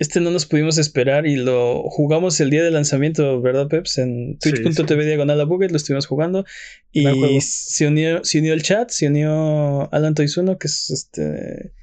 Este 0.00 0.18
no 0.18 0.30
nos 0.30 0.46
pudimos 0.46 0.78
esperar 0.78 1.26
y 1.26 1.36
lo 1.36 1.82
jugamos 1.82 2.40
el 2.40 2.48
día 2.48 2.64
de 2.64 2.70
lanzamiento, 2.70 3.42
¿verdad, 3.42 3.68
Peps? 3.68 3.98
En 3.98 4.38
twitch.tv 4.38 5.04
diagonal 5.04 5.38
a 5.38 5.44
Buget 5.44 5.70
lo 5.70 5.76
estuvimos 5.76 6.06
jugando. 6.06 6.46
Y 6.90 7.38
se 7.42 7.86
unió, 7.86 8.24
se 8.24 8.38
unió 8.38 8.54
el 8.54 8.62
chat, 8.62 8.88
se 8.88 9.08
unió 9.08 9.92
Alan 9.92 10.14
Toizuno, 10.14 10.56
que 10.56 10.68
es 10.68 10.88
este, 10.88 11.74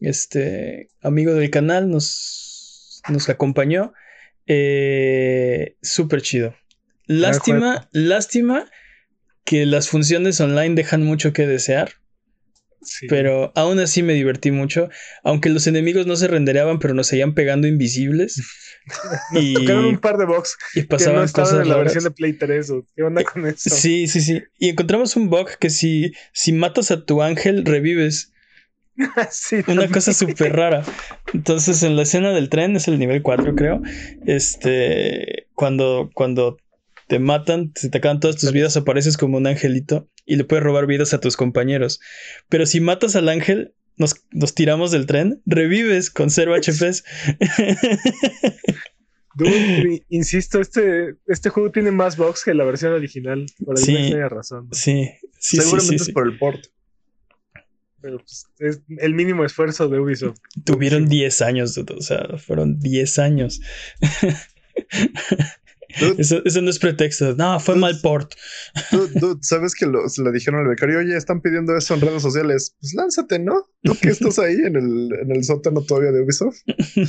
este 0.00 0.88
amigo 1.02 1.34
del 1.34 1.50
canal, 1.50 1.90
nos, 1.90 3.02
nos 3.10 3.28
acompañó. 3.28 3.92
Eh, 4.46 5.76
Súper 5.82 6.22
chido. 6.22 6.54
Lástima, 7.06 7.86
lástima 7.92 8.64
que 9.44 9.66
las 9.66 9.90
funciones 9.90 10.40
online 10.40 10.74
dejan 10.74 11.02
mucho 11.02 11.34
que 11.34 11.46
desear. 11.46 11.92
Pero 13.08 13.52
aún 13.54 13.78
así 13.78 14.02
me 14.02 14.14
divertí 14.14 14.50
mucho. 14.50 14.88
Aunque 15.22 15.48
los 15.48 15.66
enemigos 15.66 16.06
no 16.06 16.16
se 16.16 16.28
rendereaban, 16.28 16.78
pero 16.78 16.94
nos 16.94 17.06
seguían 17.06 17.34
pegando 17.34 17.66
invisibles. 17.66 18.42
y 19.32 19.54
tocaron 19.54 19.84
un 19.86 19.98
par 19.98 20.18
de 20.18 20.26
box. 20.26 20.56
Y 20.74 20.82
pasaban 20.82 21.28
cosas 21.28 21.62
en 21.62 21.68
la 21.68 21.76
versión 21.76 22.04
de 22.04 22.10
Play 22.10 22.32
3. 22.34 22.72
¿Qué 22.94 23.02
onda 23.02 23.24
con 23.24 23.46
eso? 23.46 23.70
Sí, 23.70 24.06
sí, 24.06 24.20
sí. 24.20 24.42
Y 24.58 24.70
encontramos 24.70 25.16
un 25.16 25.30
bug 25.30 25.48
que 25.58 25.70
si, 25.70 26.12
si 26.32 26.52
matas 26.52 26.90
a 26.90 27.04
tu 27.04 27.22
ángel, 27.22 27.64
revives. 27.64 28.32
Una 29.68 29.88
cosa 29.88 30.12
súper 30.12 30.54
rara. 30.54 30.84
Entonces, 31.32 31.82
en 31.82 31.96
la 31.96 32.02
escena 32.02 32.32
del 32.32 32.48
tren, 32.48 32.76
es 32.76 32.88
el 32.88 32.98
nivel 32.98 33.22
4, 33.22 33.54
creo. 33.54 33.80
Este. 34.26 35.46
Cuando, 35.54 36.10
cuando 36.14 36.58
te 37.12 37.18
matan, 37.18 37.72
se 37.74 37.90
te 37.90 37.98
acaban 37.98 38.20
todas 38.20 38.36
tus 38.36 38.52
vidas, 38.52 38.74
apareces 38.78 39.18
como 39.18 39.36
un 39.36 39.46
angelito 39.46 40.08
y 40.24 40.36
le 40.36 40.44
puedes 40.44 40.64
robar 40.64 40.86
vidas 40.86 41.12
a 41.12 41.20
tus 41.20 41.36
compañeros. 41.36 42.00
Pero 42.48 42.64
si 42.64 42.80
matas 42.80 43.16
al 43.16 43.28
ángel, 43.28 43.74
nos, 43.98 44.14
tiramos 44.54 44.92
del 44.92 45.04
tren, 45.04 45.42
revives 45.44 46.08
con 46.08 46.30
cero 46.30 46.54
HPs. 46.56 47.04
insisto, 50.08 50.58
este, 50.58 51.16
este 51.26 51.50
juego 51.50 51.70
tiene 51.70 51.90
más 51.90 52.16
bugs 52.16 52.44
que 52.44 52.54
la 52.54 52.64
versión 52.64 52.94
original. 52.94 53.44
Por 53.62 53.76
sí, 53.76 54.14
razón. 54.14 54.70
Sí, 54.72 55.10
sí, 55.38 55.58
Seguramente 55.58 55.96
es 55.96 56.10
por 56.12 56.26
el 56.26 56.38
port. 56.38 56.64
Pero 58.00 58.20
pues, 58.20 58.46
es 58.58 58.80
el 59.00 59.12
mínimo 59.12 59.44
esfuerzo 59.44 59.86
de 59.86 60.00
Ubisoft. 60.00 60.38
Tuvieron 60.64 61.10
10 61.10 61.42
años, 61.42 61.76
o 61.76 62.00
sea, 62.00 62.38
fueron 62.38 62.80
10 62.80 63.18
años. 63.18 63.60
Eso, 66.18 66.42
no 66.62 66.70
es 66.70 66.78
pretexto. 66.78 67.34
No, 67.36 67.58
fue 67.60 67.76
mal 67.76 67.98
port. 68.00 68.34
Dude, 68.90 69.38
¿sabes 69.42 69.74
que 69.74 69.86
lo, 69.86 70.00
le 70.04 70.32
dijeron 70.32 70.60
al 70.60 70.68
becario? 70.68 70.98
Oye, 70.98 71.16
están 71.16 71.40
pidiendo 71.40 71.76
eso 71.76 71.94
en 71.94 72.00
redes 72.00 72.22
sociales. 72.22 72.74
Pues 72.80 72.94
lánzate, 72.94 73.38
¿no? 73.38 73.66
Tú 73.82 73.94
que 74.00 74.08
estás 74.08 74.38
ahí 74.38 74.54
en 74.56 74.76
el, 74.76 75.10
en 75.22 75.30
el 75.36 75.44
sótano 75.44 75.82
todavía 75.82 76.12
de 76.12 76.22
Ubisoft. 76.22 76.58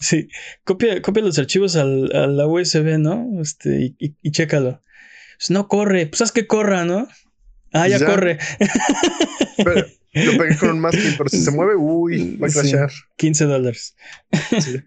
Sí, 0.00 0.28
copia, 0.64 1.00
copia 1.02 1.22
los 1.22 1.38
archivos 1.38 1.76
al, 1.76 2.10
a 2.16 2.26
la 2.26 2.46
USB, 2.48 2.98
¿no? 2.98 3.28
Este, 3.40 3.94
y, 3.98 4.16
y, 4.20 4.30
chécalo. 4.32 4.80
Pues 5.38 5.50
no 5.50 5.68
corre, 5.68 6.06
pues 6.06 6.20
haz 6.22 6.32
que 6.32 6.46
corra, 6.48 6.84
¿no? 6.84 7.06
Ah, 7.72 7.86
ya, 7.86 8.04
corre. 8.04 8.38
Lo 10.14 10.32
pegué 10.38 10.56
con 10.58 10.70
un 10.70 10.80
masking, 10.80 11.14
pero 11.16 11.28
si 11.28 11.40
se 11.42 11.50
mueve, 11.52 11.76
uy, 11.76 12.36
va 12.36 12.48
a 12.48 12.50
Sí. 12.50 12.58
crashear. 12.58 12.90
15 13.16 13.44
dólares. 13.44 13.94
Sí. 14.60 14.80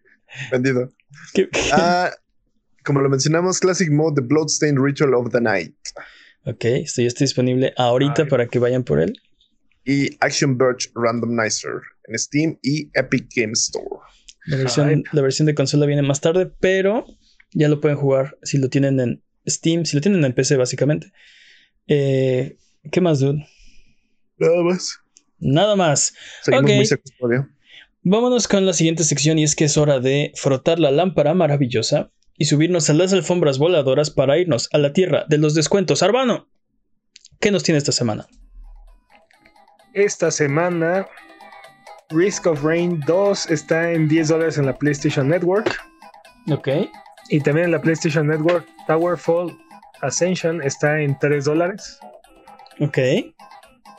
Vendido. 0.51 0.93
¿Qué- 1.33 1.47
Ah, 1.71 2.11
como 2.85 3.01
lo 3.01 3.09
mencionamos, 3.09 3.59
Classic 3.59 3.89
Mode 3.91 4.21
de 4.21 4.27
Bloodstained 4.27 4.79
Ritual 4.81 5.13
of 5.15 5.31
the 5.31 5.41
Night 5.41 5.75
Ok, 6.45 6.63
esto 6.65 7.01
ya 7.01 7.07
está 7.07 7.23
disponible 7.23 7.73
ahorita 7.77 8.23
Ay. 8.23 8.29
para 8.29 8.47
que 8.47 8.59
vayan 8.59 8.83
por 8.83 8.99
él. 8.99 9.19
y 9.83 10.15
Action 10.19 10.57
Verge 10.57 10.89
Randomizer 10.95 11.73
en 12.07 12.17
Steam 12.19 12.57
y 12.61 12.89
Epic 12.93 13.27
Game 13.35 13.53
Store. 13.53 13.83
La 14.45 14.57
versión, 14.57 14.89
Hype. 14.89 15.09
la 15.11 15.21
versión 15.23 15.45
de 15.47 15.55
consola 15.55 15.85
viene 15.87 16.01
más 16.03 16.21
tarde, 16.21 16.51
pero 16.59 17.05
ya 17.51 17.67
lo 17.67 17.81
pueden 17.81 17.97
jugar 17.97 18.37
si 18.43 18.57
lo 18.59 18.69
tienen 18.69 18.99
en 18.99 19.23
Steam, 19.47 19.85
si 19.85 19.95
lo 19.97 20.01
tienen 20.01 20.23
en 20.23 20.33
PC 20.33 20.55
básicamente. 20.55 21.11
Eh, 21.87 22.57
¿Qué 22.91 23.01
más, 23.01 23.19
dude? 23.19 23.43
Nada 24.37 24.61
más. 24.63 24.99
Nada 25.39 25.75
más. 25.75 26.13
Seguimos 26.43 26.69
Ok. 26.71 26.75
muy 26.75 26.85
secos 26.85 27.11
todavía. 27.19 27.49
Vámonos 28.03 28.47
con 28.47 28.65
la 28.67 28.73
siguiente 28.73 29.03
sección 29.03 29.39
y 29.39 29.43
es 29.43 29.55
que 29.55 29.65
es 29.65 29.77
hora 29.77 29.99
de 29.99 30.31
frotar 30.35 30.79
la 30.79 30.91
lámpara 30.91 31.33
maravillosa 31.33 32.11
y 32.37 32.45
subirnos 32.45 32.89
a 32.89 32.93
las 32.93 33.13
alfombras 33.13 33.57
voladoras 33.57 34.11
para 34.11 34.37
irnos 34.37 34.69
a 34.73 34.77
la 34.77 34.93
tierra 34.93 35.25
de 35.29 35.37
los 35.37 35.53
descuentos. 35.53 36.03
Arbano, 36.03 36.47
¿qué 37.39 37.51
nos 37.51 37.63
tiene 37.63 37.77
esta 37.77 37.91
semana? 37.91 38.27
Esta 39.93 40.29
semana, 40.31 41.07
Risk 42.09 42.47
of 42.47 42.63
Rain 42.63 42.99
2 43.07 43.49
está 43.49 43.91
en 43.91 44.07
10 44.07 44.27
dólares 44.27 44.57
en 44.57 44.65
la 44.65 44.77
PlayStation 44.77 45.29
Network. 45.29 45.73
Ok. 46.51 46.67
Y 47.29 47.39
también 47.39 47.65
en 47.67 47.71
la 47.71 47.81
PlayStation 47.81 48.27
Network, 48.27 48.67
Towerfall 48.87 49.57
Ascension 50.01 50.61
está 50.61 50.99
en 50.99 51.17
3 51.19 51.45
dólares. 51.45 51.97
Ok. 52.81 52.97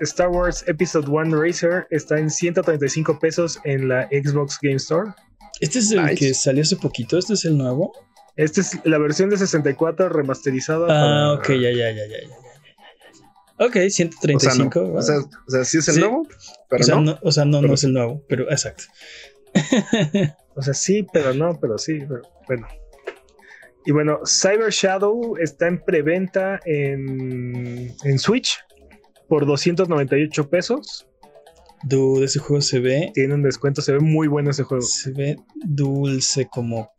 Star 0.00 0.28
Wars 0.28 0.62
Episode 0.68 1.08
1 1.08 1.40
Racer 1.42 1.86
está 1.90 2.18
en 2.18 2.28
135 2.28 3.18
pesos 3.18 3.58
en 3.64 3.88
la 3.88 4.06
Xbox 4.08 4.58
Game 4.60 4.76
Store. 4.76 5.10
Este 5.60 5.78
es 5.78 5.90
el 5.90 6.02
Nice. 6.04 6.16
que 6.16 6.34
salió 6.34 6.62
hace 6.62 6.76
poquito, 6.76 7.16
este 7.16 7.32
es 7.32 7.46
el 7.46 7.56
nuevo. 7.56 7.92
Esta 8.36 8.60
es 8.60 8.78
la 8.84 8.98
versión 8.98 9.30
de 9.30 9.38
64 9.38 10.08
remasterizada. 10.08 10.86
Ah, 10.86 10.88
para- 10.88 11.32
ok, 11.34 11.48
ya, 11.60 11.70
ya, 11.70 11.90
ya, 11.90 12.06
ya, 12.06 12.28
ya. 12.28 12.36
Ok, 13.58 13.76
O 13.76 13.78
sea, 13.78 13.84
no. 13.84 13.90
135. 13.90 14.92
O 14.94 15.02
sea, 15.02 15.16
o 15.18 15.50
sea, 15.50 15.64
sí 15.64 15.78
es 15.78 15.88
el 15.88 15.94
Sí. 15.94 16.00
nuevo, 16.00 16.28
pero 16.68 16.82
o 16.82 16.84
sea, 16.84 16.94
no. 16.96 17.00
no, 17.00 17.18
o 17.22 17.32
sea, 17.32 17.44
no, 17.46 17.62
no 17.62 17.72
es 17.74 17.84
el 17.84 17.92
nuevo, 17.94 18.22
pero 18.28 18.50
exacto. 18.50 18.84
O 20.58 20.62
sea, 20.62 20.72
sí, 20.72 21.06
pero 21.12 21.34
no, 21.34 21.58
pero 21.60 21.76
sí. 21.76 21.98
pero 22.08 22.22
bueno. 22.46 22.66
Y 23.84 23.92
bueno, 23.92 24.20
Cyber 24.26 24.70
Shadow 24.70 25.36
está 25.36 25.68
en 25.68 25.82
preventa 25.84 26.58
en, 26.64 27.94
en 28.04 28.18
Switch 28.18 28.58
por 29.28 29.44
298 29.46 30.48
pesos. 30.48 31.06
Dude, 31.84 32.24
ese 32.24 32.38
juego 32.38 32.62
se 32.62 32.80
ve, 32.80 33.10
Tiene 33.12 33.34
un 33.34 33.42
descuento, 33.42 33.82
se 33.82 33.92
ve 33.92 34.00
muy 34.00 34.28
bueno 34.28 34.50
ese 34.50 34.62
juego. 34.62 34.82
se 34.82 35.12
ve 35.12 35.36
dulce 35.66 36.48
como 36.50 36.90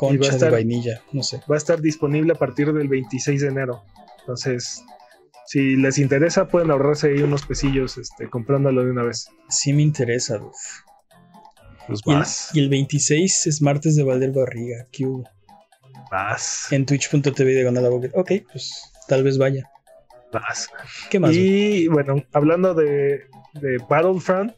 Y 0.00 0.04
va 0.04 0.12
a 0.14 0.18
concha 0.18 0.30
estar- 0.32 0.50
de 0.50 0.56
vainilla, 0.56 1.02
no 1.12 1.22
sé. 1.22 1.40
Va 1.50 1.54
a 1.54 1.58
estar 1.58 1.80
disponible 1.80 2.32
a 2.32 2.36
partir 2.36 2.72
del 2.72 2.88
26 2.88 3.40
de 3.42 3.48
enero. 3.48 3.82
Entonces, 4.20 4.82
si 5.46 5.76
les 5.76 5.98
interesa, 5.98 6.46
pueden 6.48 6.70
ahorrarse 6.70 7.08
ahí 7.08 7.22
unos 7.22 7.44
pesillos 7.46 7.96
este, 7.98 8.28
comprándolo 8.28 8.84
de 8.84 8.90
una 8.90 9.02
vez. 9.02 9.28
Sí 9.48 9.72
me 9.72 9.82
interesa, 9.82 10.36
dude. 10.38 10.52
Pues 11.86 12.00
Y 12.04 12.10
el, 12.10 12.16
vas, 12.18 12.50
y 12.54 12.58
el 12.60 12.68
26 12.68 13.46
es 13.46 13.62
martes 13.62 13.96
de 13.96 14.02
Valder 14.04 14.30
Barriga. 14.32 14.86
¿qué 14.92 15.06
hubo? 15.06 15.24
vas, 16.10 16.70
En 16.72 16.86
twitch.tv 16.86 17.44
diagonal 17.54 17.86
a 17.86 17.88
Bucket. 17.88 18.12
Ok, 18.14 18.32
pues 18.52 18.82
tal 19.08 19.22
vez 19.24 19.36
vaya. 19.38 19.70
vas. 20.32 20.68
¿Qué 21.10 21.18
más? 21.18 21.32
Y 21.34 21.88
bueno, 21.88 22.22
hablando 22.32 22.74
de, 22.74 23.22
de 23.54 23.78
Battlefront, 23.88 24.52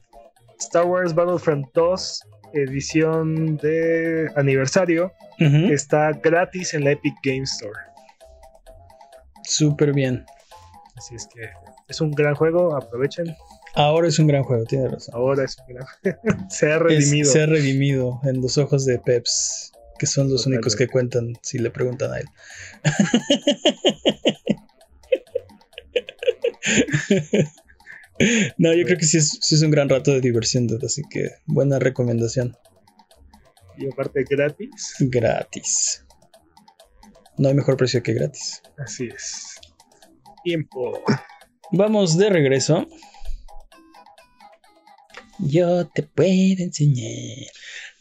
Star 0.58 0.84
Wars 0.86 1.14
Battlefront 1.14 1.66
2, 1.72 2.22
edición 2.52 3.56
de 3.58 4.28
aniversario, 4.36 5.12
Está 5.40 6.12
gratis 6.12 6.74
en 6.74 6.84
la 6.84 6.92
Epic 6.92 7.14
Game 7.22 7.42
Store. 7.44 7.78
Súper 9.42 9.92
bien. 9.92 10.24
Así 10.96 11.14
es 11.14 11.26
que 11.34 11.48
es 11.88 12.00
un 12.00 12.10
gran 12.10 12.34
juego, 12.34 12.76
aprovechen. 12.76 13.34
Ahora 13.74 14.08
es 14.08 14.18
un 14.18 14.26
gran 14.26 14.42
juego, 14.42 14.64
tiene 14.64 14.88
razón. 14.88 15.14
Ahora 15.14 15.44
es 15.44 15.56
un 15.66 15.74
gran 15.74 15.86
Se 16.50 16.72
ha 16.72 16.76
Es- 16.76 16.82
redimido. 16.82 17.30
se 17.32 17.42
ha 17.42 17.46
redimido 17.46 18.20
en 18.24 18.40
los 18.42 18.58
ojos 18.58 18.84
de 18.84 18.98
Peps, 18.98 19.72
que 19.98 20.06
son 20.06 20.30
los 20.30 20.46
únicos 20.46 20.76
que 20.76 20.88
cuentan 20.88 21.32
si 21.42 21.58
le 21.58 21.70
preguntan 21.70 22.12
a 22.12 22.18
él. 22.18 22.26
no, 28.58 28.74
yo 28.74 28.84
creo 28.84 28.98
que 28.98 29.06
sí 29.06 29.16
es, 29.18 29.38
sí 29.40 29.54
es 29.54 29.62
un 29.62 29.70
gran 29.70 29.88
rato 29.88 30.10
de 30.12 30.20
diversión, 30.20 30.68
así 30.84 31.02
que 31.10 31.30
buena 31.46 31.78
recomendación. 31.78 32.56
Y 33.80 33.90
aparte 33.90 34.24
gratis. 34.28 34.94
Gratis. 35.00 36.04
No 37.38 37.48
hay 37.48 37.54
mejor 37.54 37.78
precio 37.78 38.02
que 38.02 38.12
gratis. 38.12 38.60
Así 38.76 39.08
es. 39.08 39.58
Tiempo. 40.44 41.02
Vamos 41.72 42.18
de 42.18 42.28
regreso. 42.28 42.86
Yo 45.38 45.88
te 45.88 46.02
puedo 46.02 46.62
enseñar. 46.62 47.50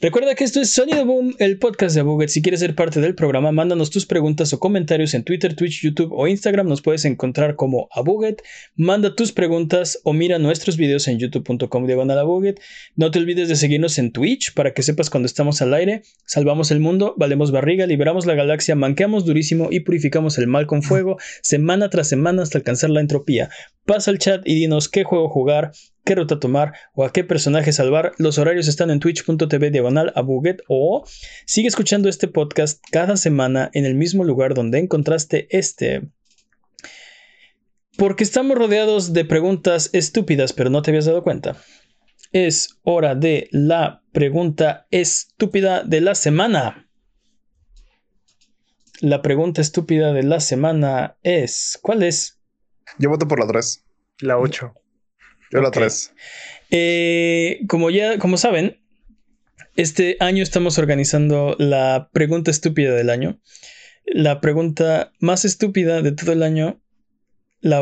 Recuerda 0.02 0.34
que 0.34 0.46
esto 0.46 0.62
es 0.62 0.72
Sonido 0.72 1.06
Boom, 1.06 1.36
el 1.40 1.60
podcast 1.60 1.94
de 1.94 2.00
Abuget. 2.00 2.30
Si 2.30 2.42
quieres 2.42 2.62
ser 2.62 2.74
parte 2.74 3.02
del 3.02 3.16
programa, 3.16 3.52
mándanos 3.52 3.90
tus 3.90 4.06
preguntas 4.06 4.54
o 4.54 4.60
comentarios 4.60 5.14
en 5.14 5.26
Twitter, 5.26 5.58
Twitch, 5.58 5.82
YouTube 5.82 6.14
o 6.14 6.26
Instagram. 6.26 6.70
Nos 6.70 6.82
puedes 6.82 7.04
encontrar 7.04 7.58
como 7.58 7.90
Abuget. 7.92 8.42
Manda 8.78 9.14
tus 9.14 9.34
preguntas 9.34 10.00
o 10.06 10.14
mira 10.14 10.40
nuestros 10.40 10.78
videos 10.78 11.10
en 11.10 11.20
youtube.com 11.20 11.86
diagonal. 11.86 12.26
No 12.96 13.12
te 13.12 13.20
olvides 13.20 13.50
de 13.50 13.58
seguirnos 13.58 13.98
en 13.98 14.14
Twitch 14.14 14.54
para 14.54 14.74
que 14.74 14.84
sepas 14.84 15.10
cuando 15.10 15.26
estamos 15.26 15.62
al 15.62 15.74
aire. 15.74 16.04
Salvamos 16.26 16.72
el 16.72 16.80
mundo, 16.80 17.14
valemos 17.18 17.52
barriga, 17.52 17.86
liberamos 17.86 18.26
la 18.26 18.36
galaxia, 18.36 18.76
manqueamos 18.76 19.26
durísimo 19.26 19.68
y 19.70 19.82
purificamos 19.82 20.38
el 20.38 20.48
mal 20.48 20.66
con 20.66 20.82
fuego, 20.82 21.18
semana 21.42 21.90
tras 21.90 22.08
semana 22.08 22.44
hasta 22.44 22.58
alcanzar 22.58 22.90
la 22.90 23.02
entropía. 23.02 23.50
Pasa 23.86 24.12
al 24.12 24.20
chat 24.20 24.44
y 24.46 24.56
dinos 24.56 24.88
qué 24.88 25.04
juego 25.04 25.28
jugar, 25.28 25.72
qué 26.10 26.16
ruta 26.16 26.40
tomar 26.40 26.74
o 26.96 27.06
a 27.06 27.14
qué 27.14 27.24
personaje 27.24 27.72
salvar. 27.72 28.14
Los 28.18 28.40
horarios 28.40 28.68
están 28.68 28.90
en 28.90 29.00
twitch.tv 29.00 29.70
diagonal 29.70 30.12
a 30.16 30.24
Buget 30.24 30.64
o 30.68 31.06
sigue 31.46 31.68
escuchando 31.68 32.10
este 32.10 32.28
podcast 32.28 32.84
cada 32.92 33.16
semana 33.16 33.70
en 33.74 33.86
el 33.86 33.94
mismo 33.94 34.24
lugar 34.24 34.56
donde 34.56 34.80
encontraste 34.80 35.48
este. 35.56 36.10
Porque 37.96 38.24
estamos 38.24 38.58
rodeados 38.58 39.14
de 39.14 39.24
preguntas 39.24 39.92
estúpidas, 39.94 40.52
pero 40.52 40.72
no 40.72 40.82
te 40.82 40.90
habías 40.90 41.06
dado 41.06 41.22
cuenta. 41.22 41.58
Es 42.32 42.80
hora 42.82 43.14
de 43.14 43.48
la 43.52 44.02
pregunta 44.12 44.88
estúpida 44.90 45.84
de 45.84 46.02
la 46.02 46.16
semana. 46.16 46.90
La 49.00 49.22
pregunta 49.22 49.62
estúpida 49.62 50.12
de 50.12 50.24
la 50.24 50.40
semana 50.40 51.18
es, 51.22 51.78
¿cuál 51.84 52.02
es? 52.02 52.40
Yo 52.98 53.12
voto 53.12 53.28
por 53.28 53.40
la 53.40 53.46
3. 53.46 53.86
La 54.22 54.40
8. 54.40 54.74
Yo 55.52 55.62
la 55.62 55.70
Ok. 55.70 55.76
3. 55.76 56.14
Eh, 56.72 57.60
como 57.68 57.90
ya, 57.90 58.18
como 58.20 58.38
saben, 58.38 58.80
este 59.76 60.18
año 60.20 60.44
estamos 60.44 60.78
organizando 60.78 61.56
la 61.58 62.10
pregunta 62.12 62.52
estúpida 62.52 62.94
del 62.94 63.10
año. 63.10 63.40
La 64.06 64.42
pregunta 64.42 65.12
más 65.20 65.46
estúpida 65.46 66.02
de 66.02 66.12
todo 66.12 66.32
el 66.32 66.44
año 66.44 66.82
la 67.62 67.82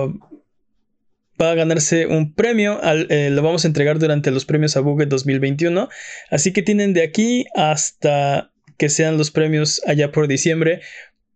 va 1.41 1.51
a 1.51 1.55
ganarse 1.55 2.07
un 2.07 2.33
premio. 2.33 2.81
al- 2.83 3.07
eh, 3.09 3.29
lo 3.29 3.41
vamos 3.41 3.63
a 3.63 3.67
entregar 3.67 3.99
durante 3.99 4.31
los 4.31 4.45
premios 4.45 4.75
a 4.77 4.81
Buget 4.81 5.09
2021. 5.09 5.89
Así 6.31 6.51
que 6.53 6.61
tienen 6.63 6.93
de 6.93 7.03
aquí 7.03 7.45
hasta 7.55 8.51
que 8.77 8.89
sean 8.89 9.17
los 9.17 9.31
premios 9.31 9.81
allá 9.85 10.11
por 10.11 10.27
diciembre 10.27 10.81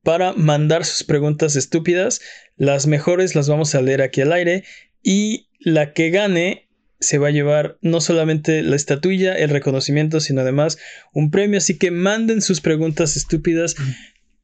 para 0.03 0.33
mandar 0.33 0.85
sus 0.85 1.03
preguntas 1.03 1.55
estúpidas. 1.55 2.21
Las 2.55 2.87
mejores 2.87 3.35
las 3.35 3.47
vamos 3.49 3.73
a 3.75 3.81
leer 3.81 4.01
aquí 4.01 4.21
al 4.21 4.33
aire 4.33 4.63
y 5.03 5.47
la 5.63 5.93
que 5.93 6.09
gane 6.09 6.67
se 6.99 7.17
va 7.17 7.29
a 7.29 7.31
llevar 7.31 7.77
no 7.81 7.99
solamente 8.01 8.61
la 8.61 8.75
estatuilla, 8.75 9.35
el 9.35 9.49
reconocimiento, 9.49 10.19
sino 10.19 10.41
además 10.41 10.77
un 11.13 11.31
premio. 11.31 11.57
Así 11.57 11.77
que 11.77 11.89
manden 11.89 12.41
sus 12.41 12.61
preguntas 12.61 13.17
estúpidas. 13.17 13.75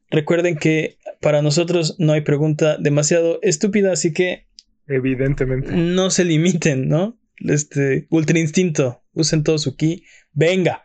Recuerden 0.09 0.57
que 0.57 0.97
para 1.21 1.41
nosotros 1.41 1.95
no 1.99 2.13
hay 2.13 2.21
pregunta 2.21 2.77
demasiado 2.77 3.39
estúpida, 3.41 3.91
así 3.91 4.13
que 4.13 4.47
Evidentemente. 4.87 5.71
no 5.73 6.09
se 6.09 6.23
limiten, 6.23 6.87
¿no? 6.87 7.19
Este 7.45 8.07
ultra 8.09 8.39
instinto, 8.39 9.03
usen 9.13 9.43
todo 9.43 9.59
su 9.59 9.75
ki. 9.75 10.03
Venga. 10.33 10.83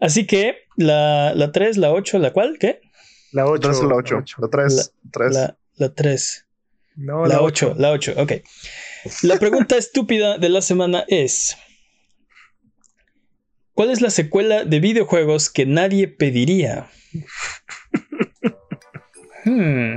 Así 0.00 0.26
que 0.26 0.56
la, 0.76 1.34
la 1.34 1.52
3, 1.52 1.76
la 1.76 1.92
8, 1.92 2.18
la 2.18 2.32
cuál, 2.32 2.56
¿qué? 2.58 2.80
La 3.32 3.46
8. 3.46 3.68
3 3.68 3.82
la 3.82 3.94
8. 3.96 4.24
La 4.38 4.48
3. 4.48 4.92
3. 5.12 5.32
La, 5.34 5.58
la 5.76 5.94
3. 5.94 6.46
No, 6.96 7.26
La 7.26 7.42
8, 7.42 7.74
la 7.78 7.90
8, 7.90 8.14
ok. 8.16 8.32
La 9.22 9.38
pregunta 9.38 9.76
estúpida 9.76 10.38
de 10.38 10.48
la 10.48 10.62
semana 10.62 11.04
es: 11.08 11.56
¿Cuál 13.74 13.90
es 13.90 14.00
la 14.00 14.10
secuela 14.10 14.64
de 14.64 14.80
videojuegos 14.80 15.50
que 15.50 15.66
nadie 15.66 16.08
pediría? 16.08 16.90
Hmm, 19.44 19.96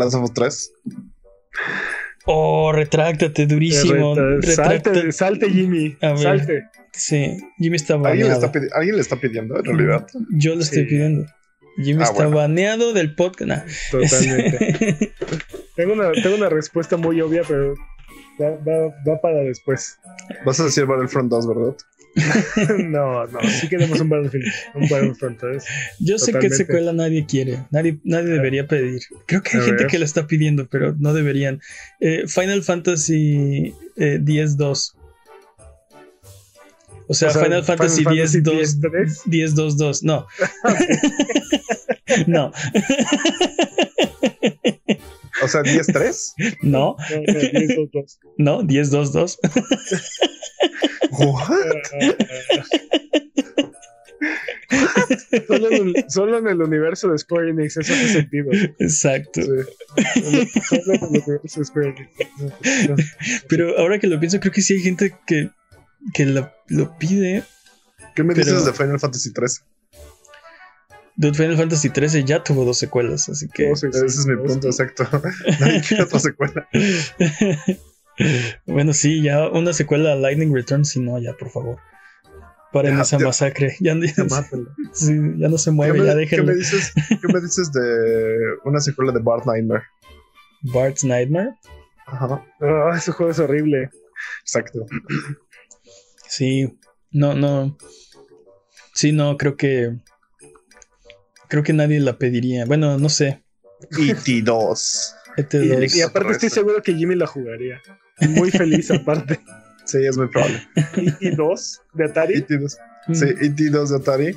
of 0.00 0.22
Us 0.22 0.34
3. 0.34 0.72
Oh, 2.24 2.72
retráctate 2.72 3.46
durísimo. 3.46 4.14
Salte, 4.42 5.12
salte, 5.12 5.50
Jimmy. 5.50 5.96
A 6.00 6.08
ver. 6.10 6.18
Salte. 6.18 6.64
Sí, 6.92 7.38
Jimmy 7.58 7.76
está 7.76 7.94
¿Alguien 7.94 8.28
le, 8.28 8.34
está 8.34 8.52
alguien 8.74 8.96
le 8.96 9.02
está 9.02 9.16
pidiendo 9.16 9.58
en 9.58 9.64
realidad? 9.64 10.06
Yo 10.30 10.54
lo 10.54 10.62
estoy 10.62 10.84
pidiendo. 10.84 11.26
Jimmy 11.82 12.00
Ah, 12.02 12.04
está 12.04 12.14
bueno. 12.24 12.36
baneado 12.36 12.92
del 12.92 13.14
podcast. 13.14 13.48
Nah. 13.48 13.62
Totalmente. 13.90 15.12
tengo, 15.76 15.92
una, 15.94 16.12
tengo 16.12 16.36
una 16.36 16.48
respuesta 16.48 16.96
muy 16.96 17.20
obvia, 17.20 17.42
pero 17.46 17.74
va, 18.40 18.50
va, 18.50 18.88
va 19.08 19.20
para 19.20 19.38
después. 19.40 19.98
Vas 20.44 20.58
a 20.60 20.64
decir 20.64 20.86
Battlefront 20.86 21.30
2, 21.30 21.48
¿verdad? 21.48 21.76
no, 22.84 23.26
no. 23.26 23.38
Sí 23.60 23.68
queremos 23.68 24.00
un 24.00 24.08
Battlefield. 24.08 24.46
Un 24.74 24.88
Battlefront 24.88 25.38
3. 25.38 25.64
Yo 26.00 26.18
sé 26.18 26.26
que 26.26 26.32
Totalmente. 26.32 26.56
secuela 26.56 26.92
nadie 26.92 27.26
quiere. 27.26 27.64
Nadie, 27.70 27.98
nadie 28.02 28.28
debería 28.30 28.66
pedir. 28.66 29.00
Creo 29.26 29.42
que 29.42 29.56
hay 29.56 29.62
A 29.62 29.66
gente 29.66 29.84
ver. 29.84 29.90
que 29.90 29.98
la 29.98 30.04
está 30.04 30.26
pidiendo, 30.26 30.66
pero 30.68 30.94
no 30.98 31.12
deberían. 31.14 31.60
Eh, 32.00 32.24
Final 32.26 32.62
Fantasy 32.64 33.74
eh, 33.96 34.18
10-2. 34.20 34.94
O 37.08 37.14
sea, 37.14 37.28
O 37.28 37.32
sea, 37.32 37.44
Final 37.44 37.64
Fantasy 37.64 38.00
Final 38.00 38.14
10 38.14 38.32
Fantasy 38.32 38.78
2 38.78 38.80
10-3. 38.80 39.22
10 39.24 39.54
2 39.54 39.76
2 39.78 40.02
no. 40.04 40.26
no, 42.26 42.52
O 45.42 45.48
sea, 45.48 45.62
10-3. 45.62 46.32
no, 46.62 46.96
No, 47.10 47.16
no, 47.16 47.22
10, 47.22 47.76
2, 47.76 47.88
2. 47.92 48.18
no, 48.38 48.62
10 48.62 48.90
2 48.90 49.12
2. 49.12 49.38
What? 51.10 51.48
solo, 55.46 55.70
en 55.70 55.88
el, 55.88 56.04
solo 56.08 56.38
en 56.38 56.48
el 56.48 56.60
universo 56.60 57.10
de 57.10 57.18
Square 57.18 57.50
Enix 57.50 57.76
eso 57.76 57.92
hace 57.92 58.08
sentido. 58.08 58.50
Exacto. 58.78 59.42
Sí. 59.42 59.50
Solo 60.68 60.94
en 60.94 61.04
el 61.04 61.08
universo 61.08 61.60
de 61.60 61.64
Square 61.64 61.94
Enix. 61.96 63.14
Pero 63.48 63.78
ahora 63.78 63.98
que 63.98 64.06
lo 64.06 64.18
pienso, 64.20 64.40
creo 64.40 64.52
que 64.52 64.62
sí 64.62 64.74
hay 64.74 64.80
gente 64.80 65.14
que, 65.26 65.50
que 66.14 66.26
lo, 66.26 66.50
lo 66.68 66.96
pide. 66.98 67.44
¿Qué 68.14 68.22
me 68.24 68.34
Pero- 68.34 68.46
dices 68.46 68.64
de 68.64 68.72
Final 68.72 68.98
Fantasy 69.00 69.32
3? 69.32 69.64
Dude, 71.16 71.34
Final 71.34 71.56
Fantasy 71.56 71.90
13 71.90 72.22
ya 72.24 72.44
tuvo 72.44 72.64
dos 72.64 72.78
secuelas, 72.78 73.28
así 73.28 73.48
que. 73.48 73.70
Oh, 73.72 73.74
sí, 73.76 73.88
sí, 73.92 73.98
Ese 73.98 74.06
es 74.06 74.26
mi 74.26 74.34
sí, 74.36 74.40
punto 74.46 74.70
sí. 74.72 74.82
exacto. 74.82 75.04
Nadie 75.60 75.82
quiere 75.82 76.04
otra 76.04 76.18
secuela. 76.20 76.68
bueno, 78.66 78.92
sí, 78.92 79.22
ya 79.22 79.48
una 79.48 79.72
secuela 79.72 80.12
a 80.12 80.16
Lightning 80.16 80.54
Return, 80.54 80.84
si 80.84 81.00
no, 81.00 81.18
ya, 81.18 81.32
por 81.36 81.50
favor. 81.50 81.78
Paren 82.72 82.96
Ya, 82.96 83.02
esa 83.02 83.18
ya. 83.18 83.26
masacre. 83.26 83.76
Ya, 83.80 83.94
ya- 83.94 84.12
Ya 84.16 84.24
mátalo. 84.24 84.68
sí, 84.92 85.12
ya 85.38 85.48
no 85.48 85.58
se 85.58 85.70
¿Qué 85.70 85.74
mueve, 85.74 85.98
me, 86.00 86.06
ya 86.06 86.12
qué 86.12 86.18
déjenlo. 86.20 86.44
me 86.46 86.54
dices, 86.54 86.92
¿Qué 87.08 87.32
me 87.32 87.40
dices 87.40 87.72
de 87.72 88.36
una 88.64 88.80
secuela 88.80 89.10
de 89.12 89.20
Bart 89.20 89.44
Nightmare? 89.46 89.82
Bart's 90.62 91.02
Nightmare. 91.04 91.50
Ajá, 92.06 92.44
Ah, 92.60 92.92
ese 92.96 93.12
juego 93.12 93.32
es 93.32 93.38
horrible. 93.38 93.90
exacto. 94.42 94.86
Sí, 96.38 96.78
no, 97.10 97.34
no. 97.34 97.76
Sí, 98.94 99.10
no, 99.10 99.36
creo 99.36 99.56
que. 99.56 99.96
Creo 101.48 101.64
que 101.64 101.72
nadie 101.72 101.98
la 101.98 102.16
pediría. 102.16 102.64
Bueno, 102.64 102.96
no 102.96 103.08
sé. 103.08 103.42
E.T. 103.90 104.42
2. 104.42 105.14
ET2. 105.36 105.96
Y 105.96 106.02
aparte 106.02 106.32
estoy 106.32 106.50
seguro 106.50 106.80
que 106.80 106.94
Jimmy 106.94 107.16
la 107.16 107.26
jugaría. 107.26 107.80
Muy 108.20 108.52
feliz 108.52 108.90
aparte. 108.92 109.40
Sí, 109.84 110.04
es 110.04 110.18
muy 110.18 110.28
probable. 110.28 110.68
Y, 110.98 111.28
y 111.28 111.30
dos 111.30 111.80
de 111.94 112.04
Atari. 112.04 112.34
E.T. 112.34 112.58
2. 112.58 112.78
Mm, 113.06 113.14
Sí, 113.14 113.24
E.T. 113.40 113.70
2 113.70 113.88
de 113.90 113.96
Atari. 113.96 114.36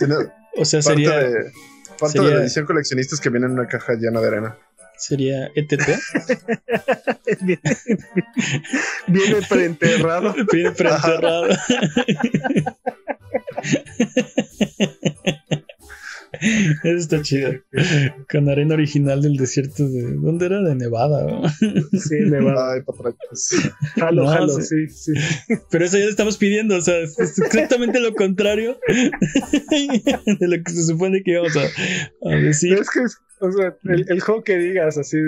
Tiene 0.00 0.14
o 0.56 0.64
sea, 0.64 0.80
parte, 0.80 1.04
sería, 1.04 1.16
de, 1.18 1.52
parte 2.00 2.18
sería- 2.18 2.28
de 2.30 2.34
la 2.34 2.42
edición 2.42 2.66
coleccionistas 2.66 3.20
que 3.20 3.30
viene 3.30 3.46
en 3.46 3.52
una 3.52 3.68
caja 3.68 3.94
llena 3.94 4.20
de 4.20 4.26
arena. 4.26 4.58
Sería 5.02 5.50
ETT. 5.54 5.82
viene, 7.40 7.60
viene 9.08 9.42
preenterrado. 9.48 10.34
Bien 10.52 10.74
preenterrado. 10.74 11.48
Eso 16.84 16.96
está 16.96 17.22
chido. 17.22 17.52
Con 18.30 18.48
arena 18.48 18.74
original 18.74 19.22
del 19.22 19.36
desierto 19.36 19.88
de. 19.88 20.02
¿Dónde 20.14 20.46
era? 20.46 20.60
De 20.62 20.74
Nevada. 20.74 21.24
¿no? 21.24 21.42
Sí. 21.98 22.16
Ay, 22.16 22.80
patrachos. 22.82 23.70
Jalo, 23.96 24.24
No, 24.24 24.28
jalo, 24.28 24.60
sí. 24.60 24.88
sí, 24.88 25.14
sí. 25.14 25.54
Pero 25.70 25.84
eso 25.84 25.98
ya 25.98 26.04
le 26.04 26.10
estamos 26.10 26.36
pidiendo. 26.38 26.76
O 26.76 26.80
sea, 26.80 26.98
es 26.98 27.18
es 27.18 27.38
exactamente 27.38 28.00
lo 28.00 28.12
contrario 28.14 28.78
de 28.88 30.46
lo 30.48 30.62
que 30.64 30.72
se 30.72 30.84
supone 30.84 31.22
que 31.22 31.32
íbamos 31.32 31.56
a, 31.56 32.28
a 32.30 32.36
decir. 32.36 32.70
Pero 32.70 32.82
es 32.82 32.90
que, 32.90 33.00
es- 33.02 33.18
o 33.40 33.50
sea, 33.52 33.76
el, 33.84 34.04
el 34.08 34.20
juego 34.20 34.44
que 34.44 34.56
digas, 34.56 34.96
así, 34.98 35.18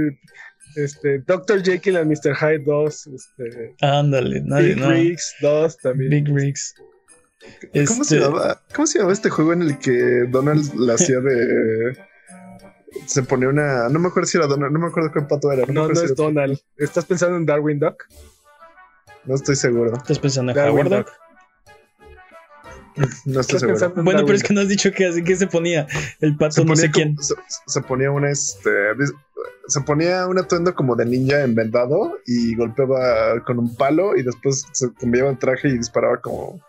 este, 0.76 1.18
Dr. 1.26 1.62
Jekyll 1.64 1.96
and 1.96 2.10
Mr. 2.10 2.34
Hyde 2.36 2.64
2, 2.64 3.06
este, 3.08 3.74
Ándale, 3.80 4.40
nadie, 4.44 4.74
Big 4.74 4.78
no. 4.78 4.90
Rigs 4.90 5.34
2 5.40 5.78
también. 5.78 6.10
Big 6.10 6.28
Rigs. 6.28 6.74
¿Cómo, 7.88 8.04
se 8.04 8.16
Este, 8.16 8.20
llama, 8.20 8.60
¿Cómo 8.74 8.86
se 8.86 8.98
llama 8.98 9.12
este 9.12 9.30
juego 9.30 9.52
en 9.52 9.62
el 9.62 9.78
que 9.78 10.24
Donald 10.28 10.74
la 10.74 10.94
hacía 10.94 11.20
de. 11.20 11.96
Se 13.06 13.22
ponía 13.24 13.48
una. 13.48 13.88
No 13.88 13.98
me 13.98 14.08
acuerdo 14.08 14.26
si 14.28 14.38
era 14.38 14.46
Donald, 14.46 14.72
no 14.72 14.78
me 14.78 14.86
acuerdo 14.86 15.10
qué 15.12 15.20
pato 15.22 15.50
era. 15.52 15.64
No, 15.66 15.88
no 15.88 15.94
si 15.94 16.04
es 16.04 16.10
era- 16.12 16.14
Donald. 16.16 16.58
¿Estás 16.76 17.04
pensando 17.04 17.36
en 17.36 17.46
Darwin 17.46 17.78
Duck? 17.80 18.04
No 19.24 19.34
estoy 19.34 19.56
seguro. 19.56 19.94
¿Estás 19.96 20.18
pensando 20.18 20.52
en 20.52 20.56
Darwin 20.56 20.86
Howard 20.86 21.04
Duck? 21.06 21.12
No 22.96 23.04
estoy 23.06 23.40
¿Estás 23.40 23.46
seguro. 23.60 23.68
pensando 23.74 23.98
en 24.00 24.04
Bueno, 24.04 24.20
pero 24.24 24.36
es 24.36 24.42
que 24.44 24.54
no 24.54 24.60
has 24.60 24.68
dicho 24.68 24.92
que 24.92 25.06
así 25.06 25.24
que 25.24 25.34
se 25.34 25.48
ponía 25.48 25.86
el 26.20 26.36
pato, 26.36 26.64
no 26.64 26.76
sé 26.76 26.90
quién. 26.90 27.16
como- 27.16 27.22
se, 27.26 27.34
se 27.66 27.80
ponía 27.82 28.10
una 28.12 28.30
este. 28.30 28.70
Se 29.66 29.80
ponía 29.80 30.26
un 30.28 30.38
atuendo 30.38 30.74
como 30.74 30.94
de 30.94 31.06
ninja 31.06 31.42
envendado 31.42 32.18
y 32.26 32.54
golpeaba 32.54 33.42
con 33.44 33.58
un 33.58 33.74
palo 33.74 34.14
y 34.16 34.22
después 34.22 34.64
se 34.72 34.92
cambiaba 34.94 35.30
el 35.30 35.38
traje 35.38 35.68
y 35.68 35.78
disparaba 35.78 36.20
como. 36.20 36.60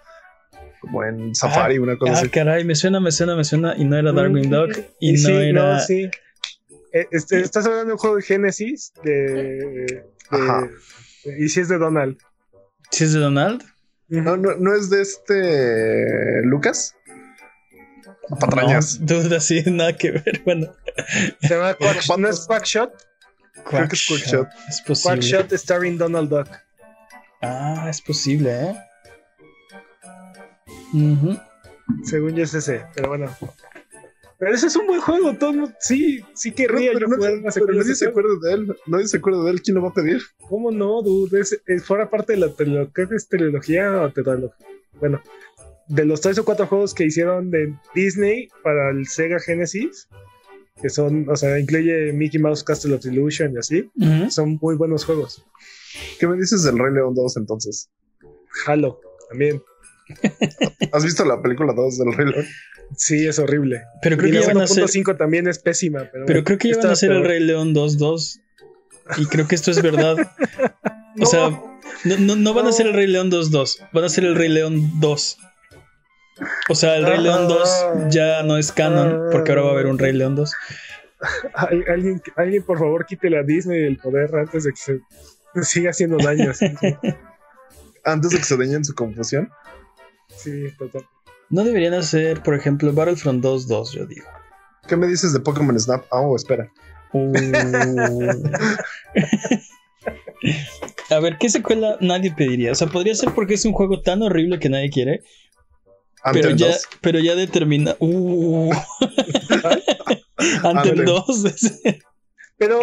Como 0.85 1.03
en 1.03 1.33
Safari, 1.35 1.77
una 1.79 1.97
cosa 1.97 2.13
Ah, 2.13 2.19
así. 2.19 2.29
caray, 2.29 2.63
me 2.63 2.75
suena, 2.75 2.99
me 2.99 3.11
suena, 3.11 3.35
me 3.35 3.43
suena. 3.43 3.75
Y 3.77 3.85
no 3.85 3.97
era? 3.97 4.11
Darwin 4.11 4.49
Duck. 4.49 4.77
Y, 4.99 5.09
Y 5.09 5.13
no 5.13 5.29
sí, 5.29 5.33
era. 5.33 5.73
no, 5.73 5.79
sí. 5.79 6.09
Eh, 6.93 7.07
este, 7.11 7.41
estás 7.41 7.65
hablando 7.65 7.87
de 7.87 7.91
un 7.93 7.97
juego 7.97 8.15
de 8.17 8.21
Genesis 8.21 8.93
de, 9.03 9.11
de- 9.11 10.05
Ajá. 10.29 10.69
y 11.37 11.49
si 11.49 11.59
es 11.59 11.67
de 11.69 11.77
Donald. 11.77 12.17
¿Sí 12.91 13.03
es 13.03 13.13
de 13.13 13.19
Donald? 13.19 13.63
No, 14.07 14.37
no, 14.37 14.55
no 14.55 14.75
es 14.75 14.89
de 14.89 15.01
este. 15.01 16.41
Lucas. 16.43 16.95
Patrañas. 18.39 18.99
No, 19.01 19.21
duda, 19.23 19.39
sí, 19.39 19.63
nada 19.67 19.93
que 19.97 20.11
ver. 20.11 20.41
Bueno, 20.45 20.73
Se 21.41 21.49
llama 21.55 21.73
Quack. 21.75 22.17
¿no 22.17 22.27
es 22.29 22.45
Quackshot? 22.47 22.91
Creo 23.65 23.87
que 23.87 23.95
es 23.95 24.07
Quackshot. 24.07 24.47
Es 24.69 24.81
posible. 24.81 25.15
Quackshot 25.17 25.51
starring 25.53 25.97
Donald 25.97 26.29
Duck. 26.29 26.47
Ah, 27.41 27.87
es 27.89 28.01
posible, 28.01 28.51
¿eh? 28.51 28.75
Según 32.03 32.35
yo 32.35 32.43
es 32.43 32.53
ese, 32.53 32.83
pero 32.95 33.09
bueno. 33.09 33.29
Pero 34.37 34.53
ese 34.53 34.67
es 34.67 34.75
un 34.75 34.85
buen 34.87 34.99
juego, 34.99 35.33
todo 35.35 35.51
el 35.51 35.57
mundo- 35.57 35.75
sí, 35.79 36.19
sí 36.33 36.51
Pero, 36.51 36.73
querría 36.73 36.91
pero 36.93 36.99
yo 36.99 37.07
no- 37.07 37.15
jugar 37.15 37.33
una 37.33 37.41
pero 37.43 37.51
secuela 37.51 37.71
de 37.73 37.79
nadie 37.83 37.95
se 37.95 38.07
acuerda 38.07 38.29
de 38.41 38.53
él. 38.53 38.75
Nadie 38.87 39.07
se 39.07 39.17
acuerda 39.17 39.43
de 39.45 39.51
él. 39.51 39.61
¿Quién 39.61 39.75
lo 39.75 39.81
va 39.83 39.89
a 39.89 39.93
pedir? 39.93 40.21
¿Cómo 40.49 40.71
no, 40.71 41.01
dude? 41.01 41.39
Es, 41.39 41.61
es- 41.65 41.85
fuera 41.85 42.09
parte 42.09 42.33
de 42.33 42.39
la 42.39 42.49
trilogía, 42.53 42.91
¿qué 42.93 43.07
es 43.15 43.27
trilogía 43.29 44.01
o 44.01 44.11
tetralogía? 44.11 44.55
Bueno, 44.99 45.21
de 45.87 46.05
los 46.05 46.19
tres 46.19 46.37
o 46.39 46.43
cuatro 46.45 46.67
juegos 46.67 46.93
que 46.93 47.05
hicieron 47.05 47.49
de 47.49 47.73
Disney 47.93 48.49
para 48.63 48.89
el 48.89 49.07
Sega 49.07 49.39
Genesis, 49.39 50.09
que 50.81 50.89
son, 50.89 51.29
o 51.29 51.35
sea, 51.37 51.57
incluye 51.57 52.11
Mickey 52.11 52.39
Mouse 52.41 52.63
Castle 52.63 52.95
of 52.95 53.05
Illusion 53.05 53.53
y 53.53 53.57
así, 53.57 53.89
son 54.29 54.57
muy 54.61 54.75
buenos 54.75 55.05
juegos. 55.05 55.45
¿Qué 56.19 56.27
me 56.27 56.35
dices 56.35 56.63
del 56.63 56.77
Rey 56.77 56.93
León 56.93 57.13
2 57.15 57.37
entonces? 57.37 57.89
Halo, 58.65 58.99
también. 59.29 59.61
¿Has 60.91 61.03
visto 61.03 61.25
la 61.25 61.41
película 61.41 61.73
2 61.73 61.97
del 61.97 62.13
Rey 62.13 62.27
León? 62.31 62.45
Sí, 62.95 63.27
es 63.27 63.39
horrible. 63.39 63.81
Pero 64.01 64.17
creo 64.17 64.29
y 64.29 64.31
que 64.33 64.39
la 64.39 64.45
ya 64.45 64.53
van 64.53 64.61
a 64.61 64.65
hacer. 64.65 64.83
1.5 64.85 65.17
también 65.17 65.47
es 65.47 65.59
pésima. 65.59 66.01
Pero, 66.11 66.25
Pero 66.25 66.25
bueno, 66.25 66.43
creo 66.45 66.57
que 66.57 66.69
ya 66.69 66.77
van 66.77 66.87
a 66.87 66.91
hacer 66.93 67.11
el 67.11 67.17
peor. 67.17 67.27
Rey 67.29 67.39
León 67.41 67.73
2-2. 67.73 68.41
Y 69.17 69.25
creo 69.27 69.47
que 69.47 69.55
esto 69.55 69.71
es 69.71 69.81
verdad. 69.81 70.17
O 71.17 71.25
sea, 71.25 71.49
no, 72.03 72.17
no, 72.19 72.35
no 72.35 72.53
van 72.53 72.65
a 72.65 72.69
hacer 72.71 72.87
el 72.87 72.93
Rey 72.93 73.07
León 73.07 73.31
2-2. 73.31 73.87
Van 73.93 74.03
a 74.03 74.07
hacer 74.07 74.25
el 74.25 74.35
Rey 74.35 74.49
León 74.49 74.99
2. 74.99 75.37
O 76.67 76.75
sea, 76.75 76.97
el 76.97 77.05
Rey 77.05 77.21
León 77.21 77.47
2 77.47 77.85
ya 78.09 78.43
no 78.43 78.57
es 78.57 78.73
canon. 78.73 79.29
Porque 79.31 79.51
ahora 79.51 79.61
va 79.61 79.69
a 79.69 79.71
haber 79.71 79.85
un 79.85 79.97
Rey 79.97 80.11
León 80.11 80.35
2. 80.35 80.51
Al- 81.53 81.85
alguien, 81.87 82.21
alguien, 82.35 82.63
por 82.63 82.79
favor, 82.79 83.05
quítele 83.05 83.37
a 83.39 83.43
Disney 83.43 83.81
el 83.85 83.95
poder 83.97 84.35
antes 84.35 84.65
de 84.65 84.71
que 84.71 84.77
se 84.77 84.99
siga 85.63 85.91
haciendo 85.91 86.17
daño. 86.17 86.51
Antes 88.03 88.31
de 88.31 88.37
que 88.37 88.43
se 88.43 88.57
dañen 88.57 88.83
su 88.83 88.93
confusión. 88.93 89.49
Sí, 90.45 90.71
total. 90.77 91.07
No 91.49 91.63
deberían 91.63 91.95
hacer, 91.95 92.43
por 92.43 92.53
ejemplo, 92.55 92.93
Battlefront 92.93 93.43
2-2, 93.43 93.93
yo 93.93 94.05
digo. 94.05 94.27
¿Qué 94.87 94.95
me 94.95 95.07
dices 95.07 95.33
de 95.33 95.39
Pokémon 95.39 95.79
Snap? 95.79 96.05
Ah, 96.11 96.21
oh, 96.21 96.35
espera. 96.35 96.71
Uh. 97.13 97.33
A 101.09 101.19
ver, 101.19 101.37
¿qué 101.39 101.49
secuela 101.49 101.97
nadie 102.01 102.31
pediría? 102.31 102.71
O 102.71 102.75
sea, 102.75 102.85
podría 102.87 103.15
ser 103.15 103.33
porque 103.33 103.55
es 103.55 103.65
un 103.65 103.73
juego 103.73 104.01
tan 104.01 104.21
horrible 104.21 104.59
que 104.59 104.69
nadie 104.69 104.91
quiere, 104.91 105.23
pero 106.31 106.51
ya, 106.51 106.67
2. 106.67 106.87
pero 107.01 107.17
ya 107.19 107.33
determina. 107.35 107.95
Uh. 107.99 108.71
Anthem. 110.63 111.05
2. 111.05 111.25
Pero, 112.57 112.79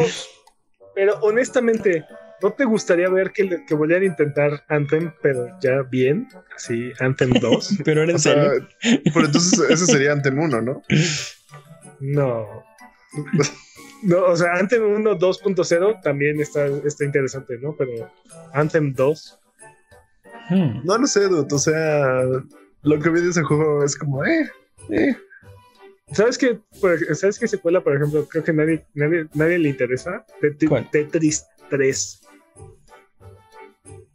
pero 0.94 1.18
honestamente, 1.22 2.04
¿no 2.42 2.52
te 2.52 2.64
gustaría 2.64 3.08
ver 3.08 3.30
que, 3.32 3.44
le- 3.44 3.64
que 3.66 3.74
volvieran 3.74 4.02
a 4.04 4.06
intentar 4.06 4.64
Anthem, 4.68 5.12
pero 5.22 5.48
ya 5.60 5.82
bien? 5.82 6.28
Así, 6.56 6.92
Anthem 7.00 7.30
2. 7.40 7.78
Pero 7.84 8.02
era 8.02 8.10
en 8.10 8.16
O 8.16 8.18
sea, 8.18 8.50
serio. 8.50 8.68
pero 9.14 9.26
entonces 9.26 9.58
ese 9.70 9.86
sería 9.86 10.12
Anthem 10.12 10.38
1, 10.38 10.60
¿no? 10.62 10.82
No. 12.00 12.46
No, 14.02 14.24
o 14.26 14.36
sea, 14.36 14.54
Anthem 14.54 14.82
1 14.82 15.18
2.0 15.18 16.02
también 16.02 16.40
está, 16.40 16.66
está 16.66 17.04
interesante, 17.04 17.58
¿no? 17.58 17.74
Pero 17.76 18.10
Anthem 18.52 18.92
2. 18.94 19.38
Hmm. 20.50 20.80
No 20.84 20.98
lo 20.98 21.06
sé, 21.06 21.28
dude. 21.28 21.54
O 21.54 21.58
sea, 21.58 22.22
lo 22.82 22.98
que 23.00 23.10
vi 23.10 23.20
de 23.20 23.30
ese 23.30 23.42
juego 23.42 23.84
es 23.84 23.96
como, 23.96 24.24
eh, 24.24 24.50
eh. 24.90 25.16
¿Sabes 26.12 26.36
qué, 26.36 26.58
¿Sabes 27.14 27.38
qué 27.38 27.48
secuela, 27.48 27.80
por 27.82 27.96
ejemplo? 27.96 28.26
Creo 28.28 28.44
que 28.44 28.52
nadie, 28.52 28.84
nadie, 28.94 29.26
nadie 29.34 29.58
le 29.58 29.68
interesa. 29.70 30.26
Tetris 30.90 31.46
3. 31.70 32.21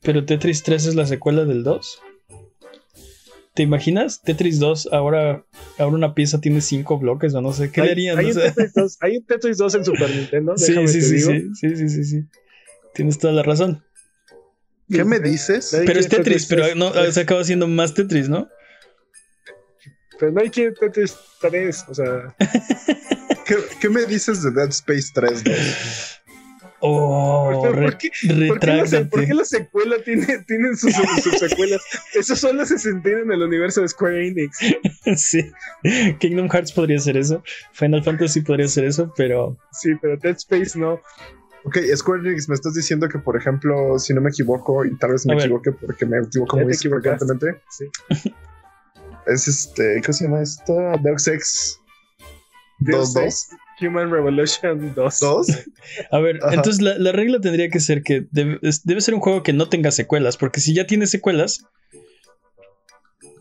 Pero 0.07 0.23
Tetris 0.23 0.63
3 0.63 0.85
es 0.85 0.95
la 0.95 1.05
secuela 1.05 1.43
del 1.43 1.65
2. 1.65 2.01
¿Te 3.53 3.61
imaginas? 3.61 4.21
Tetris 4.21 4.57
2, 4.57 4.87
ahora, 4.93 5.45
ahora 5.77 5.95
una 5.97 6.15
pieza 6.15 6.39
tiene 6.39 6.61
5 6.61 6.97
bloques 6.97 7.33
o 7.33 7.41
no 7.41 7.51
sé. 7.51 7.71
¿Qué 7.71 7.81
Hay, 7.81 7.89
harían? 7.89 8.17
hay 8.17 8.27
O 8.27 8.27
un 8.29 8.33
sea, 8.35 8.43
Tetris 8.55 8.73
2, 8.73 8.97
hay 9.01 9.17
un 9.17 9.25
Tetris 9.25 9.57
2 9.57 9.75
en 9.75 9.83
Super 9.83 10.09
Nintendo. 10.09 10.57
sí, 10.57 10.73
sí, 10.87 11.01
sí, 11.01 11.15
digo. 11.15 11.31
sí, 11.31 11.49
sí, 11.55 11.75
sí, 11.75 11.89
sí, 11.89 12.03
sí. 12.05 12.23
Tienes 12.93 13.17
toda 13.17 13.33
la 13.33 13.43
razón. 13.43 13.83
¿Qué 14.89 15.03
me 15.03 15.19
dices? 15.19 15.73
Nadie 15.73 15.87
Pero 15.87 15.99
es 15.99 16.07
Tetris, 16.07 16.45
pero 16.45 16.73
no, 16.75 16.93
se 17.11 17.19
acaba 17.19 17.43
siendo 17.43 17.67
más 17.67 17.93
Tetris, 17.93 18.29
¿no? 18.29 18.47
Pero 20.17 20.31
no 20.31 20.39
hay 20.39 20.49
que 20.49 20.71
Tetris 20.71 21.17
3. 21.41 21.85
O 21.89 21.93
sea, 21.93 22.33
¿Qué, 23.45 23.57
qué 23.81 23.89
me 23.89 24.05
dices 24.05 24.41
de 24.41 24.51
Dead 24.51 24.69
Space 24.69 25.11
3, 25.13 25.43
dude? 25.43 25.57
Oh, 26.79 27.51
¿por, 27.63 27.75
re- 27.75 27.97
qué, 27.97 28.11
por, 28.47 28.59
qué 28.59 28.67
la, 28.67 28.85
se- 28.85 28.97
retráctate. 28.99 29.05
por 29.05 29.25
qué 29.25 29.33
la 29.33 29.45
secuela 29.45 29.95
tiene, 30.03 30.25
tienen 30.47 30.77
sus, 30.77 30.93
sus 30.93 31.39
secuelas? 31.39 31.81
Eso 32.13 32.35
solo 32.35 32.65
se 32.65 32.77
sentían 32.77 33.21
en 33.21 33.31
el 33.31 33.41
universo 33.43 33.81
de 33.81 33.87
Square 33.87 34.27
Enix. 34.27 34.57
Sí. 35.15 35.49
Kingdom 36.19 36.49
Hearts 36.49 36.71
podría 36.73 36.99
ser 36.99 37.17
eso. 37.17 37.41
Final 37.73 38.03
Fantasy 38.03 38.41
podría 38.41 38.67
ser 38.67 38.85
eso, 38.85 39.11
pero 39.15 39.57
Sí, 39.71 39.95
pero 40.01 40.17
Dead 40.17 40.35
Space 40.35 40.77
no. 40.77 40.99
Ok, 41.63 41.77
Square 41.95 42.21
Enix, 42.29 42.47
me 42.47 42.55
estás 42.55 42.73
diciendo 42.75 43.09
que, 43.09 43.17
por 43.19 43.35
ejemplo, 43.37 43.97
si 43.99 44.13
no 44.13 44.21
me 44.21 44.29
equivoco, 44.29 44.85
y 44.85 44.95
tal 44.97 45.11
vez 45.11 45.25
me 45.25 45.33
equivoque 45.35 45.71
porque 45.71 46.05
me 46.05 46.17
equivoco 46.19 46.57
muy 46.57 46.73
frecuentemente, 46.73 47.61
Sí. 47.69 47.85
es 49.25 49.47
este, 49.47 50.01
¿cómo 50.01 50.13
se 50.13 50.23
llama 50.25 50.41
esta? 50.41 50.73
Deus 51.03 51.27
Ex 51.27 51.81
Deus 52.79 53.13
2-2. 53.15 53.47
Human 53.79 54.09
Revolution 54.11 54.93
2. 54.95 55.19
2. 55.19 55.47
A 56.11 56.19
ver, 56.19 56.39
Ajá. 56.43 56.55
entonces 56.55 56.81
la, 56.81 56.97
la 56.97 57.11
regla 57.11 57.39
tendría 57.39 57.69
que 57.69 57.79
ser 57.79 58.01
que 58.03 58.25
debe, 58.31 58.59
ser 59.01 59.13
un 59.13 59.19
juego 59.19 59.43
que 59.43 59.53
no 59.53 59.69
tenga 59.69 59.91
secuelas, 59.91 60.37
porque 60.37 60.59
si 60.59 60.73
ya 60.73 60.87
tiene 60.87 61.05
secuelas, 61.07 61.63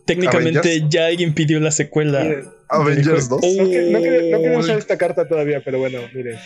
técnicamente 0.05 0.59
Avengers. 0.59 0.89
ya 0.89 1.05
alguien 1.07 1.33
pidió 1.33 1.59
la 1.59 1.71
secuela. 1.71 2.23
Miren, 2.23 2.45
Avengers 2.69 3.29
2. 3.29 3.41
no, 3.41 3.69
que- 3.69 3.89
no 3.91 3.99
quería, 3.99 4.31
no 4.37 4.41
quería 4.43 4.57
Oh, 4.57 4.59
usar 4.59 4.77
esta 4.77 4.97
carta 4.97 5.27
todavía, 5.27 5.61
pero 5.63 5.79
bueno, 5.79 5.99
miren. 6.13 6.37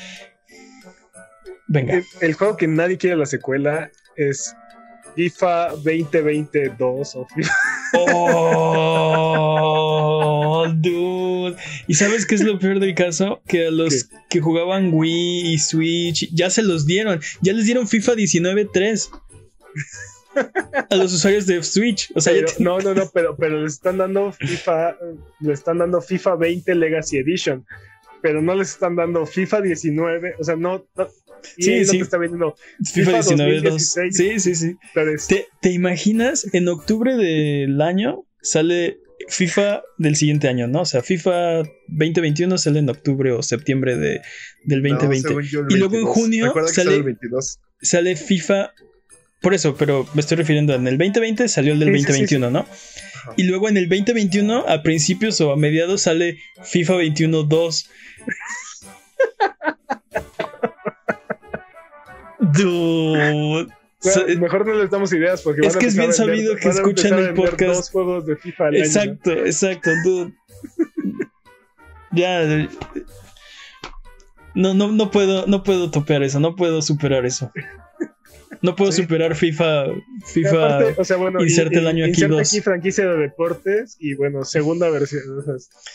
Venga. 1.67 1.93
El, 1.95 2.03
el 2.21 2.33
juego 2.33 2.57
que 2.57 2.67
nadie 2.67 2.97
quiere 2.97 3.15
la 3.15 3.25
secuela 3.25 3.91
es 4.15 4.53
FIFA 5.15 5.69
2022 5.83 7.15
o 7.15 7.25
FIFA. 7.27 7.53
Oh, 10.53 10.65
dude. 10.75 11.55
¿Y 11.87 11.93
sabes 11.95 12.25
qué 12.25 12.35
es 12.35 12.43
lo 12.43 12.59
peor 12.59 12.79
del 12.79 12.95
caso? 12.95 13.41
Que 13.47 13.67
a 13.67 13.71
los 13.71 14.09
que 14.29 14.39
jugaban 14.41 14.91
Wii 14.93 15.53
y 15.53 15.59
Switch 15.59 16.29
ya 16.33 16.49
se 16.49 16.63
los 16.63 16.85
dieron. 16.85 17.19
Ya 17.41 17.53
les 17.53 17.65
dieron 17.65 17.87
FIFA 17.87 18.13
19.3. 18.13 19.09
A 20.89 20.95
los 20.95 21.13
usuarios 21.13 21.45
de 21.45 21.61
Switch. 21.63 22.11
O 22.15 22.21
sea, 22.21 22.33
Pero- 22.33 22.47
no, 22.59 22.79
no, 22.79 22.93
no, 22.93 23.09
pero, 23.13 23.35
pero 23.35 23.61
les 23.63 23.73
están 23.73 23.97
dando 23.97 24.31
FIFA, 24.31 24.95
le 25.41 25.53
están 25.53 25.77
dando 25.79 26.01
FIFA 26.01 26.35
20 26.37 26.73
Legacy 26.75 27.17
Edition, 27.17 27.65
pero 28.21 28.41
no 28.41 28.55
les 28.55 28.69
están 28.69 28.95
dando 28.95 29.25
FIFA 29.25 29.59
19, 29.61 30.35
o 30.39 30.43
sea, 30.43 30.55
no, 30.55 30.85
no 30.95 31.07
Sí, 31.57 31.79
no 31.79 31.85
sí. 31.85 31.97
te 31.97 32.03
está 32.03 32.17
vendiendo 32.17 32.55
FIFA 32.93 33.21
FIFA 33.23 33.35
19.2. 33.35 33.61
2016. 33.61 34.15
Sí, 34.17 34.39
sí, 34.39 34.55
sí. 34.55 34.75
¿Te, 35.27 35.47
te 35.61 35.71
imaginas? 35.71 36.47
En 36.53 36.67
octubre 36.67 37.15
del 37.17 37.81
año 37.81 38.25
sale 38.41 38.97
FIFA 39.29 39.83
del 39.97 40.15
siguiente 40.15 40.47
año, 40.47 40.67
¿no? 40.67 40.81
O 40.81 40.85
sea, 40.85 41.03
FIFA 41.03 41.63
2021 41.87 42.57
sale 42.57 42.79
en 42.79 42.89
octubre 42.89 43.31
o 43.31 43.43
septiembre 43.43 43.95
de, 43.95 44.21
del 44.65 44.81
2020. 44.81 45.33
No, 45.33 45.41
Y 45.69 45.77
luego 45.77 45.95
en 45.95 46.03
22. 46.05 46.09
junio 46.15 46.53
sale- 46.53 46.67
sale 46.69 46.95
el 46.95 47.03
22. 47.03 47.59
sale 47.81 48.15
FIFA. 48.15 48.71
Por 49.41 49.53
eso, 49.55 49.75
pero 49.75 50.07
me 50.13 50.21
estoy 50.21 50.37
refiriendo 50.37 50.73
en 50.75 50.87
el 50.87 50.97
2020 50.99 51.47
salió 51.47 51.73
el 51.73 51.79
del 51.79 51.89
Sí, 51.89 51.95
sí, 51.95 52.01
sí, 52.01 52.07
2021, 52.35 52.49
¿no? 52.51 52.67
Y 53.37 53.43
luego 53.43 53.69
en 53.69 53.77
el 53.77 53.87
2021, 53.87 54.65
a 54.67 54.81
principios 54.83 55.39
o 55.41 55.51
a 55.51 55.55
mediados, 55.57 56.01
sale 56.01 56.37
FIFA 56.63 56.95
21 56.97 57.43
2. 57.43 57.89
Dude. 62.41 63.67
Bueno, 63.67 63.67
So- 63.99 64.25
mejor 64.39 64.65
no 64.65 64.73
les 64.73 64.89
damos 64.89 65.13
ideas 65.13 65.41
porque 65.43 65.61
Es 65.61 65.73
van 65.73 65.75
a 65.75 65.79
que 65.79 65.85
es 65.85 65.95
bien 65.95 66.09
vender- 66.09 66.15
sabido 66.25 66.55
que 66.55 66.69
escuchan 66.69 67.19
el 67.19 67.33
podcast. 67.35 67.61
Dos 67.75 67.89
juegos 67.91 68.25
de 68.25 68.35
FIFA 68.35 68.63
al 68.67 68.69
año, 68.73 68.79
¿no? 68.79 68.85
exacto, 68.85 69.31
exacto, 69.31 69.91
dude. 70.03 70.33
Ya. 72.11 72.41
eh, 72.43 72.67
No, 74.55 74.73
no, 74.73 74.91
no 74.91 75.11
puedo, 75.11 75.45
no 75.47 75.63
puedo 75.63 75.91
topear 75.91 76.23
eso, 76.23 76.39
no 76.39 76.55
puedo 76.55 76.81
superar 76.81 77.25
eso. 77.25 77.51
No 78.61 78.75
puedo 78.75 78.91
Sí. 78.91 79.01
superar 79.01 79.35
FIFA, 79.35 79.85
FIFA. 80.33 80.75
aparte, 80.75 81.01
o 81.01 81.03
sea, 81.03 81.17
bueno, 81.17 81.41
inserte 81.41 81.75
y- 81.75 81.79
el 81.79 81.87
año 81.87 81.99
y- 81.99 82.01
aquí 82.03 82.09
inserte 82.11 82.35
dos. 82.35 82.47
aquí 82.47 82.61
franquicia 82.61 83.07
de 83.07 83.17
deportes 83.17 83.97
y 83.99 84.13
bueno, 84.15 84.43
segunda 84.43 84.89
versión. 84.89 85.23
o 85.39 85.41
sea, 85.41 85.53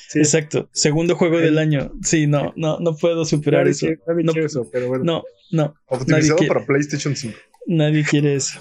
sí, 0.08 0.18
Exacto, 0.18 0.68
segundo 0.72 1.14
juego 1.16 1.38
del 1.38 1.58
año. 1.58 1.92
Sí, 2.02 2.26
no, 2.26 2.52
no, 2.56 2.78
no 2.80 2.96
puedo 2.96 3.24
superar 3.24 3.60
nadie 3.62 3.70
eso. 3.72 3.86
quiere- 3.86 4.00
nadie 4.06 4.24
No, 4.24 4.32
quiere 4.32 4.46
eso, 4.46 4.68
pero 4.72 4.88
bueno. 4.88 5.04
no, 5.04 5.24
no, 5.52 5.74
Optimizado 5.86 6.38
para 6.48 6.66
PlayStation 6.66 7.14
5. 7.14 7.38
nadie 7.66 8.04
quiere 8.04 8.34
eso. 8.34 8.58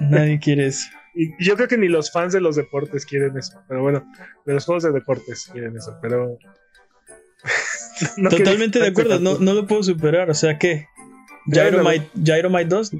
Nadie 0.00 0.38
quiere 0.40 0.66
eso. 0.66 0.86
Y 1.14 1.30
yo 1.44 1.54
creo 1.54 1.68
que 1.68 1.78
ni 1.78 1.86
los 1.88 2.10
fans 2.10 2.32
de 2.32 2.40
los 2.40 2.56
deportes 2.56 3.06
quieren 3.06 3.36
eso. 3.38 3.62
Pero 3.68 3.82
bueno, 3.82 4.04
de 4.46 4.54
los 4.54 4.64
juegos 4.64 4.82
de 4.82 4.90
deportes 4.90 5.48
quieren 5.52 5.76
eso. 5.76 5.96
Pero. 6.02 6.38
No 8.16 8.28
Totalmente 8.30 8.80
de 8.80 8.88
acuerdo, 8.88 9.20
no, 9.20 9.38
no 9.38 9.54
lo 9.54 9.66
puedo 9.68 9.82
superar. 9.82 10.28
O 10.30 10.34
sea, 10.34 10.58
¿qué? 10.58 10.88
Gyromite, 11.46 12.08
Gyromite 12.14 12.64
2 12.68 12.92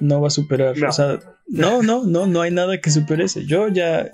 no 0.00 0.20
va 0.20 0.28
a 0.28 0.30
superar. 0.30 0.76
No. 0.76 0.88
O 0.88 0.92
sea, 0.92 1.18
no, 1.48 1.82
no, 1.82 2.04
no, 2.04 2.26
no 2.26 2.40
hay 2.42 2.50
nada 2.50 2.80
que 2.80 2.90
supere 2.90 3.24
ese. 3.24 3.44
Yo 3.46 3.68
ya. 3.68 4.10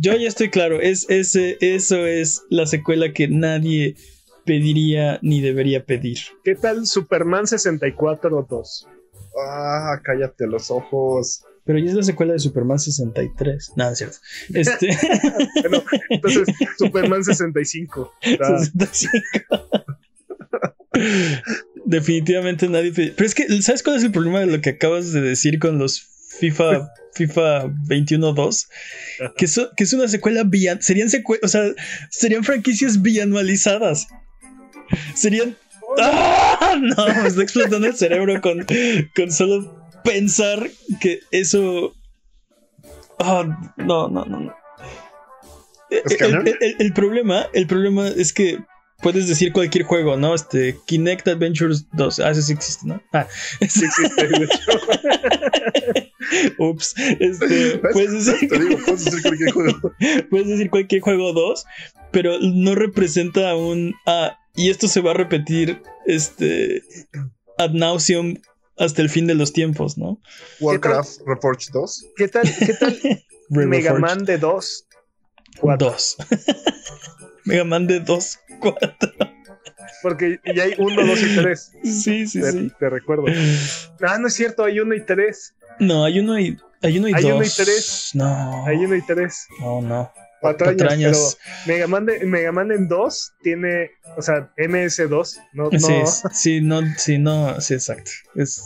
Yo 0.00 0.16
ya 0.16 0.28
estoy 0.28 0.50
claro. 0.50 0.80
Es, 0.80 1.06
ese, 1.10 1.58
eso 1.60 2.06
es 2.06 2.42
la 2.48 2.66
secuela 2.66 3.12
que 3.12 3.28
nadie 3.28 3.96
pediría 4.44 5.18
ni 5.22 5.40
debería 5.40 5.84
pedir. 5.84 6.18
¿Qué 6.44 6.54
tal 6.54 6.86
Superman 6.86 7.46
64 7.46 8.46
2? 8.48 8.88
Ah, 9.48 10.00
cállate 10.02 10.46
los 10.46 10.70
ojos. 10.70 11.44
Pero 11.64 11.78
ya 11.78 11.90
es 11.90 11.94
la 11.94 12.02
secuela 12.02 12.32
de 12.32 12.40
Superman 12.40 12.78
63. 12.78 13.72
Nada, 13.76 13.92
es 13.92 13.98
cierto. 13.98 14.16
Este. 14.54 14.88
Bueno, 15.62 15.84
entonces 16.10 16.48
Superman 16.76 17.22
65. 17.22 18.12
Está- 18.20 18.58
65. 18.58 19.81
Definitivamente 21.84 22.68
nadie. 22.68 22.92
pe- 22.92 23.12
Pero 23.16 23.26
es 23.26 23.34
que, 23.34 23.62
¿sabes 23.62 23.82
cuál 23.82 23.96
es 23.96 24.04
el 24.04 24.12
problema 24.12 24.40
de 24.40 24.46
lo 24.46 24.60
que 24.60 24.70
acabas 24.70 25.12
de 25.12 25.20
decir 25.20 25.58
con 25.58 25.78
los 25.78 26.00
FIFA, 26.38 26.88
FIFA 27.14 27.64
21-2? 27.88 28.66
Que, 29.36 29.44
es 29.84 29.92
una 29.92 30.08
secuela 30.08 30.44
bian 30.44 30.80
serían 30.82 31.08
secue- 31.08 31.40
o 31.42 31.48
sea, 31.48 31.64
serían 32.10 32.44
franquicias 32.44 33.02
bianualizadas. 33.02 34.06
Serían. 35.14 35.56
¡Ah! 36.00 36.76
No, 36.80 37.06
me 37.22 37.28
está 37.28 37.42
explotando 37.42 37.86
el 37.86 37.94
cerebro 37.94 38.40
con, 38.40 38.64
con 39.14 39.30
solo 39.30 39.84
pensar 40.04 40.70
que 41.00 41.20
eso. 41.30 41.94
Ah, 43.18 43.72
no, 43.76 44.08
no, 44.08 44.24
no, 44.24 44.40
no. 44.40 44.54
¿Es 45.90 46.12
El, 46.12 46.16
canon? 46.16 46.46
el- 46.48 46.56
el- 46.60 46.76
el 46.78 46.92
problema, 46.94 47.46
el 47.52 47.66
problema 47.66 48.08
es 48.08 48.32
que 48.32 48.58
puedes 49.02 49.28
decir 49.28 49.52
cualquier 49.52 49.84
juego, 49.84 50.16
¿no? 50.16 50.34
Este, 50.34 50.78
Kinect 50.86 51.28
Adventures 51.28 51.86
2. 51.92 52.20
Ah, 52.20 52.30
ese 52.30 52.42
sí 52.42 52.52
existe, 52.52 52.86
¿no? 52.86 53.02
Ah, 53.12 53.26
Sí 53.68 53.84
existe, 53.84 54.28
de 54.28 54.44
hecho. 54.44 54.60
ups. 56.58 56.94
Este, 57.20 57.78
puedes 57.92 58.24
decir, 58.26 58.48
Te 58.48 58.58
digo, 58.58 58.78
puedes 58.84 59.04
decir 59.04 59.22
cualquier 59.22 59.50
juego. 59.52 59.92
puedes 60.30 60.48
decir 60.48 60.70
cualquier 60.70 61.00
juego 61.02 61.32
2, 61.32 61.64
pero 62.10 62.38
no 62.40 62.74
representa 62.74 63.54
un. 63.56 63.94
Ah, 64.06 64.38
y 64.54 64.70
esto 64.70 64.88
se 64.88 65.00
va 65.00 65.10
a 65.12 65.14
repetir 65.14 65.82
este, 66.06 66.82
ad 67.58 67.70
nauseum 67.70 68.36
hasta 68.78 69.02
el 69.02 69.10
fin 69.10 69.26
de 69.26 69.34
los 69.34 69.52
tiempos, 69.52 69.98
¿no? 69.98 70.20
Warcraft 70.60 71.20
Reforged 71.26 71.72
2. 71.72 72.06
¿Qué 72.16 72.28
tal, 72.28 72.42
qué 72.58 72.74
tal 72.74 72.98
Mega 73.48 73.94
Man 73.94 74.24
de 74.24 74.38
2? 74.38 74.86
Cuatro. 75.60 75.90
2. 75.90 76.16
Mega 77.44 77.64
Man 77.64 77.86
de 77.86 78.00
2, 78.00 78.38
4. 78.62 78.94
Porque 80.02 80.40
ya 80.54 80.64
hay 80.64 80.74
uno, 80.78 81.06
dos 81.06 81.22
y 81.22 81.36
tres. 81.36 81.72
Sí, 81.84 82.26
sí, 82.26 82.40
te, 82.40 82.52
sí. 82.52 82.72
te 82.78 82.88
recuerdo. 82.90 83.24
Ah, 84.00 84.18
no 84.18 84.26
es 84.28 84.34
cierto, 84.34 84.64
hay 84.64 84.80
uno 84.80 84.94
y 84.94 85.04
tres. 85.04 85.54
No, 85.78 86.04
hay 86.04 86.18
uno 86.20 86.38
y, 86.38 86.58
hay 86.82 86.98
uno 86.98 87.08
y 87.08 87.14
Hay 87.14 87.22
dos. 87.22 87.32
uno 87.32 87.44
y 87.44 87.50
tres. 87.50 88.10
No. 88.14 88.66
Hay 88.66 88.76
uno 88.78 88.94
y 88.96 89.02
tres. 89.02 89.46
No, 89.60 89.80
no. 89.80 90.12
Patrañas, 90.40 90.76
Patrañas. 90.82 91.38
pero 91.64 91.76
Mega 91.76 91.86
Man, 91.86 92.04
de- 92.06 92.26
Mega 92.26 92.50
Man 92.50 92.72
en 92.72 92.88
2 92.88 93.34
tiene, 93.44 93.92
o 94.16 94.22
sea, 94.22 94.50
MS2, 94.56 95.36
no, 95.52 95.70
no, 95.70 95.78
Sí, 95.78 95.94
sí, 96.32 96.60
no, 96.60 96.80
sí, 96.98 97.18
no, 97.18 97.60
sí, 97.60 97.74
exacto. 97.74 98.10
Es, 98.34 98.60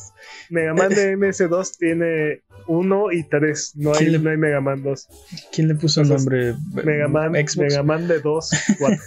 Mega 0.48 0.72
Man 0.72 0.88
de 0.88 1.18
MS2 1.18 1.76
tiene 1.76 2.40
1 2.68 3.12
y 3.12 3.22
3, 3.24 3.72
no 3.76 3.92
hay, 3.92 3.98
¿Quién 3.98 4.12
le- 4.12 4.18
no 4.18 4.30
hay 4.30 4.36
Mega 4.36 4.60
Man 4.60 4.82
2. 4.82 5.08
¿Quién 5.52 5.68
le 5.68 5.74
puso 5.76 6.00
el 6.02 6.08
nombre? 6.08 6.54
Mega 6.84 7.08
Man, 7.08 7.32
Xbox. 7.34 7.56
Mega 7.58 7.82
Man 7.82 8.08
de 8.08 8.20
2, 8.20 8.50
4 8.78 9.02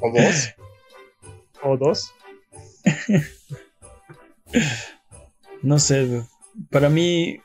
¿O 0.00 0.12
dos? 0.12 0.54
o 1.62 1.76
2. 1.76 2.12
No 5.62 5.78
sé. 5.78 6.22
Para 6.70 6.88
mí, 6.88 7.40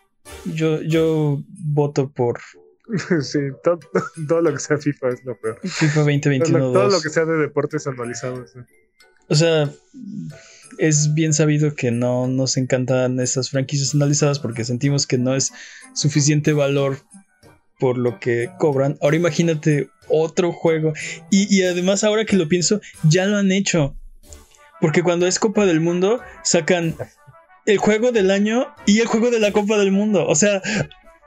yo, 0.45 0.81
yo 0.81 1.41
voto 1.47 2.09
por 2.11 2.39
sí, 3.23 3.39
todo, 3.63 3.79
todo 4.27 4.41
lo 4.41 4.53
que 4.53 4.59
sea 4.59 4.77
FIFA 4.77 5.09
es 5.09 5.23
lo 5.25 5.35
peor. 5.39 5.59
FIFA 5.63 5.93
Todo 5.93 6.03
2021 6.05 6.59
lo, 6.59 6.71
todo 6.73 6.83
2. 6.83 6.93
lo 6.93 7.01
que 7.01 7.09
sea 7.09 7.25
de 7.25 7.37
deportes 7.37 7.87
anualizados. 7.87 8.51
¿sí? 8.51 8.59
O 9.27 9.35
sea, 9.35 9.69
es 10.77 11.13
bien 11.13 11.33
sabido 11.33 11.75
que 11.75 11.91
no 11.91 12.27
nos 12.27 12.57
encantan 12.57 13.19
estas 13.19 13.49
franquicias 13.49 13.93
analizadas 13.95 14.39
porque 14.39 14.63
sentimos 14.65 15.07
que 15.07 15.17
no 15.17 15.35
es 15.35 15.51
suficiente 15.93 16.53
valor 16.53 16.99
por 17.79 17.97
lo 17.97 18.19
que 18.19 18.49
cobran. 18.59 18.97
Ahora 19.01 19.15
imagínate 19.17 19.89
otro 20.07 20.51
juego. 20.51 20.93
Y, 21.29 21.53
y 21.55 21.63
además, 21.63 22.03
ahora 22.03 22.25
que 22.25 22.37
lo 22.37 22.47
pienso, 22.47 22.79
ya 23.03 23.25
lo 23.25 23.37
han 23.37 23.51
hecho. 23.51 23.95
Porque 24.79 25.03
cuando 25.03 25.27
es 25.27 25.39
Copa 25.39 25.65
del 25.65 25.79
Mundo, 25.79 26.21
sacan 26.43 26.95
el 27.65 27.77
juego 27.77 28.11
del 28.11 28.31
año 28.31 28.67
y 28.85 28.99
el 28.99 29.07
juego 29.07 29.29
de 29.31 29.39
la 29.39 29.51
Copa 29.51 29.77
del 29.77 29.91
Mundo. 29.91 30.25
O 30.27 30.35
sea, 30.35 30.61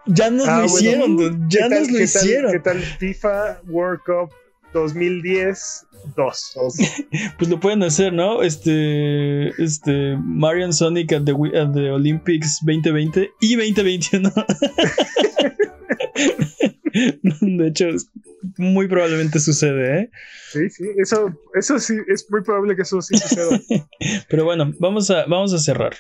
ya 0.07 0.31
nos 0.31 0.49
Ah, 0.49 0.61
lo 0.63 0.69
bueno. 0.69 0.77
hicieron. 0.89 1.49
Ya 1.51 1.61
¿Qué 1.65 1.69
tal- 1.69 1.71
nos 1.71 1.81
lo 1.93 1.99
qué 1.99 2.07
tal- 2.07 2.23
hicieron. 2.23 2.53
¿Qué 2.53 2.59
tal 2.61 2.81
FIFA 2.83 3.61
World 3.69 4.01
Cup 4.07 4.31
2010 4.75 5.87
2? 6.17 6.53
Dos. 6.55 6.77
Pues 7.39 7.51
lo 7.51 7.59
pueden 7.61 7.83
hacer, 7.83 8.13
¿no? 8.13 8.43
Este, 8.43 9.49
este, 9.63 10.17
Marion 10.19 10.73
Sonic 10.73 11.13
at 11.13 11.23
the, 11.25 11.33
at 11.33 11.73
the 11.73 11.91
Olympics 11.91 12.59
2020 12.63 13.31
y 13.41 13.57
2021. 13.57 14.31
De 17.41 17.69
hecho, 17.69 17.87
muy 18.57 18.87
probablemente 18.87 19.41
sucede, 19.41 20.01
¿eh? 20.01 20.11
Sí, 20.53 20.71
sí, 20.71 20.85
eso, 20.99 21.33
eso 21.55 21.79
sí, 21.81 21.97
es 22.09 22.31
muy 22.31 22.43
probable 22.43 22.77
que 22.77 22.83
eso 22.83 23.03
sí 23.03 23.17
suceda. 23.17 23.59
Pero 24.29 24.45
bueno, 24.45 24.73
vamos 24.79 25.11
a, 25.11 25.25
vamos 25.27 25.53
a 25.53 25.59
cerrar. 25.59 25.97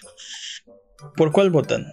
¿Por 1.16 1.32
cuál 1.32 1.50
votan? 1.50 1.86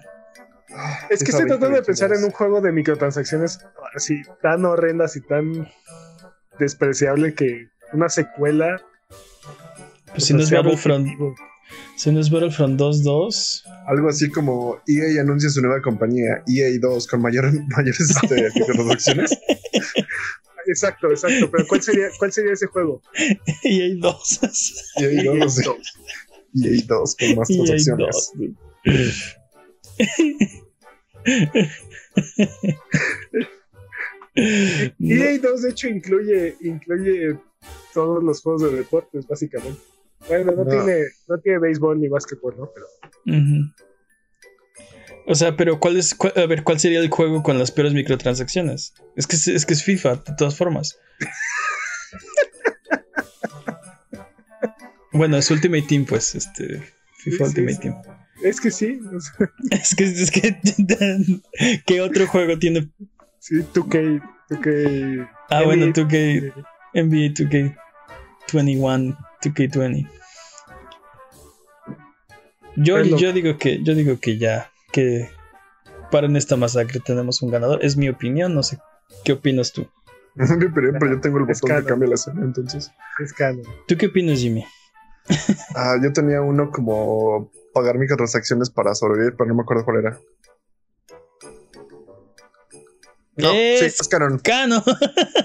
Es 1.09 1.23
que 1.23 1.31
estoy 1.31 1.47
tratando 1.47 1.69
de 1.69 1.81
2022. 1.81 1.85
pensar 1.85 2.13
en 2.13 2.23
un 2.23 2.31
juego 2.31 2.61
de 2.61 2.71
microtransacciones 2.71 3.59
así 3.93 4.21
tan 4.41 4.63
horrendas 4.65 5.17
y 5.17 5.21
tan 5.21 5.67
despreciable 6.61 7.33
que 7.33 7.67
una 7.91 8.07
secuela. 8.07 8.81
Pues 10.11 10.25
si 10.25 10.33
no 10.33 10.41
es 10.41 10.51
Battlefront. 10.51 11.09
Si 11.97 12.11
no 12.11 12.19
es 12.19 12.29
Battlefront 12.29 12.79
2.2. 12.79 13.63
Algo 13.87 14.09
así 14.09 14.29
como 14.29 14.79
EA 14.87 15.21
anuncia 15.21 15.49
su 15.49 15.61
nueva 15.61 15.81
compañía, 15.81 16.43
EA 16.47 16.77
2, 16.79 17.07
con 17.07 17.21
mayor, 17.21 17.51
mayores 17.75 17.99
este, 17.99 18.47
exacto, 20.67 21.09
exacto. 21.09 21.49
Pero 21.51 21.67
¿cuál 21.67 21.81
sería, 21.81 22.09
cuál 22.17 22.31
sería 22.31 22.53
ese 22.53 22.67
juego? 22.67 23.01
EA 23.63 23.95
2. 23.97 24.39
EA 24.97 25.33
2. 25.33 25.59
EA 25.59 26.83
2 26.87 27.15
con 27.15 27.35
más 27.35 27.47
transacciones. 27.47 28.31
EA 28.83 29.01
2, 31.23 31.67
no. 34.35 35.15
EA 35.15 35.39
2, 35.39 35.61
de 35.61 35.69
hecho, 35.69 35.87
incluye, 35.87 36.55
incluye 36.61 37.37
todos 37.93 38.23
los 38.23 38.41
juegos 38.41 38.63
de 38.63 38.77
deportes, 38.77 39.27
básicamente. 39.27 39.79
Bueno, 40.27 40.51
no. 40.51 40.65
Tiene, 40.65 41.05
no 41.27 41.39
tiene 41.39 41.59
béisbol 41.59 41.99
ni 41.99 42.07
básquetbol, 42.07 42.55
¿no? 42.57 42.69
Pero... 42.73 42.87
O 45.27 45.35
sea, 45.35 45.55
pero 45.55 45.79
¿cuál 45.79 45.97
es, 45.97 46.15
a 46.35 46.45
ver, 46.45 46.63
cuál 46.63 46.79
sería 46.79 46.99
el 46.99 47.09
juego 47.09 47.43
con 47.43 47.59
las 47.59 47.71
peores 47.71 47.93
microtransacciones? 47.93 48.93
Es 49.15 49.27
que 49.27 49.35
es, 49.35 49.65
que 49.65 49.73
es 49.73 49.83
FIFA, 49.83 50.15
de 50.15 50.33
todas 50.37 50.57
formas. 50.57 50.97
bueno, 55.13 55.37
es 55.37 55.51
Ultimate 55.51 55.83
Team, 55.83 56.05
pues, 56.05 56.35
este, 56.35 56.81
FIFA 57.17 57.37
sí, 57.37 57.43
Ultimate 57.43 57.77
Team. 57.81 57.95
Es 58.43 58.59
que 58.59 58.71
sí. 58.71 58.99
es 59.71 59.95
que, 59.95 60.03
es 60.05 60.31
que 60.31 60.57
¿qué 61.85 62.01
otro 62.01 62.27
juego 62.27 62.57
tiene 62.57 62.89
sí, 63.41 63.55
2K, 63.73 64.21
2K. 64.49 65.29
Ah, 65.49 65.63
bueno, 65.63 65.85
NBA. 65.87 65.93
2K, 65.93 66.53
NBA 66.93 67.33
2K21, 67.33 69.17
2K20. 69.41 70.09
Yo, 72.77 72.97
Es 72.97 73.09
lo- 73.11 73.17
yo 73.17 73.33
digo 73.33 73.57
que, 73.57 73.83
yo 73.83 73.93
digo 73.95 74.19
que 74.19 74.37
ya, 74.37 74.71
que 74.91 75.29
paren 76.09 76.35
esta 76.35 76.55
masacre, 76.55 76.99
tenemos 76.99 77.41
un 77.41 77.51
ganador. 77.51 77.83
Es 77.83 77.97
mi 77.97 78.07
opinión, 78.09 78.53
no 78.53 78.63
sé. 78.63 78.79
¿Qué 79.25 79.33
opinas 79.33 79.73
tú? 79.73 79.87
pero, 80.37 80.93
pero 80.97 81.09
yo 81.15 81.19
tengo 81.19 81.39
el 81.39 81.49
Es 81.49 81.59
botón 81.61 81.81
que 81.81 81.87
cambia 81.89 82.07
la 82.09 82.15
escena, 82.15 82.41
entonces. 82.43 82.91
Es 83.21 83.33
canon. 83.33 83.63
¿Tú 83.87 83.97
qué 83.97 84.05
opinas, 84.07 84.39
Jimmy? 84.39 84.63
Ah, 85.75 85.97
yo 86.01 86.11
tenía 86.13 86.41
uno 86.41 86.71
como 86.71 87.51
pagar 87.73 87.97
microtransacciones 87.97 88.69
para 88.69 88.95
sobrevivir, 88.95 89.35
pero 89.37 89.49
no 89.49 89.55
me 89.55 89.61
acuerdo 89.63 89.83
cuál 89.85 89.97
era. 89.97 90.19
No, 93.37 93.51
Es- 93.53 93.79
sí, 93.79 93.85
es 94.01 94.07
canon. 94.07 94.39
Canon. 94.39 94.83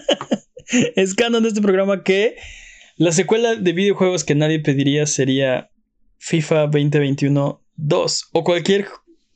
es 0.97 1.15
canon 1.15 1.43
de 1.43 1.49
este 1.51 1.61
programa 1.63 2.03
que 2.03 2.37
la 2.97 3.13
secuela 3.13 3.55
de 3.57 3.73
videojuegos 3.73 4.25
que 4.25 4.35
nadie 4.35 4.61
pediría 4.61 5.07
sería 5.07 5.71
FIFA 6.19 6.63
2021 6.69 7.63
2 7.77 8.29
o 8.33 8.43
cualquier, 8.45 8.87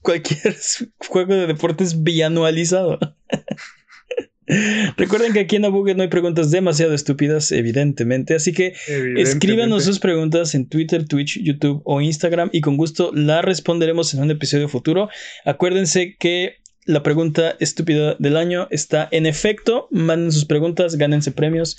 cualquier 0.02 0.56
juego 1.08 1.34
de 1.34 1.46
deportes 1.46 2.02
bianualizado. 2.02 2.98
Recuerden 4.96 5.32
que 5.32 5.38
aquí 5.40 5.54
en 5.56 5.64
Abuget 5.64 5.96
no 5.96 6.02
hay 6.02 6.08
preguntas 6.08 6.50
demasiado 6.50 6.92
estúpidas, 6.92 7.52
evidentemente, 7.52 8.34
así 8.34 8.52
que 8.52 8.74
Evidentemente. 8.88 9.22
escríbanos 9.22 9.84
sus 9.84 10.00
preguntas 10.00 10.56
en 10.56 10.68
Twitter, 10.68 11.06
Twitch, 11.06 11.38
YouTube 11.40 11.82
o 11.84 12.00
Instagram 12.00 12.50
y 12.52 12.60
con 12.60 12.76
gusto 12.76 13.12
las 13.14 13.44
responderemos 13.44 14.12
en 14.12 14.22
un 14.22 14.30
episodio 14.32 14.68
futuro. 14.68 15.08
Acuérdense 15.44 16.16
que 16.18 16.56
la 16.86 17.02
pregunta 17.02 17.56
estúpida 17.60 18.16
del 18.18 18.36
año 18.36 18.66
está 18.70 19.08
en 19.10 19.26
efecto. 19.26 19.88
Manden 19.90 20.32
sus 20.32 20.44
preguntas, 20.44 20.96
gánense 20.96 21.32
premios 21.32 21.78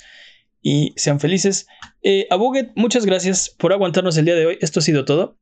y 0.62 0.94
sean 0.96 1.20
felices. 1.20 1.66
Eh, 2.02 2.26
a 2.30 2.36
Buget, 2.36 2.70
muchas 2.76 3.04
gracias 3.04 3.50
por 3.50 3.72
aguantarnos 3.72 4.16
el 4.16 4.24
día 4.24 4.34
de 4.34 4.46
hoy. 4.46 4.58
Esto 4.60 4.80
ha 4.80 4.82
sido 4.82 5.04
todo. 5.04 5.36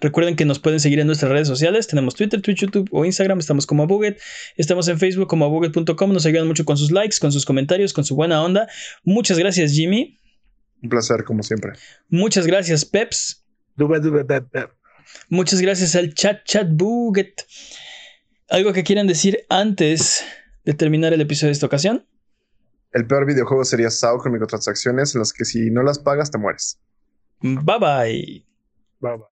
Recuerden 0.00 0.36
que 0.36 0.44
nos 0.44 0.58
pueden 0.58 0.80
seguir 0.80 0.98
en 0.98 1.06
nuestras 1.06 1.30
redes 1.30 1.48
sociales. 1.48 1.86
Tenemos 1.86 2.14
Twitter, 2.14 2.40
Twitch, 2.40 2.60
YouTube 2.60 2.88
o 2.92 3.04
Instagram. 3.04 3.38
Estamos 3.38 3.66
como 3.66 3.82
Abuget. 3.82 4.20
Estamos 4.56 4.88
en 4.88 4.98
Facebook 4.98 5.28
como 5.28 5.44
abuget.com. 5.44 6.12
Nos 6.12 6.26
ayudan 6.26 6.46
mucho 6.46 6.64
con 6.64 6.76
sus 6.76 6.90
likes, 6.90 7.16
con 7.20 7.32
sus 7.32 7.44
comentarios, 7.44 7.92
con 7.92 8.04
su 8.04 8.14
buena 8.14 8.42
onda. 8.42 8.68
Muchas 9.04 9.38
gracias, 9.38 9.72
Jimmy. 9.72 10.18
Un 10.82 10.90
placer, 10.90 11.24
como 11.24 11.42
siempre. 11.42 11.72
Muchas 12.08 12.46
gracias, 12.46 12.84
Peps. 12.84 13.44
Muchas 15.28 15.60
gracias 15.60 15.94
al 15.96 16.14
chat 16.14 16.44
chat 16.44 16.68
buget. 16.70 17.42
¿Algo 18.48 18.72
que 18.72 18.84
quieran 18.84 19.08
decir 19.08 19.44
antes 19.48 20.24
de 20.64 20.72
terminar 20.72 21.12
el 21.12 21.20
episodio 21.20 21.48
de 21.48 21.54
esta 21.54 21.66
ocasión? 21.66 22.06
El 22.92 23.06
peor 23.06 23.26
videojuego 23.26 23.64
sería 23.64 23.90
SAO 23.90 24.18
con 24.18 24.32
microtransacciones 24.32 25.14
en 25.14 25.18
las 25.20 25.32
que 25.32 25.44
si 25.44 25.70
no 25.70 25.82
las 25.82 25.98
pagas 25.98 26.30
te 26.30 26.38
mueres. 26.38 26.78
Bye 27.40 27.78
bye. 27.78 28.46
Va, 29.04 29.16
va. 29.16 29.35